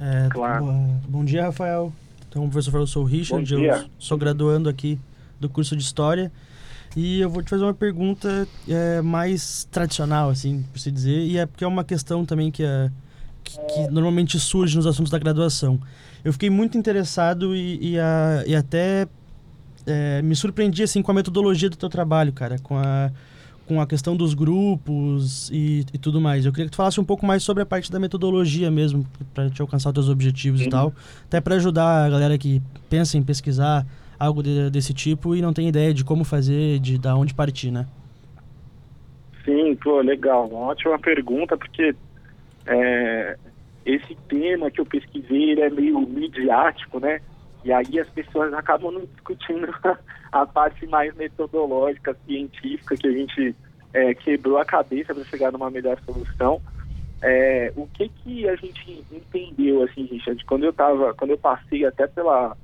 É, 0.00 0.28
claro. 0.30 0.64
Bom, 0.64 1.00
bom, 1.06 1.24
dia, 1.24 1.44
Rafael. 1.44 1.92
Então, 2.28 2.44
o 2.44 2.48
professor 2.48 2.70
falou, 2.70 2.84
eu 2.84 2.88
sou 2.88 3.02
o 3.02 3.06
Richard, 3.06 3.52
eu 3.52 3.84
sou 3.98 4.16
graduando 4.16 4.68
aqui 4.68 4.98
do 5.38 5.48
curso 5.48 5.76
de 5.76 5.82
História. 5.82 6.32
E 6.96 7.20
eu 7.20 7.28
vou 7.28 7.42
te 7.42 7.50
fazer 7.50 7.64
uma 7.64 7.74
pergunta 7.74 8.46
é, 8.68 9.02
mais 9.02 9.66
tradicional, 9.70 10.30
assim, 10.30 10.64
por 10.72 10.78
se 10.78 10.90
dizer, 10.90 11.26
e 11.26 11.38
é 11.38 11.46
porque 11.46 11.64
é 11.64 11.66
uma 11.66 11.82
questão 11.82 12.24
também 12.24 12.50
que, 12.50 12.62
é, 12.62 12.90
que, 13.42 13.58
que, 13.58 13.88
normalmente 13.88 14.38
surge 14.38 14.76
nos 14.76 14.86
assuntos 14.86 15.10
da 15.10 15.18
graduação. 15.18 15.80
Eu 16.24 16.32
fiquei 16.32 16.50
muito 16.50 16.78
interessado 16.78 17.54
e, 17.54 17.94
e, 17.94 17.98
a, 17.98 18.44
e 18.46 18.54
até 18.54 19.08
é, 19.86 20.22
me 20.22 20.36
surpreendi 20.36 20.82
assim, 20.82 21.02
com 21.02 21.10
a 21.10 21.14
metodologia 21.14 21.68
do 21.68 21.76
teu 21.76 21.88
trabalho, 21.88 22.32
cara, 22.32 22.58
com 22.60 22.78
a, 22.78 23.10
com 23.66 23.80
a 23.80 23.86
questão 23.86 24.16
dos 24.16 24.32
grupos 24.32 25.50
e, 25.52 25.84
e 25.92 25.98
tudo 25.98 26.20
mais. 26.20 26.46
Eu 26.46 26.52
queria 26.52 26.66
que 26.66 26.72
tu 26.72 26.76
falasse 26.76 27.00
um 27.00 27.04
pouco 27.04 27.26
mais 27.26 27.42
sobre 27.42 27.62
a 27.62 27.66
parte 27.66 27.90
da 27.90 27.98
metodologia 27.98 28.70
mesmo, 28.70 29.04
para 29.34 29.50
te 29.50 29.60
alcançar 29.60 29.90
os 29.90 29.94
teus 29.94 30.08
objetivos 30.08 30.60
Sim. 30.60 30.66
e 30.66 30.70
tal, 30.70 30.94
até 31.24 31.40
para 31.40 31.56
ajudar 31.56 32.06
a 32.06 32.10
galera 32.10 32.38
que 32.38 32.62
pensa 32.88 33.18
em 33.18 33.22
pesquisar 33.22 33.84
algo 34.24 34.42
de, 34.42 34.70
desse 34.70 34.92
tipo 34.92 35.34
e 35.34 35.42
não 35.42 35.52
tem 35.52 35.68
ideia 35.68 35.92
de 35.92 36.04
como 36.04 36.24
fazer, 36.24 36.78
de 36.78 36.98
da 36.98 37.16
onde 37.16 37.34
partir, 37.34 37.70
né? 37.70 37.86
Sim, 39.44 39.76
pô, 39.76 40.00
legal. 40.00 40.48
Uma 40.48 40.70
ótima 40.70 40.98
pergunta, 40.98 41.56
porque 41.56 41.94
é, 42.66 43.36
esse 43.84 44.14
tema 44.28 44.70
que 44.70 44.80
eu 44.80 44.86
pesquisei 44.86 45.50
ele 45.50 45.60
é 45.60 45.70
meio 45.70 46.00
midiático, 46.00 46.98
né? 46.98 47.20
E 47.64 47.72
aí 47.72 47.98
as 47.98 48.08
pessoas 48.10 48.52
acabam 48.52 48.92
não 48.92 49.02
discutindo 49.02 49.68
a 50.32 50.46
parte 50.46 50.86
mais 50.86 51.14
metodológica, 51.14 52.16
científica, 52.26 52.96
que 52.96 53.06
a 53.06 53.12
gente 53.12 53.56
é, 53.92 54.14
quebrou 54.14 54.58
a 54.58 54.64
cabeça 54.64 55.14
para 55.14 55.24
chegar 55.24 55.52
numa 55.52 55.70
melhor 55.70 55.98
solução. 56.04 56.60
É, 57.22 57.72
o 57.76 57.86
que 57.86 58.08
que 58.08 58.48
a 58.48 58.56
gente 58.56 59.02
entendeu, 59.10 59.82
assim, 59.82 60.04
Richard, 60.04 60.44
quando 60.44 60.64
eu 60.64 60.72
tava, 60.72 61.14
quando 61.14 61.30
eu 61.30 61.38
passei 61.38 61.86
até 61.86 62.06
pela 62.06 62.54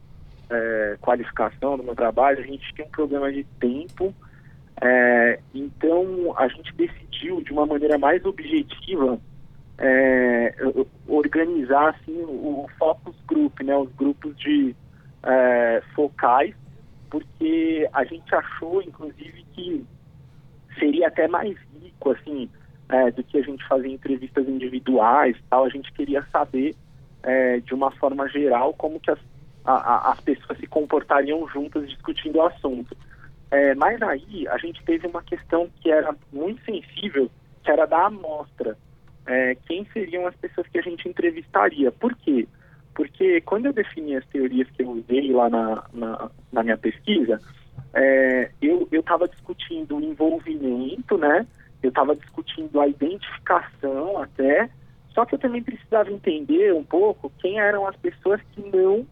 é, 0.51 0.97
qualificação 1.01 1.77
do 1.77 1.83
meu 1.83 1.95
trabalho, 1.95 2.41
a 2.41 2.47
gente 2.47 2.75
tinha 2.75 2.87
um 2.87 2.91
problema 2.91 3.33
de 3.33 3.45
tempo, 3.59 4.15
é, 4.81 5.41
então 5.55 6.35
a 6.37 6.49
gente 6.49 6.75
decidiu 6.75 7.43
de 7.43 7.53
uma 7.53 7.67
maneira 7.67 7.99
mais 7.99 8.25
objetiva 8.25 9.19
é, 9.79 10.55
organizar 11.09 11.91
assim 11.91 12.21
o, 12.23 12.69
focus 12.79 13.17
group, 13.27 13.61
né, 13.61 13.77
os 13.77 13.91
grupos 13.95 14.37
de 14.37 14.75
é, 15.23 15.83
focais, 15.95 16.55
porque 17.09 17.89
a 17.93 18.05
gente 18.05 18.33
achou, 18.35 18.83
inclusive, 18.83 19.45
que 19.53 19.85
seria 20.79 21.09
até 21.09 21.27
mais 21.27 21.57
rico, 21.81 22.11
assim, 22.11 22.49
é, 22.89 23.11
do 23.11 23.25
que 23.25 23.39
a 23.39 23.43
gente 23.43 23.67
fazer 23.67 23.89
entrevistas 23.89 24.49
individuais, 24.49 25.37
tal. 25.49 25.65
A 25.65 25.69
gente 25.69 25.93
queria 25.93 26.25
saber, 26.31 26.75
é, 27.23 27.59
de 27.61 27.75
uma 27.75 27.91
forma 27.93 28.29
geral, 28.29 28.73
como 28.75 29.01
que 29.01 29.11
as, 29.11 29.19
a, 29.65 29.73
a, 29.73 30.13
as 30.13 30.21
pessoas 30.21 30.59
se 30.59 30.67
comportariam 30.67 31.47
juntas 31.49 31.89
discutindo 31.89 32.37
o 32.37 32.47
assunto. 32.47 32.97
É, 33.51 33.75
mas 33.75 34.01
aí 34.03 34.47
a 34.49 34.57
gente 34.59 34.83
teve 34.85 35.07
uma 35.07 35.23
questão 35.23 35.69
que 35.81 35.91
era 35.91 36.15
muito 36.33 36.65
sensível, 36.65 37.31
que 37.63 37.71
era 37.71 37.87
da 37.87 38.07
amostra. 38.07 38.77
É, 39.27 39.57
quem 39.67 39.85
seriam 39.93 40.27
as 40.27 40.35
pessoas 40.37 40.67
que 40.69 40.79
a 40.79 40.83
gente 40.83 41.09
entrevistaria? 41.09 41.91
Por 41.91 42.15
quê? 42.17 42.47
Porque 42.95 43.41
quando 43.43 43.67
eu 43.67 43.73
defini 43.73 44.17
as 44.17 44.27
teorias 44.27 44.69
que 44.71 44.83
eu 44.83 44.91
usei 44.91 45.33
lá 45.33 45.49
na, 45.49 45.85
na, 45.93 46.31
na 46.53 46.63
minha 46.63 46.77
pesquisa, 46.77 47.41
é, 47.93 48.51
eu 48.61 48.87
estava 48.93 49.29
discutindo 49.29 49.97
o 49.97 50.01
envolvimento, 50.01 51.19
né? 51.19 51.47
Eu 51.83 51.89
estava 51.89 52.15
discutindo 52.15 52.81
a 52.81 52.87
identificação 52.87 54.19
até, 54.23 54.69
só 55.11 55.25
que 55.25 55.35
eu 55.35 55.39
também 55.39 55.63
precisava 55.63 56.11
entender 56.11 56.75
um 56.75 56.85
pouco 56.85 57.33
quem 57.39 57.59
eram 57.59 57.87
as 57.87 57.97
pessoas 57.97 58.41
que 58.53 58.61
não 58.61 59.07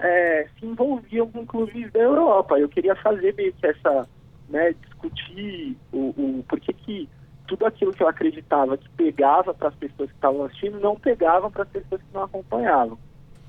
é, 0.00 0.48
se 0.58 0.66
envolviam 0.66 1.30
com 1.30 1.46
clubes 1.46 1.90
da 1.92 2.00
Europa. 2.00 2.58
Eu 2.58 2.68
queria 2.68 2.94
fazer 2.96 3.34
meio 3.34 3.52
que 3.52 3.66
essa, 3.66 4.08
né, 4.48 4.74
discutir 4.84 5.76
o, 5.92 6.08
o 6.16 6.44
por 6.48 6.58
que 6.60 6.72
que 6.72 7.08
tudo 7.46 7.66
aquilo 7.66 7.92
que 7.92 8.02
eu 8.02 8.08
acreditava 8.08 8.78
que 8.78 8.88
pegava 8.90 9.52
para 9.52 9.68
as 9.68 9.74
pessoas 9.74 10.08
que 10.08 10.16
estavam 10.16 10.44
assistindo 10.44 10.78
não 10.78 10.94
pegava 10.94 11.50
para 11.50 11.64
as 11.64 11.68
pessoas 11.68 12.00
que 12.00 12.14
não 12.14 12.22
acompanhavam. 12.22 12.96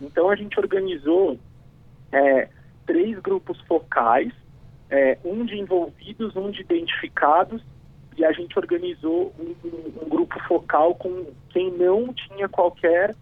Então 0.02 0.30
a 0.30 0.36
gente 0.36 0.60
organizou 0.60 1.38
é, 2.12 2.50
três 2.86 3.20
grupos 3.20 3.62
focais, 3.62 4.34
é, 4.90 5.18
um 5.24 5.46
de 5.46 5.58
envolvidos, 5.58 6.36
um 6.36 6.50
de 6.50 6.62
identificados, 6.62 7.64
e 8.18 8.26
a 8.26 8.32
gente 8.32 8.58
organizou 8.58 9.34
um, 9.40 9.68
um, 9.68 10.04
um 10.04 10.10
grupo 10.10 10.38
focal 10.48 10.96
com 10.96 11.28
quem 11.50 11.72
não 11.72 12.14
tinha 12.14 12.50
qualquer. 12.50 13.16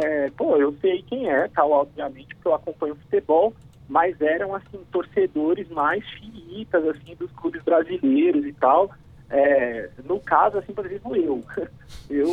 É, 0.00 0.30
pô, 0.36 0.56
eu 0.56 0.72
sei 0.80 1.02
quem 1.02 1.28
é, 1.28 1.48
tal, 1.48 1.72
obviamente, 1.72 2.34
porque 2.36 2.48
eu 2.48 2.54
acompanho 2.54 2.94
futebol, 2.96 3.52
mas 3.88 4.20
eram 4.20 4.54
assim 4.54 4.78
torcedores 4.92 5.68
mais 5.70 6.04
chiitas 6.04 6.86
assim 6.88 7.16
dos 7.16 7.30
clubes 7.32 7.62
brasileiros 7.62 8.44
e 8.46 8.52
tal. 8.52 8.90
É, 9.30 9.90
no 10.04 10.20
caso, 10.20 10.58
assim, 10.58 10.72
por 10.72 10.86
exemplo, 10.86 11.16
eu. 11.16 11.42
Eu 12.10 12.26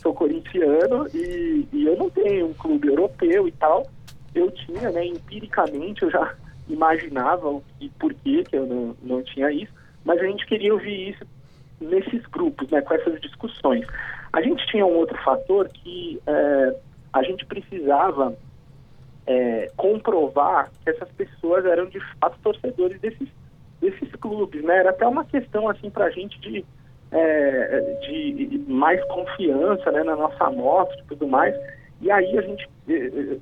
sou 0.00 0.14
corintiano 0.14 1.06
e, 1.12 1.66
e, 1.70 1.86
eu 1.86 1.96
não 1.96 2.08
tenho 2.08 2.46
um 2.46 2.54
clube 2.54 2.88
europeu 2.88 3.46
e 3.46 3.52
tal. 3.52 3.86
Eu 4.34 4.50
tinha, 4.50 4.90
né, 4.90 5.04
empiricamente, 5.04 6.02
eu 6.02 6.10
já 6.10 6.34
imaginava 6.66 7.46
o 7.48 7.62
que, 7.78 7.90
por 7.98 8.14
que 8.14 8.46
eu 8.52 8.66
não, 8.66 8.96
não 9.02 9.22
tinha 9.22 9.50
isso, 9.52 9.72
mas 10.02 10.18
a 10.18 10.24
gente 10.24 10.46
queria 10.46 10.72
ouvir 10.72 11.10
isso 11.10 11.26
nesses 11.78 12.24
grupos, 12.26 12.70
né, 12.70 12.80
com 12.80 12.94
essas 12.94 13.20
discussões. 13.20 13.86
A 14.32 14.40
gente 14.40 14.66
tinha 14.66 14.86
um 14.86 14.96
outro 14.96 15.16
fator 15.22 15.68
que 15.68 16.20
é, 16.26 16.76
a 17.12 17.22
gente 17.22 17.44
precisava 17.46 18.36
é, 19.26 19.70
comprovar 19.76 20.70
que 20.82 20.90
essas 20.90 21.10
pessoas 21.12 21.64
eram 21.64 21.86
de 21.86 22.00
fato 22.18 22.38
torcedores 22.42 23.00
desses 23.00 23.28
desses 23.80 24.10
clubes, 24.16 24.62
né? 24.62 24.78
Era 24.78 24.90
até 24.90 25.06
uma 25.06 25.24
questão 25.24 25.68
assim 25.68 25.90
para 25.90 26.06
a 26.06 26.10
gente 26.10 26.38
de, 26.40 26.64
é, 27.10 27.80
de 28.06 28.64
mais 28.66 29.02
confiança, 29.04 29.90
né, 29.92 30.02
na 30.02 30.16
nossa 30.16 30.50
moto 30.50 30.92
e 30.98 31.04
tudo 31.04 31.26
mais. 31.26 31.54
E 32.00 32.10
aí 32.10 32.38
a 32.38 32.42
gente, 32.42 32.68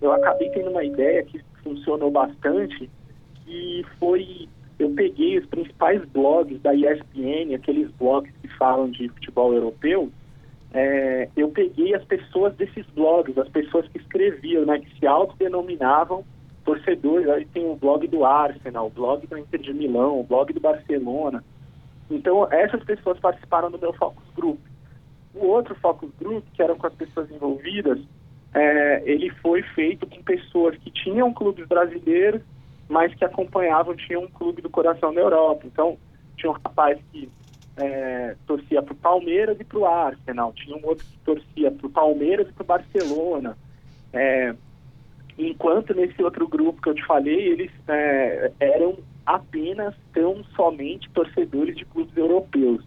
eu 0.01 0.13
acabei 0.13 0.51
tendo 0.51 0.71
uma 0.71 0.85
ideia 0.85 1.23
que 1.25 1.41
funcionou 1.63 2.11
bastante, 2.11 2.89
e 3.47 3.85
foi, 3.99 4.49
eu 4.79 4.91
peguei 4.91 5.39
os 5.39 5.47
principais 5.47 6.05
blogs 6.07 6.61
da 6.63 6.75
ESPN, 6.75 7.55
aqueles 7.55 7.91
blogs 7.93 8.33
que 8.41 8.49
falam 8.57 8.91
de 8.91 9.09
futebol 9.09 9.53
europeu, 9.55 10.11
é, 10.73 11.29
eu 11.37 11.49
peguei 11.49 11.95
as 11.95 12.05
pessoas 12.05 12.55
desses 12.57 12.85
blogs, 12.95 13.37
as 13.39 13.49
pessoas 13.49 13.89
que 13.89 13.99
escreviam, 13.99 14.65
né, 14.65 14.79
que 14.79 14.99
se 14.99 15.07
autodenominavam 15.07 16.25
torcedores, 16.65 17.29
aí 17.29 17.45
tem 17.47 17.65
o 17.65 17.77
blog 17.77 18.07
do 18.09 18.25
Arsenal, 18.25 18.89
o 18.89 18.91
blog 18.91 19.27
do 19.27 19.39
Inter 19.39 19.61
de 19.61 19.73
Milão, 19.73 20.21
o 20.21 20.25
blog 20.25 20.53
do 20.53 20.61
Barcelona. 20.61 21.43
Então, 22.11 22.47
essas 22.53 22.83
pessoas 22.85 23.19
participaram 23.21 23.71
do 23.71 23.79
meu 23.79 23.93
focus 23.93 24.25
group. 24.35 24.59
O 25.33 25.47
outro 25.47 25.75
focus 25.77 26.11
group, 26.19 26.45
que 26.53 26.63
eram 26.63 26.77
com 26.77 26.87
as 26.87 26.95
pessoas 26.95 27.31
envolvidas, 27.31 28.01
é, 28.53 29.03
ele 29.05 29.31
foi 29.43 29.63
feito 29.63 30.07
com 30.07 30.23
pessoas 30.23 30.77
que 30.79 30.91
tinham 30.91 31.33
clubes 31.33 31.67
brasileiros, 31.69 32.43
mas 32.89 33.15
que 33.15 33.25
acompanhavam, 33.25 33.95
tinham 33.95 34.25
um 34.25 34.29
clube 34.29 34.61
do 34.61 34.71
coração 34.71 35.15
da 35.15 35.21
Europa. 35.21 35.67
Então, 35.67 35.97
tinha 36.37 36.51
um 36.51 36.55
rapaz 36.55 36.99
que 37.13 37.29
é, 37.77 38.37
torcia 38.47 38.83
para 38.83 38.93
o 38.93 38.97
Palmeiras 38.97 39.59
e 39.61 39.65
para 39.65 39.79
o 39.79 39.87
Arsenal, 39.87 40.53
tinha 40.53 40.77
um 40.77 40.87
outro 40.87 41.05
que 41.05 41.19
torcia 41.25 41.71
para 41.71 41.87
o 41.87 41.91
Palmeiras 41.91 42.49
e 42.49 42.53
para 42.53 42.63
o 42.63 42.67
Barcelona. 42.67 43.57
É, 44.13 44.55
Enquanto 45.39 45.95
nesse 45.95 46.23
outro 46.23 46.49
grupo 46.49 46.81
que 46.81 46.89
eu 46.89 46.95
te 46.95 47.05
falei, 47.05 47.49
eles 47.49 47.71
é, 47.89 48.51
eram 48.59 48.97
apenas 49.25 49.95
tão 50.13 50.43
somente 50.57 51.11
torcedores 51.11 51.77
de 51.77 51.85
clubes 51.85 52.17
europeus. 52.17 52.83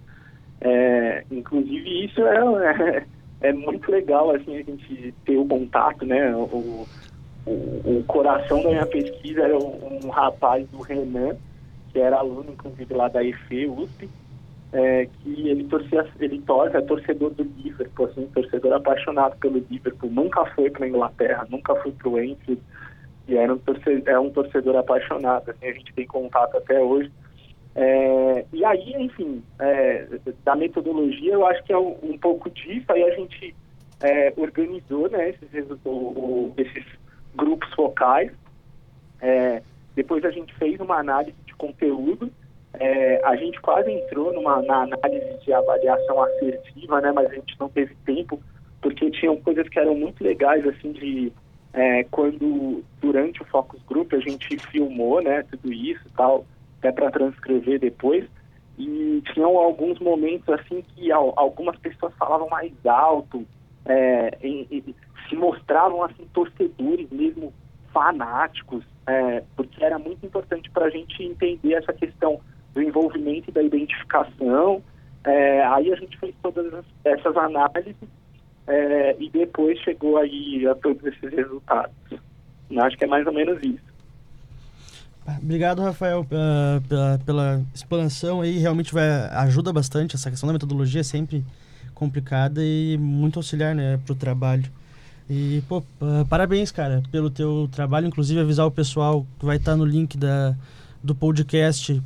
É, 0.60 1.24
inclusive 1.32 2.06
isso 2.06 2.22
é, 2.22 2.38
é, 2.66 3.06
é, 3.50 3.54
muito 3.54 3.90
legal 3.92 4.32
assim 4.32 4.58
a 4.58 4.64
gente 4.64 5.14
ter 5.26 5.38
o 5.38 5.46
contato, 5.46 6.06
né? 6.06 6.36
O, 6.36 6.88
o, 7.46 7.52
o 7.86 8.04
coração 8.08 8.64
da 8.64 8.70
minha 8.70 8.86
pesquisa 8.86 9.44
era 9.44 9.58
um, 9.58 10.00
um 10.06 10.10
rapaz 10.10 10.68
do 10.70 10.82
Renan, 10.82 11.36
que 11.92 12.00
era 12.00 12.18
aluno 12.18 12.52
inclusive 12.52 12.94
lá 12.96 13.08
da 13.10 13.24
EFE, 13.24 13.68
USP, 13.68 14.10
é, 14.72 15.06
que 15.06 15.48
ele 15.48 15.64
torcia, 15.66 16.08
ele 16.20 16.40
torce, 16.42 16.78
é 16.78 16.82
torcedor 16.82 17.32
do 17.32 17.44
Liverpool, 17.44 18.06
assim, 18.06 18.28
torcedor 18.28 18.74
apaixonado 18.74 19.38
pelo 19.38 19.64
Liverpool, 19.70 20.10
nunca 20.12 20.46
foi 20.54 20.70
para 20.70 20.86
a 20.86 20.90
Inglaterra, 20.90 21.48
nunca 21.50 21.76
foi 21.76 21.92
para 21.92 22.10
o 22.10 22.22
Enfield, 22.22 22.62
e 23.28 23.36
era 23.36 23.54
um 23.54 23.58
torcedor, 23.58 24.04
é 24.06 24.20
um 24.20 24.30
torcedor 24.30 24.76
apaixonado, 24.76 25.52
assim, 25.52 25.68
a 25.68 25.74
gente 25.74 25.94
tem 25.94 26.06
contato 26.06 26.58
até 26.58 26.80
hoje. 26.80 27.12
É, 27.76 28.46
e 28.52 28.66
aí, 28.66 28.94
enfim, 28.98 29.44
é, 29.60 30.08
da 30.44 30.56
metodologia, 30.56 31.34
eu 31.34 31.46
acho 31.48 31.64
que 31.64 31.74
é 31.74 31.78
um, 31.78 31.98
um 32.04 32.18
pouco 32.18 32.50
disso, 32.50 32.86
aí 32.90 33.04
a 33.04 33.16
gente 33.16 33.56
é, 34.02 34.34
organizou 34.38 35.10
né, 35.10 35.30
esses, 35.30 35.68
o, 35.86 36.52
esses 36.58 36.86
grupos 37.36 37.72
focais, 37.74 38.32
é, 39.22 39.62
depois 39.96 40.24
a 40.26 40.32
gente 40.32 40.54
fez 40.56 40.80
uma 40.80 40.98
análise 40.98 41.38
de 41.46 41.54
conteúdo, 41.56 42.32
é, 42.74 43.22
a 43.26 43.36
gente 43.36 43.60
quase 43.62 43.92
entrou 43.92 44.34
numa, 44.34 44.62
na 44.62 44.84
análise 44.84 45.38
de 45.44 45.54
avaliação 45.54 46.22
assertiva, 46.22 47.02
né, 47.02 47.12
mas 47.12 47.30
a 47.32 47.34
gente 47.34 47.56
não 47.60 47.70
teve 47.70 47.96
tempo, 48.06 48.40
porque 48.82 49.10
tinham 49.12 49.38
coisas 49.38 49.68
que 49.68 49.80
eram 49.80 49.96
muito 49.96 50.24
legais, 50.24 50.66
assim, 50.68 50.92
de 50.92 51.34
é, 51.74 52.04
quando, 52.06 52.84
durante 53.02 53.42
o 53.42 53.46
Focus 53.46 53.82
Group, 53.84 54.14
a 54.14 54.20
gente 54.20 54.58
filmou, 54.68 55.22
né, 55.22 55.44
tudo 55.44 55.72
isso 55.74 56.04
tal, 56.16 56.46
até 56.80 56.92
para 56.92 57.12
transcrever 57.12 57.80
depois, 57.80 58.26
e 58.78 59.22
tinham 59.34 59.58
alguns 59.58 60.00
momentos, 60.00 60.48
assim, 60.50 60.84
que 60.96 61.12
algumas 61.12 61.78
pessoas 61.80 62.14
falavam 62.18 62.48
mais 62.50 62.72
alto, 62.86 63.46
é, 63.86 64.38
em, 64.42 64.68
em, 64.72 64.96
se 65.28 65.36
mostravam, 65.36 66.04
assim, 66.04 66.26
torcedores 66.34 67.10
mesmo 67.12 67.54
fanáticos, 67.92 68.84
é, 69.06 69.44
porque 69.56 69.84
era 69.84 70.00
muito 70.00 70.26
importante 70.26 70.70
para 70.70 70.86
a 70.86 70.90
gente 70.90 71.24
entender 71.24 71.74
essa 71.74 71.92
questão 71.92 72.40
do 72.80 72.84
envolvimento 72.84 73.50
e 73.50 73.54
da 73.54 73.62
identificação. 73.62 74.82
É, 75.26 75.66
aí 75.66 75.92
a 75.92 75.96
gente 75.98 76.18
fez 76.18 76.34
todas 76.42 76.74
essas 77.04 77.36
análises 77.36 77.96
é, 78.68 79.16
e 79.20 79.30
depois 79.30 79.78
chegou 79.80 80.18
aí 80.18 80.66
a 80.66 80.76
todos 80.76 81.04
esses 81.06 81.32
resultados. 81.34 81.94
Acho 82.78 82.98
que 82.98 83.04
é 83.04 83.08
mais 83.08 83.28
ou 83.28 83.34
menos 83.34 83.62
isso. 83.62 83.90
Obrigado, 85.42 85.82
Rafael, 85.82 86.24
pela, 86.26 86.82
pela, 86.88 87.20
pela 87.26 87.62
explanação 87.74 88.42
aí. 88.42 88.58
Realmente 88.58 88.94
vai, 88.94 89.08
ajuda 89.32 89.72
bastante. 89.74 90.16
Essa 90.16 90.32
questão 90.32 90.48
da 90.48 90.54
metodologia 90.54 91.02
é 91.02 91.04
sempre 91.04 91.44
complicada 91.94 92.62
e 92.64 92.98
muito 92.98 93.38
auxiliar 93.38 93.76
né, 93.76 94.00
para 94.04 94.14
o 94.14 94.16
trabalho. 94.16 94.66
E, 95.30 95.62
pô, 95.68 95.80
uh, 95.80 96.26
parabéns, 96.28 96.72
cara, 96.72 97.04
pelo 97.12 97.30
teu 97.30 97.70
trabalho. 97.72 98.08
Inclusive, 98.08 98.40
avisar 98.40 98.66
o 98.66 98.72
pessoal 98.72 99.26
que 99.38 99.46
vai 99.46 99.58
estar 99.58 99.76
no 99.76 99.86
link 99.86 100.18
da, 100.18 100.56
do 101.04 101.16
podcast 101.16 102.02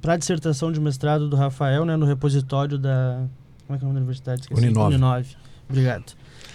para 0.00 0.14
a 0.14 0.16
dissertação 0.16 0.70
de 0.70 0.80
mestrado 0.80 1.28
do 1.28 1.36
Rafael, 1.36 1.84
né, 1.84 1.96
no 1.96 2.06
repositório 2.06 2.78
da. 2.78 3.26
Como 3.66 3.76
é 3.76 3.78
que 3.78 3.84
é 3.84 3.86
o 3.86 3.88
nome 3.88 3.94
da 3.94 4.00
universidade? 4.00 4.42
Esqueci. 4.42 4.60
Uninove. 4.60 4.94
Uninove. 4.94 5.36
Obrigado. 5.68 6.12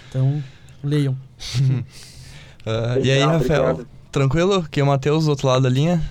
Então, 0.09 0.43
leiam. 0.84 1.13
uh, 1.13 2.99
e 3.03 3.11
aí, 3.11 3.21
Rafael? 3.21 3.71
Obrigado. 3.71 3.88
Tranquilo? 4.11 4.63
Que 4.69 4.80
é 4.80 4.84
o 4.84 4.88
Matheus 4.88 5.25
do 5.25 5.32
outro 5.32 5.47
lado 5.47 5.63
da 5.63 5.69
linha? 5.69 6.01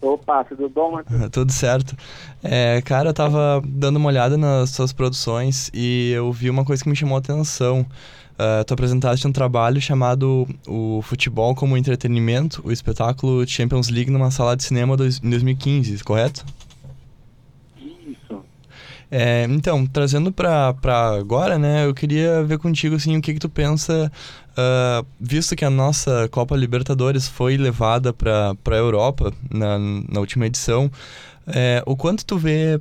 Opa, 0.00 0.44
tudo 0.44 0.68
bom, 0.68 0.92
Matheus? 0.92 1.30
tudo 1.30 1.50
certo. 1.50 1.96
É, 2.42 2.80
cara, 2.82 3.08
eu 3.08 3.14
tava 3.14 3.62
dando 3.66 3.96
uma 3.96 4.08
olhada 4.08 4.36
nas 4.36 4.70
suas 4.70 4.92
produções 4.92 5.70
e 5.72 6.12
eu 6.12 6.30
vi 6.30 6.50
uma 6.50 6.64
coisa 6.64 6.82
que 6.82 6.88
me 6.88 6.94
chamou 6.94 7.16
a 7.16 7.18
atenção. 7.18 7.86
Uh, 8.38 8.64
tu 8.64 8.74
apresentaste 8.74 9.26
um 9.26 9.32
trabalho 9.32 9.80
chamado 9.80 10.46
O 10.66 11.00
Futebol 11.02 11.54
como 11.54 11.76
Entretenimento, 11.76 12.62
o 12.64 12.70
espetáculo 12.70 13.46
Champions 13.46 13.88
League 13.88 14.10
numa 14.10 14.30
sala 14.30 14.56
de 14.56 14.62
cinema 14.62 14.96
dois, 14.96 15.20
em 15.22 15.30
2015, 15.30 16.04
correto? 16.04 16.44
Isso. 17.78 18.40
É, 19.10 19.46
então, 19.48 19.86
trazendo 19.86 20.30
para 20.30 20.74
agora, 21.18 21.58
né, 21.58 21.86
eu 21.86 21.94
queria 21.94 22.42
ver 22.44 22.58
contigo 22.58 22.96
assim, 22.96 23.16
o 23.16 23.22
que, 23.22 23.32
que 23.32 23.40
tu 23.40 23.48
pensa 23.48 24.12
Uh, 24.56 25.06
visto 25.20 25.54
que 25.54 25.66
a 25.66 25.70
nossa 25.70 26.30
Copa 26.30 26.56
Libertadores 26.56 27.28
foi 27.28 27.58
levada 27.58 28.10
para 28.10 28.56
a 28.70 28.74
Europa 28.74 29.30
na, 29.50 29.78
na 29.78 30.18
última 30.18 30.46
edição, 30.46 30.90
é, 31.46 31.82
o 31.84 31.94
quanto 31.94 32.24
tu 32.24 32.38
vê 32.38 32.80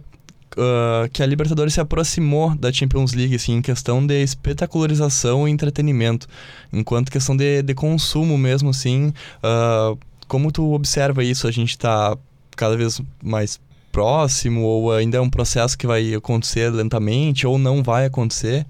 uh, 0.57 1.09
que 1.11 1.21
a 1.21 1.25
Libertadores 1.25 1.73
se 1.73 1.81
aproximou 1.81 2.55
da 2.55 2.71
Champions 2.71 3.13
League 3.13 3.35
assim, 3.35 3.53
em 3.53 3.61
questão 3.61 4.05
de 4.05 4.21
espetacularização 4.21 5.47
e 5.47 5.51
entretenimento, 5.51 6.27
enquanto 6.71 7.11
questão 7.11 7.35
de, 7.35 7.61
de 7.61 7.73
consumo 7.73 8.37
mesmo, 8.37 8.69
assim, 8.69 9.13
uh, 9.43 9.97
como 10.27 10.51
tu 10.51 10.73
observa 10.73 11.23
isso? 11.23 11.47
A 11.47 11.51
gente 11.51 11.71
está 11.71 12.17
cada 12.55 12.75
vez 12.75 13.01
mais 13.23 13.59
próximo 13.91 14.63
ou 14.63 14.91
ainda 14.91 15.17
é 15.17 15.21
um 15.21 15.29
processo 15.29 15.77
que 15.77 15.87
vai 15.87 16.13
acontecer 16.13 16.69
lentamente 16.69 17.47
ou 17.47 17.57
não 17.57 17.81
vai 17.81 18.05
acontecer? 18.05 18.65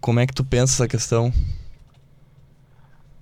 Como 0.00 0.20
é 0.20 0.26
que 0.26 0.34
tu 0.34 0.44
pensa 0.44 0.74
essa 0.74 0.88
questão? 0.88 1.32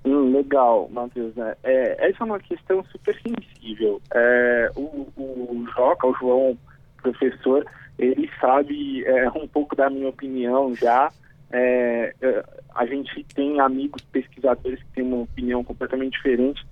Hum, 0.05 0.33
legal, 0.33 0.89
Matheus. 0.93 1.35
Né? 1.35 1.55
É, 1.65 2.09
essa 2.09 2.23
é 2.23 2.25
uma 2.25 2.39
questão 2.39 2.85
super 2.93 3.19
sensível. 3.21 4.01
É, 4.15 4.71
o, 4.77 5.09
o 5.17 5.67
Joca, 5.75 6.07
o 6.07 6.15
João, 6.15 6.59
professor, 7.03 7.67
ele 7.99 8.31
sabe 8.41 9.05
é, 9.05 9.29
um 9.31 9.47
pouco 9.47 9.77
da 9.77 9.89
minha 9.89 10.09
opinião 10.09 10.75
já. 10.75 11.11
É, 11.51 12.15
é, 12.21 12.45
a 12.75 12.87
gente 12.87 13.25
tem 13.35 13.61
amigos 13.61 14.03
pesquisadores 14.05 14.83
que 14.83 14.93
têm 14.95 15.05
uma 15.05 15.23
opinião 15.23 15.63
completamente 15.63 16.13
diferente, 16.13 16.67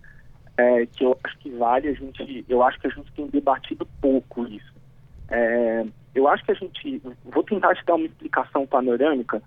é, 0.57 0.87
que 0.87 1.05
eu 1.05 1.17
acho 1.25 1.39
que 1.39 1.51
vale 1.51 1.89
a 1.89 1.93
gente. 1.93 2.45
Eu 2.49 2.63
acho 2.63 2.81
que 2.81 2.87
a 2.87 2.91
gente 2.91 3.13
tem 3.13 3.27
debatido 3.29 3.87
pouco 4.01 4.47
isso. 4.47 4.73
eu 6.15 6.29
acho 6.29 6.45
que 6.45 6.51
a 6.51 6.55
gente. 6.55 7.03
Vou 7.25 7.43
tentar 7.43 7.75
te 7.75 7.85
dar 7.85 7.95
uma 7.95 8.07
explicação 8.07 8.67
panorâmica 8.67 9.43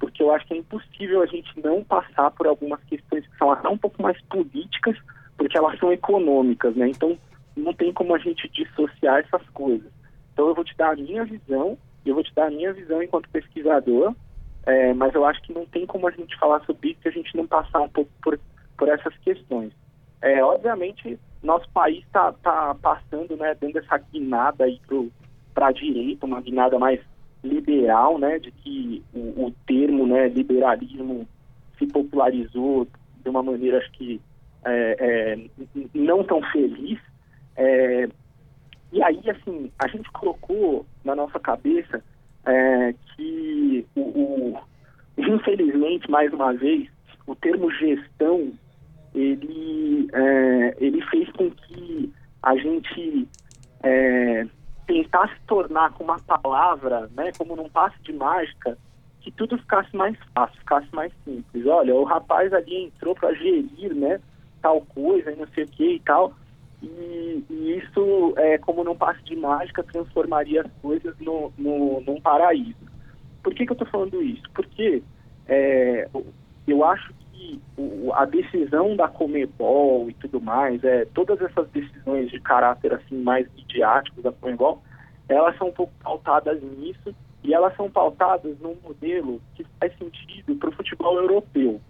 porque 0.00 0.22
eu 0.22 0.32
acho 0.32 0.46
que 0.46 0.54
é 0.54 0.56
impossível 0.56 1.22
a 1.22 1.26
gente 1.26 1.52
não 1.62 1.84
passar 1.84 2.30
por 2.30 2.46
algumas 2.46 2.82
questões 2.84 3.24
que 3.26 3.36
são 3.36 3.52
até 3.52 3.68
um 3.68 3.76
pouco 3.76 4.02
mais 4.02 4.20
políticas, 4.22 4.96
porque 5.36 5.56
elas 5.56 5.78
são 5.78 5.92
econômicas, 5.92 6.74
né? 6.74 6.88
Então, 6.88 7.18
não 7.54 7.74
tem 7.74 7.92
como 7.92 8.14
a 8.14 8.18
gente 8.18 8.48
dissociar 8.48 9.18
essas 9.18 9.46
coisas. 9.50 9.92
Então, 10.32 10.48
eu 10.48 10.54
vou 10.54 10.64
te 10.64 10.76
dar 10.76 10.92
a 10.92 10.96
minha 10.96 11.24
visão, 11.24 11.76
eu 12.04 12.14
vou 12.14 12.24
te 12.24 12.34
dar 12.34 12.46
a 12.46 12.50
minha 12.50 12.72
visão 12.72 13.02
enquanto 13.02 13.28
pesquisador, 13.30 14.14
é, 14.66 14.92
mas 14.94 15.14
eu 15.14 15.24
acho 15.24 15.40
que 15.42 15.52
não 15.52 15.66
tem 15.66 15.86
como 15.86 16.06
a 16.06 16.10
gente 16.10 16.38
falar 16.38 16.60
sobre 16.64 16.90
isso 16.90 17.00
se 17.02 17.08
a 17.08 17.12
gente 17.12 17.36
não 17.36 17.46
passar 17.46 17.80
um 17.80 17.88
pouco 17.88 18.10
por, 18.22 18.38
por 18.76 18.88
essas 18.88 19.16
questões. 19.18 19.72
É, 20.22 20.42
obviamente, 20.44 21.18
nosso 21.42 21.68
país 21.70 22.04
está 22.04 22.32
tá 22.32 22.74
passando, 22.80 23.36
né, 23.36 23.56
dando 23.58 23.78
essa 23.78 23.96
guinada 23.98 24.64
aí 24.64 24.80
para 25.54 25.68
a 25.68 25.72
direita, 25.72 26.26
uma 26.26 26.40
guinada 26.40 26.78
mais 26.78 27.00
liberal, 27.42 28.18
né, 28.18 28.38
de 28.38 28.50
que 28.50 29.02
o, 29.14 29.46
o, 29.46 29.54
termo, 29.66 30.06
né, 30.06 30.28
liberalismo 30.28 31.26
se 31.78 31.86
popularizou 31.86 32.86
de 33.22 33.28
uma 33.30 33.42
maneira, 33.42 33.78
acho 33.78 33.90
que 33.92 34.20
é, 34.64 34.96
é, 35.00 35.38
não 35.94 36.22
tão 36.22 36.42
feliz. 36.50 36.98
É, 37.56 38.08
e 38.92 39.02
aí, 39.02 39.20
assim, 39.30 39.70
a 39.78 39.86
gente 39.88 40.10
colocou 40.10 40.84
na 41.04 41.14
nossa 41.14 41.38
cabeça 41.38 42.02
é, 42.44 42.94
que, 43.14 43.86
o, 43.94 44.00
o, 44.00 44.60
infelizmente, 45.16 46.10
mais 46.10 46.32
uma 46.32 46.52
vez, 46.52 46.88
o 47.26 47.34
termo 47.36 47.70
gestão, 47.70 48.52
ele, 49.14 50.08
é, 50.12 50.76
ele 50.78 51.00
fez 51.06 51.30
com 51.32 51.50
que 51.50 52.12
a 52.42 52.56
gente 52.56 53.28
é, 53.82 54.46
tentar 54.86 55.28
se 55.28 55.40
tornar 55.46 55.92
com 55.92 56.04
uma 56.04 56.18
palavra, 56.18 57.08
né, 57.14 57.30
como 57.38 57.54
num 57.54 57.68
passe 57.68 57.96
de 58.02 58.12
mágica, 58.12 58.76
que 59.20 59.30
tudo 59.30 59.58
ficasse 59.58 59.94
mais 59.94 60.16
fácil, 60.34 60.58
ficasse 60.58 60.88
mais 60.94 61.12
simples. 61.24 61.66
Olha, 61.66 61.94
o 61.94 62.04
rapaz 62.04 62.52
ali 62.52 62.84
entrou 62.84 63.14
para 63.14 63.34
gerir, 63.34 63.94
né, 63.94 64.20
tal 64.60 64.80
coisa 64.80 65.34
não 65.36 65.46
sei 65.48 65.64
o 65.64 65.68
que 65.68 65.94
e 65.94 66.00
tal, 66.00 66.34
e, 66.82 67.44
e, 67.50 67.78
isso, 67.78 68.34
é, 68.36 68.58
como 68.58 68.84
num 68.84 68.96
passe 68.96 69.22
de 69.24 69.36
mágica, 69.36 69.82
transformaria 69.82 70.62
as 70.62 70.72
coisas 70.80 71.14
no, 71.18 71.52
no, 71.58 72.00
num 72.00 72.20
paraíso. 72.20 72.90
Por 73.42 73.54
que, 73.54 73.64
que 73.64 73.72
eu 73.72 73.74
estou 73.74 73.88
falando 73.88 74.22
isso? 74.22 74.44
Porque 74.54 75.02
é, 75.46 76.08
eu 76.66 76.84
acho 76.84 77.12
que 77.32 77.60
a 78.14 78.24
decisão 78.24 78.96
da 78.96 79.08
Comebol 79.08 80.08
e 80.08 80.14
tudo 80.14 80.40
mais, 80.40 80.82
é, 80.84 81.04
todas 81.06 81.40
essas 81.40 81.68
decisões 81.70 82.30
de 82.30 82.40
caráter 82.40 82.94
assim 82.94 83.22
mais 83.22 83.46
midiático 83.54 84.22
da 84.22 84.32
Comebol, 84.32 84.82
elas 85.28 85.56
são 85.58 85.68
um 85.68 85.72
pouco 85.72 85.92
pautadas 86.02 86.62
nisso 86.62 87.14
e 87.42 87.54
elas 87.54 87.74
são 87.76 87.90
pautadas 87.90 88.58
num 88.60 88.76
modelo 88.82 89.40
que 89.54 89.64
faz 89.78 89.96
sentido 89.98 90.54
para 90.56 90.68
o 90.68 90.72
futebol 90.72 91.16
europeu. 91.16 91.80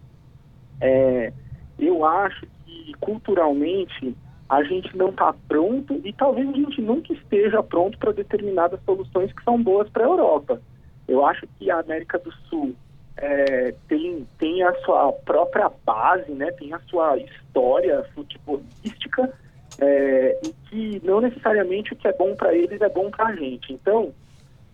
É, 0.81 1.33
eu 1.79 2.05
acho 2.05 2.47
que 2.65 2.93
culturalmente 3.01 4.17
a 4.51 4.65
gente 4.65 4.97
não 4.97 5.11
está 5.11 5.33
pronto 5.47 6.01
e 6.05 6.13
talvez 6.13 6.49
a 6.49 6.53
gente 6.53 6.83
nunca 6.83 7.13
esteja 7.13 7.63
pronto 7.63 7.97
para 7.99 8.11
determinadas 8.11 8.81
soluções 8.85 9.33
que 9.33 9.45
são 9.45 9.63
boas 9.63 9.89
para 9.89 10.05
a 10.05 10.09
Europa. 10.09 10.61
Eu 11.07 11.25
acho 11.25 11.47
que 11.57 11.71
a 11.71 11.79
América 11.79 12.19
do 12.19 12.33
Sul 12.49 12.75
é, 13.17 13.73
tem, 13.87 14.27
tem 14.39 14.65
a 14.65 14.75
sua 14.81 15.13
própria 15.13 15.71
base, 15.87 16.33
né, 16.33 16.51
tem 16.51 16.75
a 16.75 16.81
sua 16.81 17.17
história 17.19 18.05
futebolística 18.13 19.33
é, 19.79 20.41
e 20.45 20.53
que 20.69 21.07
não 21.07 21.21
necessariamente 21.21 21.93
o 21.93 21.97
que 21.97 22.09
é 22.09 22.13
bom 22.13 22.35
para 22.35 22.53
eles 22.53 22.81
é 22.81 22.89
bom 22.89 23.09
para 23.09 23.27
a 23.27 23.37
gente. 23.37 23.73
Então, 23.73 24.13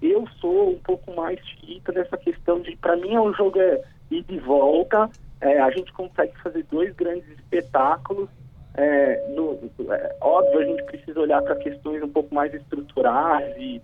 eu 0.01 0.27
sou 0.41 0.71
um 0.71 0.79
pouco 0.79 1.15
mais 1.15 1.39
chita 1.49 1.93
nessa 1.93 2.17
questão 2.17 2.61
de, 2.61 2.75
para 2.77 2.97
mim, 2.97 3.19
o 3.19 3.31
jogo 3.35 3.61
é 3.61 3.83
ir 4.11 4.23
de 4.23 4.39
volta, 4.39 5.11
é, 5.39 5.61
a 5.61 5.71
gente 5.71 5.93
consegue 5.93 6.33
fazer 6.39 6.65
dois 6.71 6.95
grandes 6.95 7.29
espetáculos. 7.29 8.31
É, 8.77 9.27
no, 9.31 9.59
é, 9.91 10.17
óbvio, 10.21 10.59
a 10.61 10.65
gente 10.65 10.83
precisa 10.85 11.21
olhar 11.21 11.41
para 11.43 11.57
questões 11.57 12.03
um 12.03 12.09
pouco 12.09 12.35
mais 12.35 12.53
estruturais 12.53 13.57
e 13.57 13.81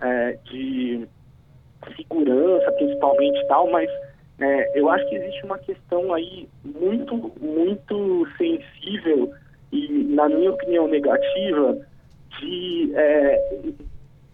é, 0.00 0.38
de 0.44 1.08
segurança, 1.96 2.70
principalmente 2.72 3.44
tal, 3.48 3.68
mas 3.70 3.90
é, 4.38 4.78
eu 4.78 4.88
acho 4.88 5.08
que 5.08 5.16
existe 5.16 5.44
uma 5.44 5.58
questão 5.58 6.14
aí 6.14 6.48
muito, 6.64 7.32
muito 7.40 8.28
sensível 8.36 9.32
e, 9.72 9.88
na 10.04 10.28
minha 10.28 10.52
opinião, 10.52 10.86
negativa, 10.86 11.78
de 12.38 12.92
é, 12.94 13.62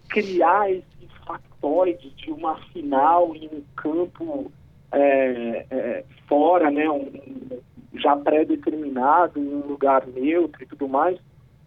criar 0.09 0.71
esse 0.71 1.07
factoide 1.25 2.11
de 2.11 2.31
uma 2.31 2.55
final 2.71 3.35
em 3.35 3.47
um 3.47 3.63
campo 3.75 4.51
é, 4.91 6.03
fora, 6.27 6.69
né, 6.69 6.87
um, 6.87 7.09
já 7.95 8.15
pré-determinado, 8.17 9.39
em 9.39 9.47
um 9.47 9.67
lugar 9.67 10.05
neutro 10.07 10.63
e 10.63 10.65
tudo 10.65 10.87
mais, 10.87 11.19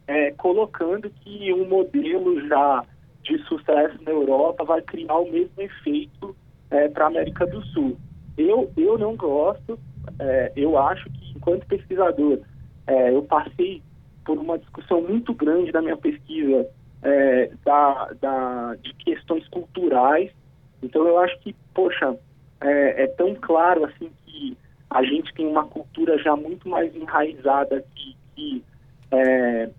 é, 0.07 0.31
colocando 0.33 1.11
que 1.11 1.53
um 1.53 1.69
modelo 1.69 2.47
já 2.49 2.85
de 3.23 3.39
sucesso 3.45 3.99
na 4.03 4.13
Europa 4.13 4.65
vai 4.65 4.81
criar 4.83 5.17
o 5.17 5.31
mesmo 5.31 5.61
efeito 5.61 6.37
é, 6.71 6.89
para 6.89 7.05
a 7.05 7.09
América 7.09 7.47
do 7.47 7.63
Sul. 7.67 7.97
Eu, 8.37 8.71
eu 8.77 8.99
não 8.99 9.17
gosto, 9.17 9.79
é, 10.19 10.53
eu 10.55 10.79
acho 10.79 11.11
que, 11.11 11.33
enquanto 11.37 11.67
pesquisador, 11.67 12.41
é, 12.87 13.13
eu 13.13 13.23
passei 13.23 13.83
por 14.25 14.39
uma 14.39 14.59
discussão 14.59 15.01
muito 15.01 15.33
grande 15.35 15.73
da 15.73 15.81
minha 15.81 15.97
pesquisa 15.97 16.69
é, 17.03 17.51
da, 17.65 18.11
da, 18.21 18.75
de 18.77 18.93
questões 18.95 19.47
culturais. 19.49 20.31
Então 20.83 21.07
eu 21.07 21.19
acho 21.19 21.39
que, 21.41 21.55
poxa, 21.75 22.17
é, 22.61 23.05
é, 23.05 23.07
tão 23.07 23.35
claro 23.35 23.85
assim 23.85 24.11
que 24.25 24.57
a 24.91 25.03
gente 25.03 25.33
tem 25.35 25.47
uma 25.47 25.65
cultura 25.65 26.19
já 26.19 26.37
muito 26.37 26.69
mais 26.69 26.95
enraizada 26.95 27.77
aqui, 27.77 28.17
que 28.35 28.65
é, 29.11 29.71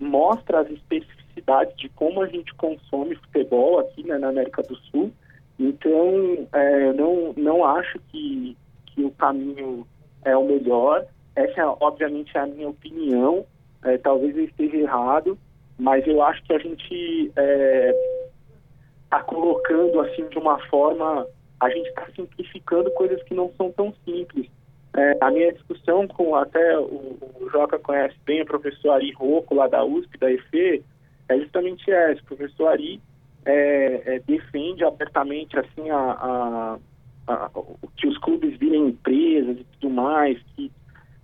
mostra 0.00 0.60
as 0.60 0.70
especificidades 0.70 1.76
de 1.76 1.88
como 1.90 2.22
a 2.22 2.26
gente 2.26 2.54
consome 2.54 3.14
futebol 3.16 3.78
aqui 3.78 4.06
né, 4.06 4.18
na 4.18 4.28
América 4.28 4.62
do 4.62 4.76
Sul. 4.76 5.12
Então, 5.58 6.46
é, 6.52 6.92
não, 6.92 7.32
não 7.36 7.64
acho 7.64 7.98
que, 8.10 8.56
que 8.86 9.04
o 9.04 9.10
caminho 9.12 9.86
é 10.24 10.36
o 10.36 10.44
melhor. 10.44 11.04
Essa, 11.34 11.66
obviamente, 11.80 12.36
é 12.36 12.40
a 12.40 12.46
minha 12.46 12.68
opinião. 12.68 13.44
É, 13.84 13.98
talvez 13.98 14.36
eu 14.36 14.44
esteja 14.44 14.76
errado, 14.76 15.38
mas 15.78 16.06
eu 16.06 16.22
acho 16.22 16.42
que 16.44 16.52
a 16.52 16.58
gente 16.58 17.26
está 17.26 19.18
é, 19.18 19.22
colocando 19.24 20.00
assim 20.00 20.26
de 20.28 20.38
uma 20.38 20.58
forma, 20.66 21.26
a 21.60 21.68
gente 21.70 21.88
está 21.88 22.06
simplificando 22.14 22.90
coisas 22.92 23.22
que 23.24 23.34
não 23.34 23.52
são 23.56 23.70
tão 23.72 23.92
simples. 24.04 24.48
É, 24.96 25.18
a 25.20 25.30
minha 25.30 25.52
discussão 25.52 26.06
com 26.06 26.34
até 26.34 26.78
o, 26.78 27.18
o 27.40 27.48
Joca 27.50 27.78
conhece 27.78 28.16
bem 28.24 28.42
o 28.42 28.46
professor 28.46 28.92
Ari 28.92 29.12
Rocco, 29.12 29.54
lá 29.54 29.68
da 29.68 29.84
USP, 29.84 30.18
da 30.18 30.30
EFE, 30.32 30.82
é 31.28 31.38
justamente 31.38 31.90
essa. 31.90 32.20
O 32.20 32.24
professor 32.24 32.68
Ari 32.68 33.00
é, 33.44 34.02
é, 34.14 34.18
defende 34.20 34.84
abertamente 34.84 35.58
assim 35.58 35.90
a, 35.90 35.96
a, 35.96 36.78
a, 37.26 37.50
que 37.96 38.06
os 38.06 38.18
clubes 38.18 38.56
virem 38.58 38.88
empresas 38.88 39.58
e 39.58 39.66
tudo 39.78 39.90
mais, 39.90 40.38
que 40.54 40.70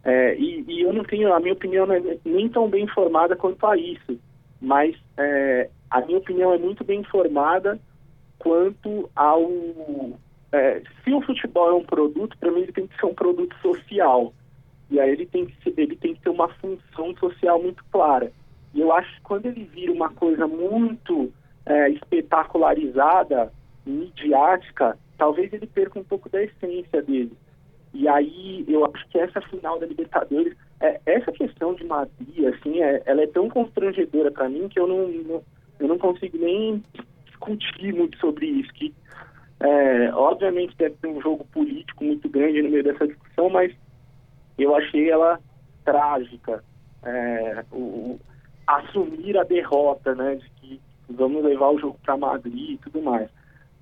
é, 0.05 0.37
e, 0.37 0.64
e, 0.68 0.82
eu 0.82 0.93
não 0.93 1.03
tenho, 1.03 1.32
a 1.32 1.41
minha 1.41 1.55
opinião 1.55 1.87
não 1.87 1.95
é 1.95 2.18
nem 2.24 2.47
tão 2.49 2.68
bem 2.68 2.85
informada 2.85 3.35
quanto 3.35 3.66
a 3.66 3.74
isso, 3.76 4.20
mas 4.61 4.95
é, 5.16 5.70
a 5.91 6.01
minha 6.03 6.18
opinião 6.18 6.53
é 6.53 6.59
muito 6.59 6.85
bem 6.85 7.01
informada 7.01 7.78
quanto 8.39 9.09
ao. 9.16 9.49
É, 10.55 10.80
se 11.02 11.12
o 11.12 11.20
futebol 11.20 11.68
é 11.68 11.74
um 11.74 11.82
produto, 11.82 12.38
para 12.38 12.52
mim 12.52 12.61
ele 12.61 12.72
tem 12.72 12.86
que 12.86 12.94
ser 12.96 13.07
um 13.07 13.14
produto 13.14 13.57
social. 13.61 14.32
E 14.88 15.00
aí 15.00 15.11
ele 15.11 15.26
tem, 15.26 15.46
que 15.46 15.62
ser, 15.64 15.74
ele 15.76 15.96
tem 15.96 16.14
que 16.14 16.20
ter 16.20 16.30
uma 16.30 16.48
função 16.48 17.12
social 17.18 17.61
muito 17.61 17.84
clara. 17.90 18.30
E 18.72 18.80
eu 18.80 18.92
acho 18.92 19.12
que 19.16 19.22
quando 19.22 19.46
ele 19.46 19.64
vira 19.64 19.90
uma 19.90 20.11
coisa 20.11 20.46
muito 20.46 21.32
é, 21.66 21.90
espetacularizada, 21.90 23.52
midiática, 23.84 24.96
talvez 25.18 25.52
ele 25.52 25.66
perca 25.66 25.98
um 25.98 26.05
pouco 26.05 26.28
da 26.28 26.40
essência 26.40 27.02
dele. 27.02 27.32
E 27.92 28.07
aí 28.07 28.64
eu 28.68 28.84
acho 28.84 29.09
que 29.09 29.18
essa 29.18 29.40
final 29.40 29.80
da 29.80 29.86
Libertadores, 29.86 30.57
é, 30.80 31.00
essa 31.05 31.32
questão 31.32 31.74
de 31.74 31.82
Madrid, 31.82 32.46
assim, 32.55 32.80
é, 32.80 33.02
ela 33.07 33.22
é 33.22 33.26
tão 33.26 33.48
constrangedora 33.48 34.30
para 34.30 34.48
mim 34.48 34.68
que 34.68 34.78
eu 34.78 34.86
não, 34.86 35.09
não, 35.09 35.42
eu 35.80 35.88
não 35.88 35.98
consigo 35.98 36.38
nem 36.38 36.80
discutir 37.26 37.92
muito 37.92 38.16
sobre 38.18 38.46
isso. 38.46 38.72
Que, 38.72 38.94
é, 39.65 40.15
obviamente 40.15 40.77
deve 40.77 40.95
ter 40.97 41.09
um 41.09 41.23
jogo 41.23 41.43
político 41.47 42.05
muito 42.05 42.29
grande 42.29 42.61
no 42.61 42.69
meio 42.69 42.85
dessa 42.85 43.07
discussão, 43.07 43.49
mas 43.49 43.75
eu 44.59 44.77
achei 44.77 45.11
ela 45.11 45.41
trágica. 45.83 46.62
É, 47.03 47.65
o, 47.73 48.21
assumir 48.67 49.39
a 49.39 49.43
derrota, 49.43 50.15
né, 50.15 50.37
de 50.37 50.51
que 50.51 50.81
vamos 51.09 51.43
levar 51.43 51.71
o 51.71 51.79
jogo 51.79 51.99
para 52.03 52.17
Madrid 52.17 52.73
e 52.73 52.79
tudo 52.79 53.01
mais. 53.01 53.31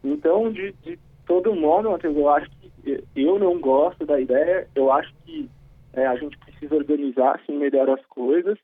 Então, 0.04 0.52
de, 0.52 0.72
de 0.84 0.98
todo 1.26 1.54
modo, 1.54 1.90
Matheus, 1.90 2.16
eu 2.16 2.28
acho 2.28 2.50
que 2.50 3.04
eu 3.16 3.38
não 3.38 3.60
gosto 3.60 4.06
da 4.06 4.20
ideia, 4.20 4.68
eu 4.76 4.92
acho 4.92 5.12
que 5.24 5.48
é, 5.94 6.06
a 6.06 6.14
gente 6.16 6.38
precisa 6.38 6.76
organizar 6.76 7.36
assim, 7.36 7.56
melhor 7.56 7.90
as 7.90 8.04
coisas, 8.06 8.56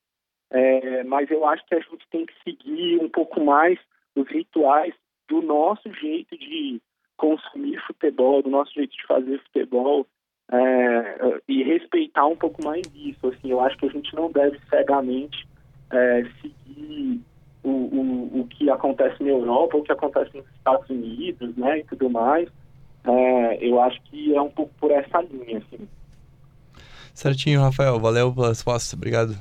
é, 0.50 1.02
mas 1.02 1.28
eu 1.30 1.44
acho 1.46 1.66
que 1.66 1.74
a 1.74 1.80
gente 1.80 2.08
tem 2.10 2.26
que 2.26 2.34
seguir 2.44 3.00
um 3.00 3.08
pouco 3.08 3.44
mais 3.44 3.78
os 4.14 4.28
rituais 4.28 4.94
do 5.28 5.42
nosso 5.42 5.92
jeito 5.94 6.36
de 6.36 6.80
consumir 7.18 7.78
futebol, 7.86 8.42
do 8.42 8.48
nosso 8.48 8.72
jeito 8.72 8.96
de 8.96 9.06
fazer 9.06 9.38
futebol 9.42 10.06
é, 10.50 11.40
e 11.46 11.62
respeitar 11.62 12.26
um 12.26 12.36
pouco 12.36 12.64
mais 12.64 12.86
isso. 12.94 13.26
Assim, 13.26 13.50
eu 13.50 13.60
acho 13.60 13.76
que 13.76 13.86
a 13.86 13.90
gente 13.90 14.14
não 14.14 14.32
deve 14.32 14.58
cegamente 14.70 15.46
é, 15.90 16.24
seguir 16.40 17.20
o, 17.62 17.70
o, 17.70 18.40
o 18.40 18.46
que 18.46 18.70
acontece 18.70 19.22
na 19.22 19.30
Europa, 19.30 19.76
o 19.76 19.82
que 19.82 19.92
acontece 19.92 20.34
nos 20.34 20.46
Estados 20.56 20.88
Unidos, 20.88 21.54
né, 21.56 21.80
e 21.80 21.84
tudo 21.84 22.08
mais. 22.08 22.48
É, 23.04 23.58
eu 23.66 23.80
acho 23.82 24.00
que 24.04 24.34
é 24.34 24.40
um 24.40 24.50
pouco 24.50 24.72
por 24.78 24.90
essa 24.90 25.20
linha, 25.20 25.58
assim. 25.58 25.86
Certinho, 27.14 27.60
Rafael. 27.60 27.98
Valeu 27.98 28.32
pela 28.32 28.48
resposta. 28.48 28.94
Obrigado. 28.94 29.36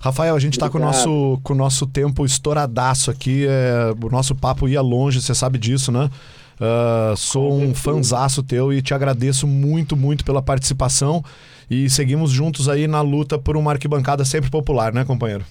Rafael, 0.00 0.34
a 0.34 0.38
gente 0.38 0.54
está 0.54 0.68
com 0.68 0.76
o 0.76 0.80
nosso, 0.80 1.40
com 1.42 1.52
o 1.54 1.56
nosso 1.56 1.86
tempo 1.86 2.26
estouradaço 2.26 3.10
aqui. 3.10 3.46
É, 3.46 3.92
o 4.04 4.10
nosso 4.10 4.34
papo 4.34 4.68
ia 4.68 4.82
longe, 4.82 5.22
você 5.22 5.34
sabe 5.34 5.58
disso, 5.58 5.90
né? 5.90 6.10
Uh, 6.54 7.16
sou 7.16 7.52
um 7.52 7.74
fanzaço 7.74 8.42
teu 8.42 8.72
e 8.72 8.80
te 8.80 8.94
agradeço 8.94 9.46
muito, 9.46 9.96
muito 9.96 10.24
pela 10.24 10.42
participação. 10.42 11.22
E 11.70 11.88
seguimos 11.88 12.30
juntos 12.30 12.68
aí 12.68 12.86
na 12.86 13.00
luta 13.00 13.38
por 13.38 13.56
uma 13.56 13.72
arquibancada 13.72 14.24
sempre 14.24 14.50
popular, 14.50 14.92
né, 14.92 15.04
companheiro? 15.04 15.44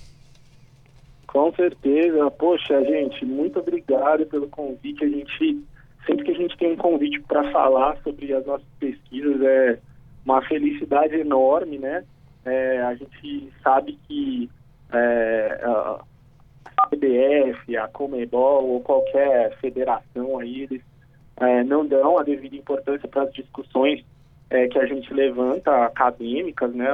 Com 1.28 1.52
certeza. 1.56 2.30
Poxa, 2.32 2.84
gente, 2.84 3.26
muito 3.26 3.60
obrigado 3.60 4.26
pelo 4.28 4.48
convite. 4.48 5.04
A 5.04 5.10
gente 5.10 5.62
sempre 6.06 6.26
que 6.26 6.32
a 6.32 6.36
gente 6.36 6.58
tem 6.58 6.74
um 6.74 6.78
convite 6.78 7.20
para 7.22 7.52
falar 7.52 7.98
sobre 8.04 8.34
as 8.34 8.46
nossas 8.46 8.68
pesquisas 8.80 9.42
é 9.42 9.80
uma 10.26 10.42
felicidade 10.44 11.16
enorme, 11.16 11.78
né? 11.78 12.04
É, 12.46 12.82
a 12.82 12.94
gente 12.96 13.52
sabe 13.64 13.98
que 14.08 14.50
é, 14.92 15.60
a 15.64 16.00
CBF, 16.90 17.78
a 17.78 17.88
Comebol 17.88 18.68
ou 18.68 18.82
qualquer 18.82 19.58
federação 19.60 20.40
aí, 20.40 20.64
eles 20.64 20.82
é, 21.38 21.64
não 21.64 21.86
dão 21.86 22.18
a 22.18 22.24
devida 22.24 22.56
importância 22.56 23.08
para 23.08 23.24
as 23.24 23.34
discussões 23.34 24.04
é, 24.50 24.68
que 24.68 24.78
a 24.78 24.86
gente 24.86 25.14
levanta, 25.14 25.86
acadêmicas, 25.86 26.74
né? 26.74 26.90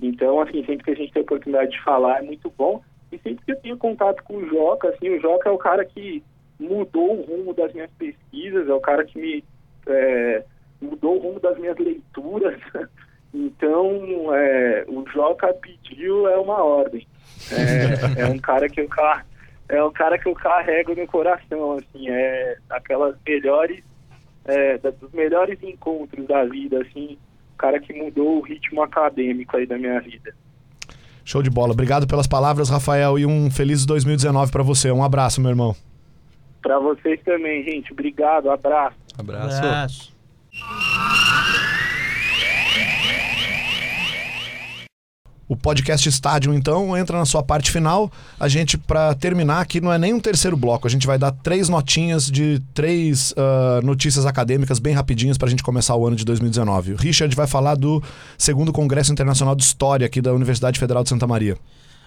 Então, 0.00 0.40
assim, 0.40 0.64
sempre 0.64 0.84
que 0.84 0.90
a 0.90 0.94
gente 0.94 1.12
tem 1.12 1.20
a 1.20 1.24
oportunidade 1.24 1.72
de 1.72 1.82
falar 1.82 2.18
é 2.18 2.22
muito 2.22 2.52
bom. 2.56 2.80
E 3.10 3.18
sempre 3.18 3.44
que 3.44 3.52
eu 3.52 3.56
tenho 3.56 3.76
contato 3.76 4.22
com 4.22 4.36
o 4.36 4.48
Joca, 4.48 4.88
assim, 4.88 5.10
o 5.10 5.20
Joca 5.20 5.48
é 5.48 5.52
o 5.52 5.58
cara 5.58 5.84
que 5.84 6.22
mudou 6.58 7.18
o 7.18 7.22
rumo 7.22 7.52
das 7.54 7.72
minhas 7.72 7.90
pesquisas, 7.92 8.68
é 8.68 8.72
o 8.72 8.80
cara 8.80 9.04
que 9.04 9.18
me 9.18 9.44
é, 9.88 10.44
mudou 10.80 11.16
o 11.16 11.18
rumo 11.18 11.40
das 11.40 11.58
minhas 11.58 11.76
leituras. 11.78 12.60
Então, 13.32 14.34
é, 14.34 14.84
o 14.88 15.04
Joca 15.08 15.54
pediu 15.54 16.28
é 16.28 16.36
uma 16.36 16.64
ordem. 16.64 17.06
É, 17.52 18.22
é, 18.22 18.26
um 18.26 18.38
cara 18.38 18.68
que 18.68 18.80
eu 18.80 18.88
é 19.70 19.84
um 19.84 19.92
cara 19.92 20.18
que 20.18 20.28
eu 20.28 20.34
carrego 20.34 20.94
no 20.94 21.06
coração, 21.06 21.78
assim, 21.78 22.08
é 22.08 22.56
aquelas 22.68 23.14
melhores 23.26 23.82
é, 24.44 24.78
dos 24.78 25.12
melhores 25.12 25.62
encontros 25.62 26.26
da 26.26 26.44
vida, 26.44 26.82
assim, 26.82 27.16
o 27.54 27.56
cara 27.56 27.78
que 27.78 27.92
mudou 27.92 28.38
o 28.38 28.40
ritmo 28.40 28.82
acadêmico 28.82 29.56
aí 29.56 29.66
da 29.66 29.78
minha 29.78 30.00
vida. 30.00 30.34
Show 31.24 31.42
de 31.42 31.50
bola. 31.50 31.72
Obrigado 31.72 32.06
pelas 32.06 32.26
palavras, 32.26 32.68
Rafael, 32.68 33.16
e 33.18 33.24
um 33.24 33.50
feliz 33.50 33.86
2019 33.86 34.50
para 34.50 34.62
você. 34.64 34.90
Um 34.90 35.04
abraço, 35.04 35.40
meu 35.40 35.50
irmão. 35.50 35.76
Para 36.60 36.78
vocês 36.80 37.20
também, 37.22 37.62
gente. 37.62 37.92
Obrigado, 37.92 38.50
abraço. 38.50 38.96
Abraço. 39.16 39.58
abraço. 39.58 41.29
O 45.50 45.56
podcast 45.56 46.08
Estádio, 46.08 46.54
então, 46.54 46.96
entra 46.96 47.18
na 47.18 47.24
sua 47.24 47.42
parte 47.42 47.72
final. 47.72 48.08
A 48.38 48.46
gente, 48.46 48.78
para 48.78 49.12
terminar 49.16 49.60
aqui, 49.60 49.80
não 49.80 49.92
é 49.92 49.98
nem 49.98 50.14
um 50.14 50.20
terceiro 50.20 50.56
bloco. 50.56 50.86
A 50.86 50.90
gente 50.90 51.08
vai 51.08 51.18
dar 51.18 51.32
três 51.32 51.68
notinhas 51.68 52.30
de 52.30 52.62
três 52.72 53.32
uh, 53.32 53.84
notícias 53.84 54.26
acadêmicas 54.26 54.78
bem 54.78 54.94
rapidinhas 54.94 55.36
para 55.36 55.48
a 55.48 55.50
gente 55.50 55.64
começar 55.64 55.96
o 55.96 56.06
ano 56.06 56.14
de 56.14 56.24
2019. 56.24 56.92
O 56.92 56.96
Richard 56.96 57.34
vai 57.34 57.48
falar 57.48 57.74
do 57.74 58.00
segundo 58.38 58.72
Congresso 58.72 59.10
Internacional 59.10 59.56
de 59.56 59.64
História 59.64 60.06
aqui 60.06 60.22
da 60.22 60.32
Universidade 60.32 60.78
Federal 60.78 61.02
de 61.02 61.08
Santa 61.08 61.26
Maria. 61.26 61.58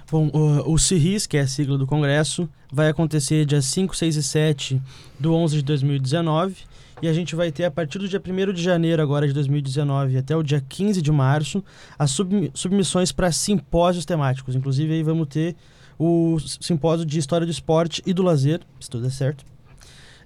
Bom, 0.09 0.29
o, 0.65 0.77
CIRIS, 0.77 1.27
que 1.27 1.35
é 1.35 1.41
a 1.41 1.47
sigla 1.47 1.77
do 1.77 1.85
Congresso, 1.85 2.47
vai 2.71 2.87
acontecer 2.87 3.45
dia 3.45 3.61
5, 3.61 3.93
6 3.93 4.15
e 4.15 4.23
7 4.23 4.81
do 5.19 5.33
11 5.33 5.57
de 5.57 5.63
2019 5.63 6.55
e 7.03 7.07
a 7.09 7.11
gente 7.11 7.35
vai 7.35 7.51
ter 7.51 7.65
a 7.65 7.71
partir 7.71 7.99
do 7.99 8.07
dia 8.07 8.21
1 8.25 8.53
de 8.53 8.63
janeiro 8.63 9.01
agora 9.01 9.27
de 9.27 9.33
2019 9.33 10.17
até 10.17 10.37
o 10.37 10.41
dia 10.41 10.63
15 10.69 11.01
de 11.01 11.11
março 11.11 11.61
as 11.99 12.11
sub, 12.11 12.49
submissões 12.53 13.11
para 13.11 13.29
simpósios 13.29 14.05
temáticos. 14.05 14.55
Inclusive 14.55 14.93
aí 14.93 15.03
vamos 15.03 15.27
ter 15.27 15.53
o 15.99 16.37
simpósio 16.39 17.05
de 17.05 17.19
História 17.19 17.45
do 17.45 17.51
Esporte 17.51 18.01
e 18.05 18.13
do 18.13 18.23
Lazer, 18.23 18.61
se 18.79 18.89
tudo 18.89 19.03
der 19.03 19.11
certo. 19.11 19.43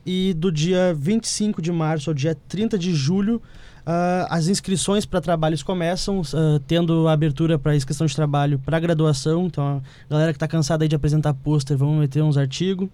E 0.05 0.35
do 0.35 0.51
dia 0.51 0.93
25 0.93 1.63
de 1.63 1.71
março 1.71 2.11
ao 2.11 2.13
dia 2.13 2.37
30 2.47 2.77
de 2.77 2.93
julho 2.93 3.41
Uh, 3.87 4.27
as 4.29 4.49
inscrições 4.49 5.05
para 5.05 5.21
trabalhos 5.21 5.63
começam, 5.63 6.19
uh, 6.19 6.59
tendo 6.67 7.07
abertura 7.07 7.57
para 7.57 7.73
inscrição 7.73 8.05
de 8.05 8.13
trabalho 8.13 8.59
para 8.59 8.77
graduação. 8.81 9.45
Então, 9.45 9.81
a 10.09 10.13
galera 10.13 10.33
que 10.33 10.35
está 10.35 10.45
cansada 10.45 10.85
de 10.85 10.93
apresentar 10.93 11.33
pôster, 11.33 11.77
vamos 11.77 11.97
meter 11.97 12.21
uns 12.21 12.35
artigos. 12.35 12.89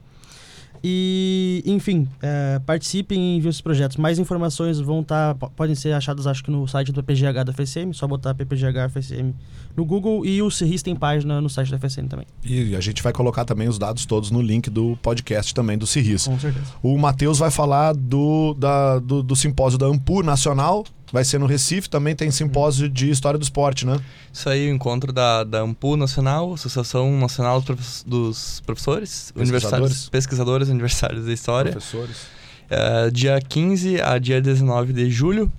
E, 0.84 1.64
enfim, 1.66 2.10
é, 2.22 2.60
participem 2.66 3.18
e 3.18 3.38
enviem 3.38 3.50
esses 3.50 3.62
projetos. 3.62 3.96
Mais 3.96 4.20
informações 4.20 4.80
vão 4.80 5.00
estar, 5.00 5.34
tá, 5.36 5.48
podem 5.48 5.76
ser 5.76 5.94
achadas, 5.94 6.28
acho 6.28 6.44
que 6.44 6.52
no 6.52 6.68
site 6.68 6.92
do 6.92 7.02
PPGH 7.02 7.46
da 7.46 7.54
FSM, 7.54 7.94
só 7.94 8.06
botar 8.06 8.34
PPGH 8.34 8.90
FSM 8.90 9.34
no 9.78 9.86
Google 9.86 10.26
e 10.26 10.42
o 10.42 10.52
CIRIS 10.52 10.84
tem 10.84 10.94
página 10.94 11.40
no 11.40 11.50
site 11.50 11.72
da 11.72 11.80
FSM 11.80 12.08
também. 12.08 12.28
E 12.44 12.76
a 12.76 12.82
gente 12.82 13.02
vai 13.02 13.14
colocar 13.14 13.46
também 13.46 13.70
os 13.70 13.80
dados 13.80 14.06
todos 14.06 14.30
no 14.30 14.42
link 14.42 14.70
do 14.70 14.98
podcast 15.02 15.54
também 15.54 15.78
do 15.78 15.88
CIRIS. 15.88 16.28
Com 16.28 16.38
certeza. 16.38 16.66
O 16.84 16.98
Matheus 16.98 17.40
vai 17.40 17.50
falar 17.50 17.94
do, 17.94 18.54
da, 18.56 19.00
do, 19.00 19.24
do 19.24 19.36
simpósio 19.38 19.80
da 19.80 19.86
Ampur 19.86 20.24
Nacional, 20.24 20.84
vai 21.14 21.24
ser 21.24 21.38
no 21.38 21.46
Recife, 21.46 21.88
também 21.88 22.16
tem 22.16 22.32
simpósio 22.32 22.90
de 22.90 23.12
História 23.12 23.38
do 23.38 23.44
Esporte, 23.44 23.86
né? 23.86 24.00
Isso 24.34 24.50
aí, 24.50 24.68
o 24.68 24.74
encontro 24.74 25.14
da, 25.14 25.44
da 25.44 25.60
AMPU 25.60 25.96
Nacional, 25.96 26.56
Associação 26.56 27.20
Nacional 27.20 27.64
dos 28.04 28.62
Professores, 28.66 29.32
pesquisadores. 29.32 30.10
pesquisadores 30.10 30.70
universitários 30.70 31.28
da 31.28 31.32
História. 31.32 31.72
Professores. 31.72 32.18
Uh, 32.64 33.12
dia 33.12 33.40
15 33.40 34.02
a 34.02 34.18
dia 34.18 34.42
19 34.42 34.92
de 34.92 35.12
julho. 35.12 35.54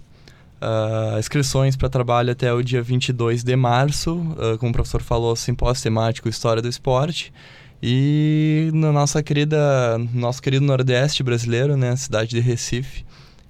Uh, 0.61 1.21
inscrições 1.21 1.77
para 1.77 1.89
trabalho 1.89 2.33
até 2.33 2.53
o 2.53 2.61
dia 2.61 2.83
22 2.83 3.45
de 3.45 3.55
março. 3.55 4.17
Uh, 4.17 4.59
como 4.59 4.71
o 4.71 4.73
professor 4.73 5.03
falou, 5.03 5.37
simpósio 5.37 5.85
temático 5.85 6.29
História 6.29 6.61
do 6.61 6.69
Esporte. 6.69 7.33
E 7.81 8.71
na 8.75 8.91
nossa 8.91 9.23
querida, 9.23 9.99
nosso 10.13 10.43
querido 10.43 10.65
Nordeste 10.65 11.23
brasileiro, 11.23 11.77
né, 11.77 11.95
cidade 11.95 12.31
de 12.31 12.41
Recife. 12.41 13.05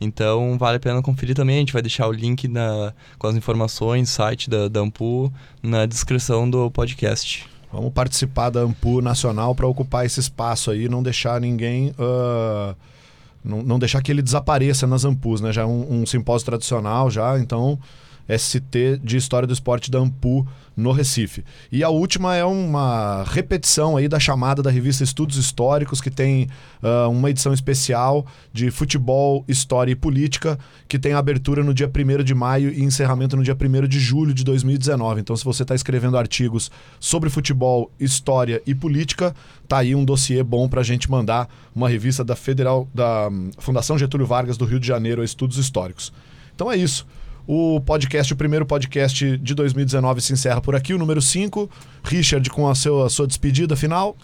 Então 0.04 0.56
vale 0.58 0.76
a 0.76 0.80
pena 0.80 1.02
conferir 1.02 1.34
também. 1.34 1.56
A 1.56 1.58
gente 1.60 1.72
vai 1.72 1.82
deixar 1.82 2.06
o 2.06 2.12
link 2.12 2.46
na, 2.46 2.92
com 3.18 3.26
as 3.26 3.34
informações, 3.34 4.10
site 4.10 4.48
da, 4.48 4.68
da 4.68 4.80
Ampu, 4.80 5.32
na 5.62 5.86
descrição 5.86 6.48
do 6.48 6.70
podcast. 6.70 7.48
Vamos 7.72 7.92
participar 7.92 8.50
da 8.50 8.60
Ampu 8.60 9.02
Nacional 9.02 9.52
para 9.54 9.66
ocupar 9.66 10.06
esse 10.06 10.20
espaço 10.20 10.70
aí, 10.70 10.88
não 10.88 11.02
deixar 11.02 11.40
ninguém. 11.40 11.90
Uh, 11.90 12.76
não, 13.44 13.62
não, 13.62 13.78
deixar 13.78 14.00
que 14.00 14.12
ele 14.12 14.22
desapareça 14.22 14.86
nas 14.86 15.04
Ampus, 15.04 15.40
né? 15.40 15.52
Já 15.52 15.62
é 15.62 15.66
um, 15.66 16.02
um 16.02 16.06
simpósio 16.06 16.46
tradicional, 16.46 17.10
já, 17.10 17.38
então. 17.38 17.78
ST 18.28 19.00
de 19.02 19.16
História 19.16 19.46
do 19.46 19.52
Esporte 19.52 19.90
da 19.90 19.98
Ampu 19.98 20.46
no 20.76 20.92
Recife. 20.92 21.44
E 21.70 21.84
a 21.84 21.88
última 21.88 22.34
é 22.34 22.44
uma 22.44 23.24
repetição 23.24 23.96
aí 23.96 24.08
da 24.08 24.18
chamada 24.18 24.62
da 24.62 24.70
revista 24.70 25.04
Estudos 25.04 25.36
Históricos, 25.36 26.00
que 26.00 26.10
tem 26.10 26.48
uh, 26.82 27.08
uma 27.10 27.30
edição 27.30 27.52
especial 27.52 28.26
de 28.52 28.70
futebol, 28.70 29.44
história 29.46 29.92
e 29.92 29.94
política, 29.94 30.58
que 30.88 30.98
tem 30.98 31.12
abertura 31.12 31.62
no 31.62 31.72
dia 31.72 31.88
1 31.88 32.24
de 32.24 32.34
maio 32.34 32.70
e 32.70 32.82
encerramento 32.82 33.36
no 33.36 33.42
dia 33.42 33.56
1 33.56 33.86
de 33.86 34.00
julho 34.00 34.34
de 34.34 34.42
2019. 34.44 35.20
Então, 35.20 35.36
se 35.36 35.44
você 35.44 35.62
está 35.62 35.74
escrevendo 35.74 36.18
artigos 36.18 36.70
sobre 36.98 37.30
futebol, 37.30 37.90
história 38.00 38.60
e 38.66 38.74
política, 38.74 39.34
tá 39.68 39.78
aí 39.78 39.94
um 39.94 40.04
dossiê 40.04 40.42
bom 40.42 40.68
para 40.68 40.80
a 40.80 40.84
gente 40.84 41.10
mandar 41.10 41.48
uma 41.74 41.88
revista 41.88 42.24
da 42.24 42.34
Federal 42.34 42.88
da 42.92 43.28
hum, 43.28 43.50
Fundação 43.58 43.96
Getúlio 43.96 44.26
Vargas 44.26 44.56
do 44.56 44.64
Rio 44.64 44.80
de 44.80 44.86
Janeiro 44.86 45.22
a 45.22 45.24
Estudos 45.24 45.56
Históricos. 45.56 46.12
Então 46.54 46.70
é 46.70 46.76
isso. 46.76 47.06
O 47.46 47.78
podcast, 47.80 48.32
o 48.32 48.36
primeiro 48.36 48.64
podcast 48.64 49.36
de 49.36 49.54
2019 49.54 50.20
se 50.22 50.32
encerra 50.32 50.62
por 50.62 50.74
aqui, 50.74 50.94
o 50.94 50.98
número 50.98 51.20
5. 51.20 51.68
Richard, 52.02 52.48
com 52.48 52.68
a, 52.68 52.74
seu, 52.74 53.02
a 53.02 53.10
sua 53.10 53.26
despedida 53.26 53.76
final. 53.76 54.16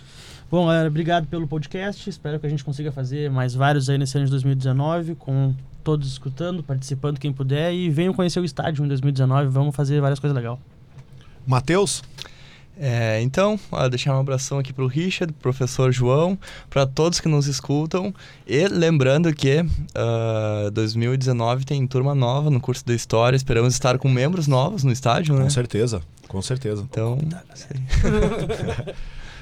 Bom, 0.50 0.66
galera, 0.66 0.88
obrigado 0.88 1.26
pelo 1.26 1.46
podcast. 1.46 2.08
Espero 2.08 2.40
que 2.40 2.46
a 2.46 2.50
gente 2.50 2.64
consiga 2.64 2.90
fazer 2.90 3.30
mais 3.30 3.54
vários 3.54 3.90
aí 3.90 3.98
nesse 3.98 4.16
ano 4.16 4.24
de 4.24 4.32
2019, 4.32 5.14
com 5.16 5.54
todos 5.84 6.08
escutando, 6.08 6.62
participando 6.62 7.18
quem 7.18 7.32
puder. 7.32 7.74
E 7.74 7.90
venham 7.90 8.14
conhecer 8.14 8.40
o 8.40 8.44
estádio 8.44 8.84
em 8.84 8.88
2019, 8.88 9.48
vamos 9.48 9.76
fazer 9.76 10.00
várias 10.00 10.18
coisas 10.18 10.34
legais. 10.34 10.58
Matheus? 11.46 12.02
É, 12.83 13.20
então, 13.20 13.61
ó, 13.70 13.87
deixar 13.91 14.16
um 14.16 14.20
abração 14.20 14.59
aqui 14.59 14.72
para 14.72 14.83
o 14.83 14.87
Richard, 14.87 15.35
professor 15.35 15.93
João, 15.93 16.39
para 16.70 16.87
todos 16.87 17.20
que 17.20 17.28
nos 17.28 17.47
escutam. 17.47 18.14
E 18.47 18.66
lembrando 18.68 19.31
que 19.35 19.61
uh, 19.61 19.66
ah, 19.95 20.70
2019 20.72 21.66
tem 21.66 21.87
turma 21.87 22.14
nova 22.14 22.49
no 22.49 22.59
curso 22.59 22.85
da 22.87 22.95
História. 22.95 23.37
Esperamos 23.37 23.74
estar 23.74 23.99
com 23.99 24.09
membros 24.09 24.47
novos 24.47 24.83
no 24.83 24.91
estádio, 24.91 25.35
né? 25.35 25.43
Com 25.43 25.51
certeza, 25.51 26.01
com 26.26 26.41
certeza. 26.41 26.83
Então, 26.91 27.18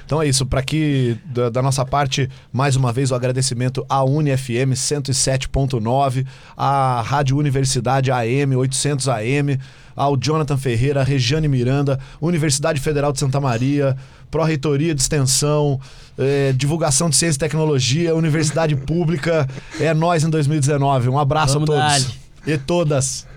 Então 0.09 0.23
é 0.23 0.27
isso, 0.27 0.43
para 0.43 0.63
que 0.63 1.15
da, 1.23 1.51
da, 1.51 1.61
nossa 1.61 1.85
parte, 1.85 2.27
mais 2.51 2.75
uma 2.75 2.91
vez 2.91 3.11
o 3.11 3.15
agradecimento 3.15 3.85
à 3.87 4.03
UniFM 4.03 4.73
107.9, 4.73 6.25
à 6.57 6.99
Rádio 7.01 7.37
Universidade 7.37 8.09
AM 8.09 8.55
800 8.55 9.07
AM, 9.07 9.59
ao 9.99 10.15
Jonathan 10.15 10.55
Ferreira, 10.57 11.03
Regiane 11.03 11.49
Miranda, 11.49 11.99
Universidade 12.21 12.79
Federal 12.79 13.11
de 13.11 13.19
Santa 13.19 13.41
Maria, 13.41 13.97
Pró-Reitoria 14.31 14.95
de 14.95 15.01
Extensão, 15.01 15.77
eh, 16.17 16.53
Divulgação 16.55 17.09
de 17.09 17.17
Ciência 17.17 17.35
e 17.35 17.39
Tecnologia, 17.39 18.15
Universidade 18.15 18.77
Pública. 18.87 19.45
É 19.77 19.93
nós 19.93 20.23
em 20.23 20.29
2019. 20.29 21.09
Um 21.09 21.19
abraço 21.19 21.59
Vamos 21.59 21.69
a 21.71 21.97
todos. 21.97 22.17
E 22.47 22.57
todas. 22.57 23.27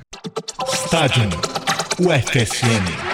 Estádio 0.72 1.28
UFSM. 1.98 3.11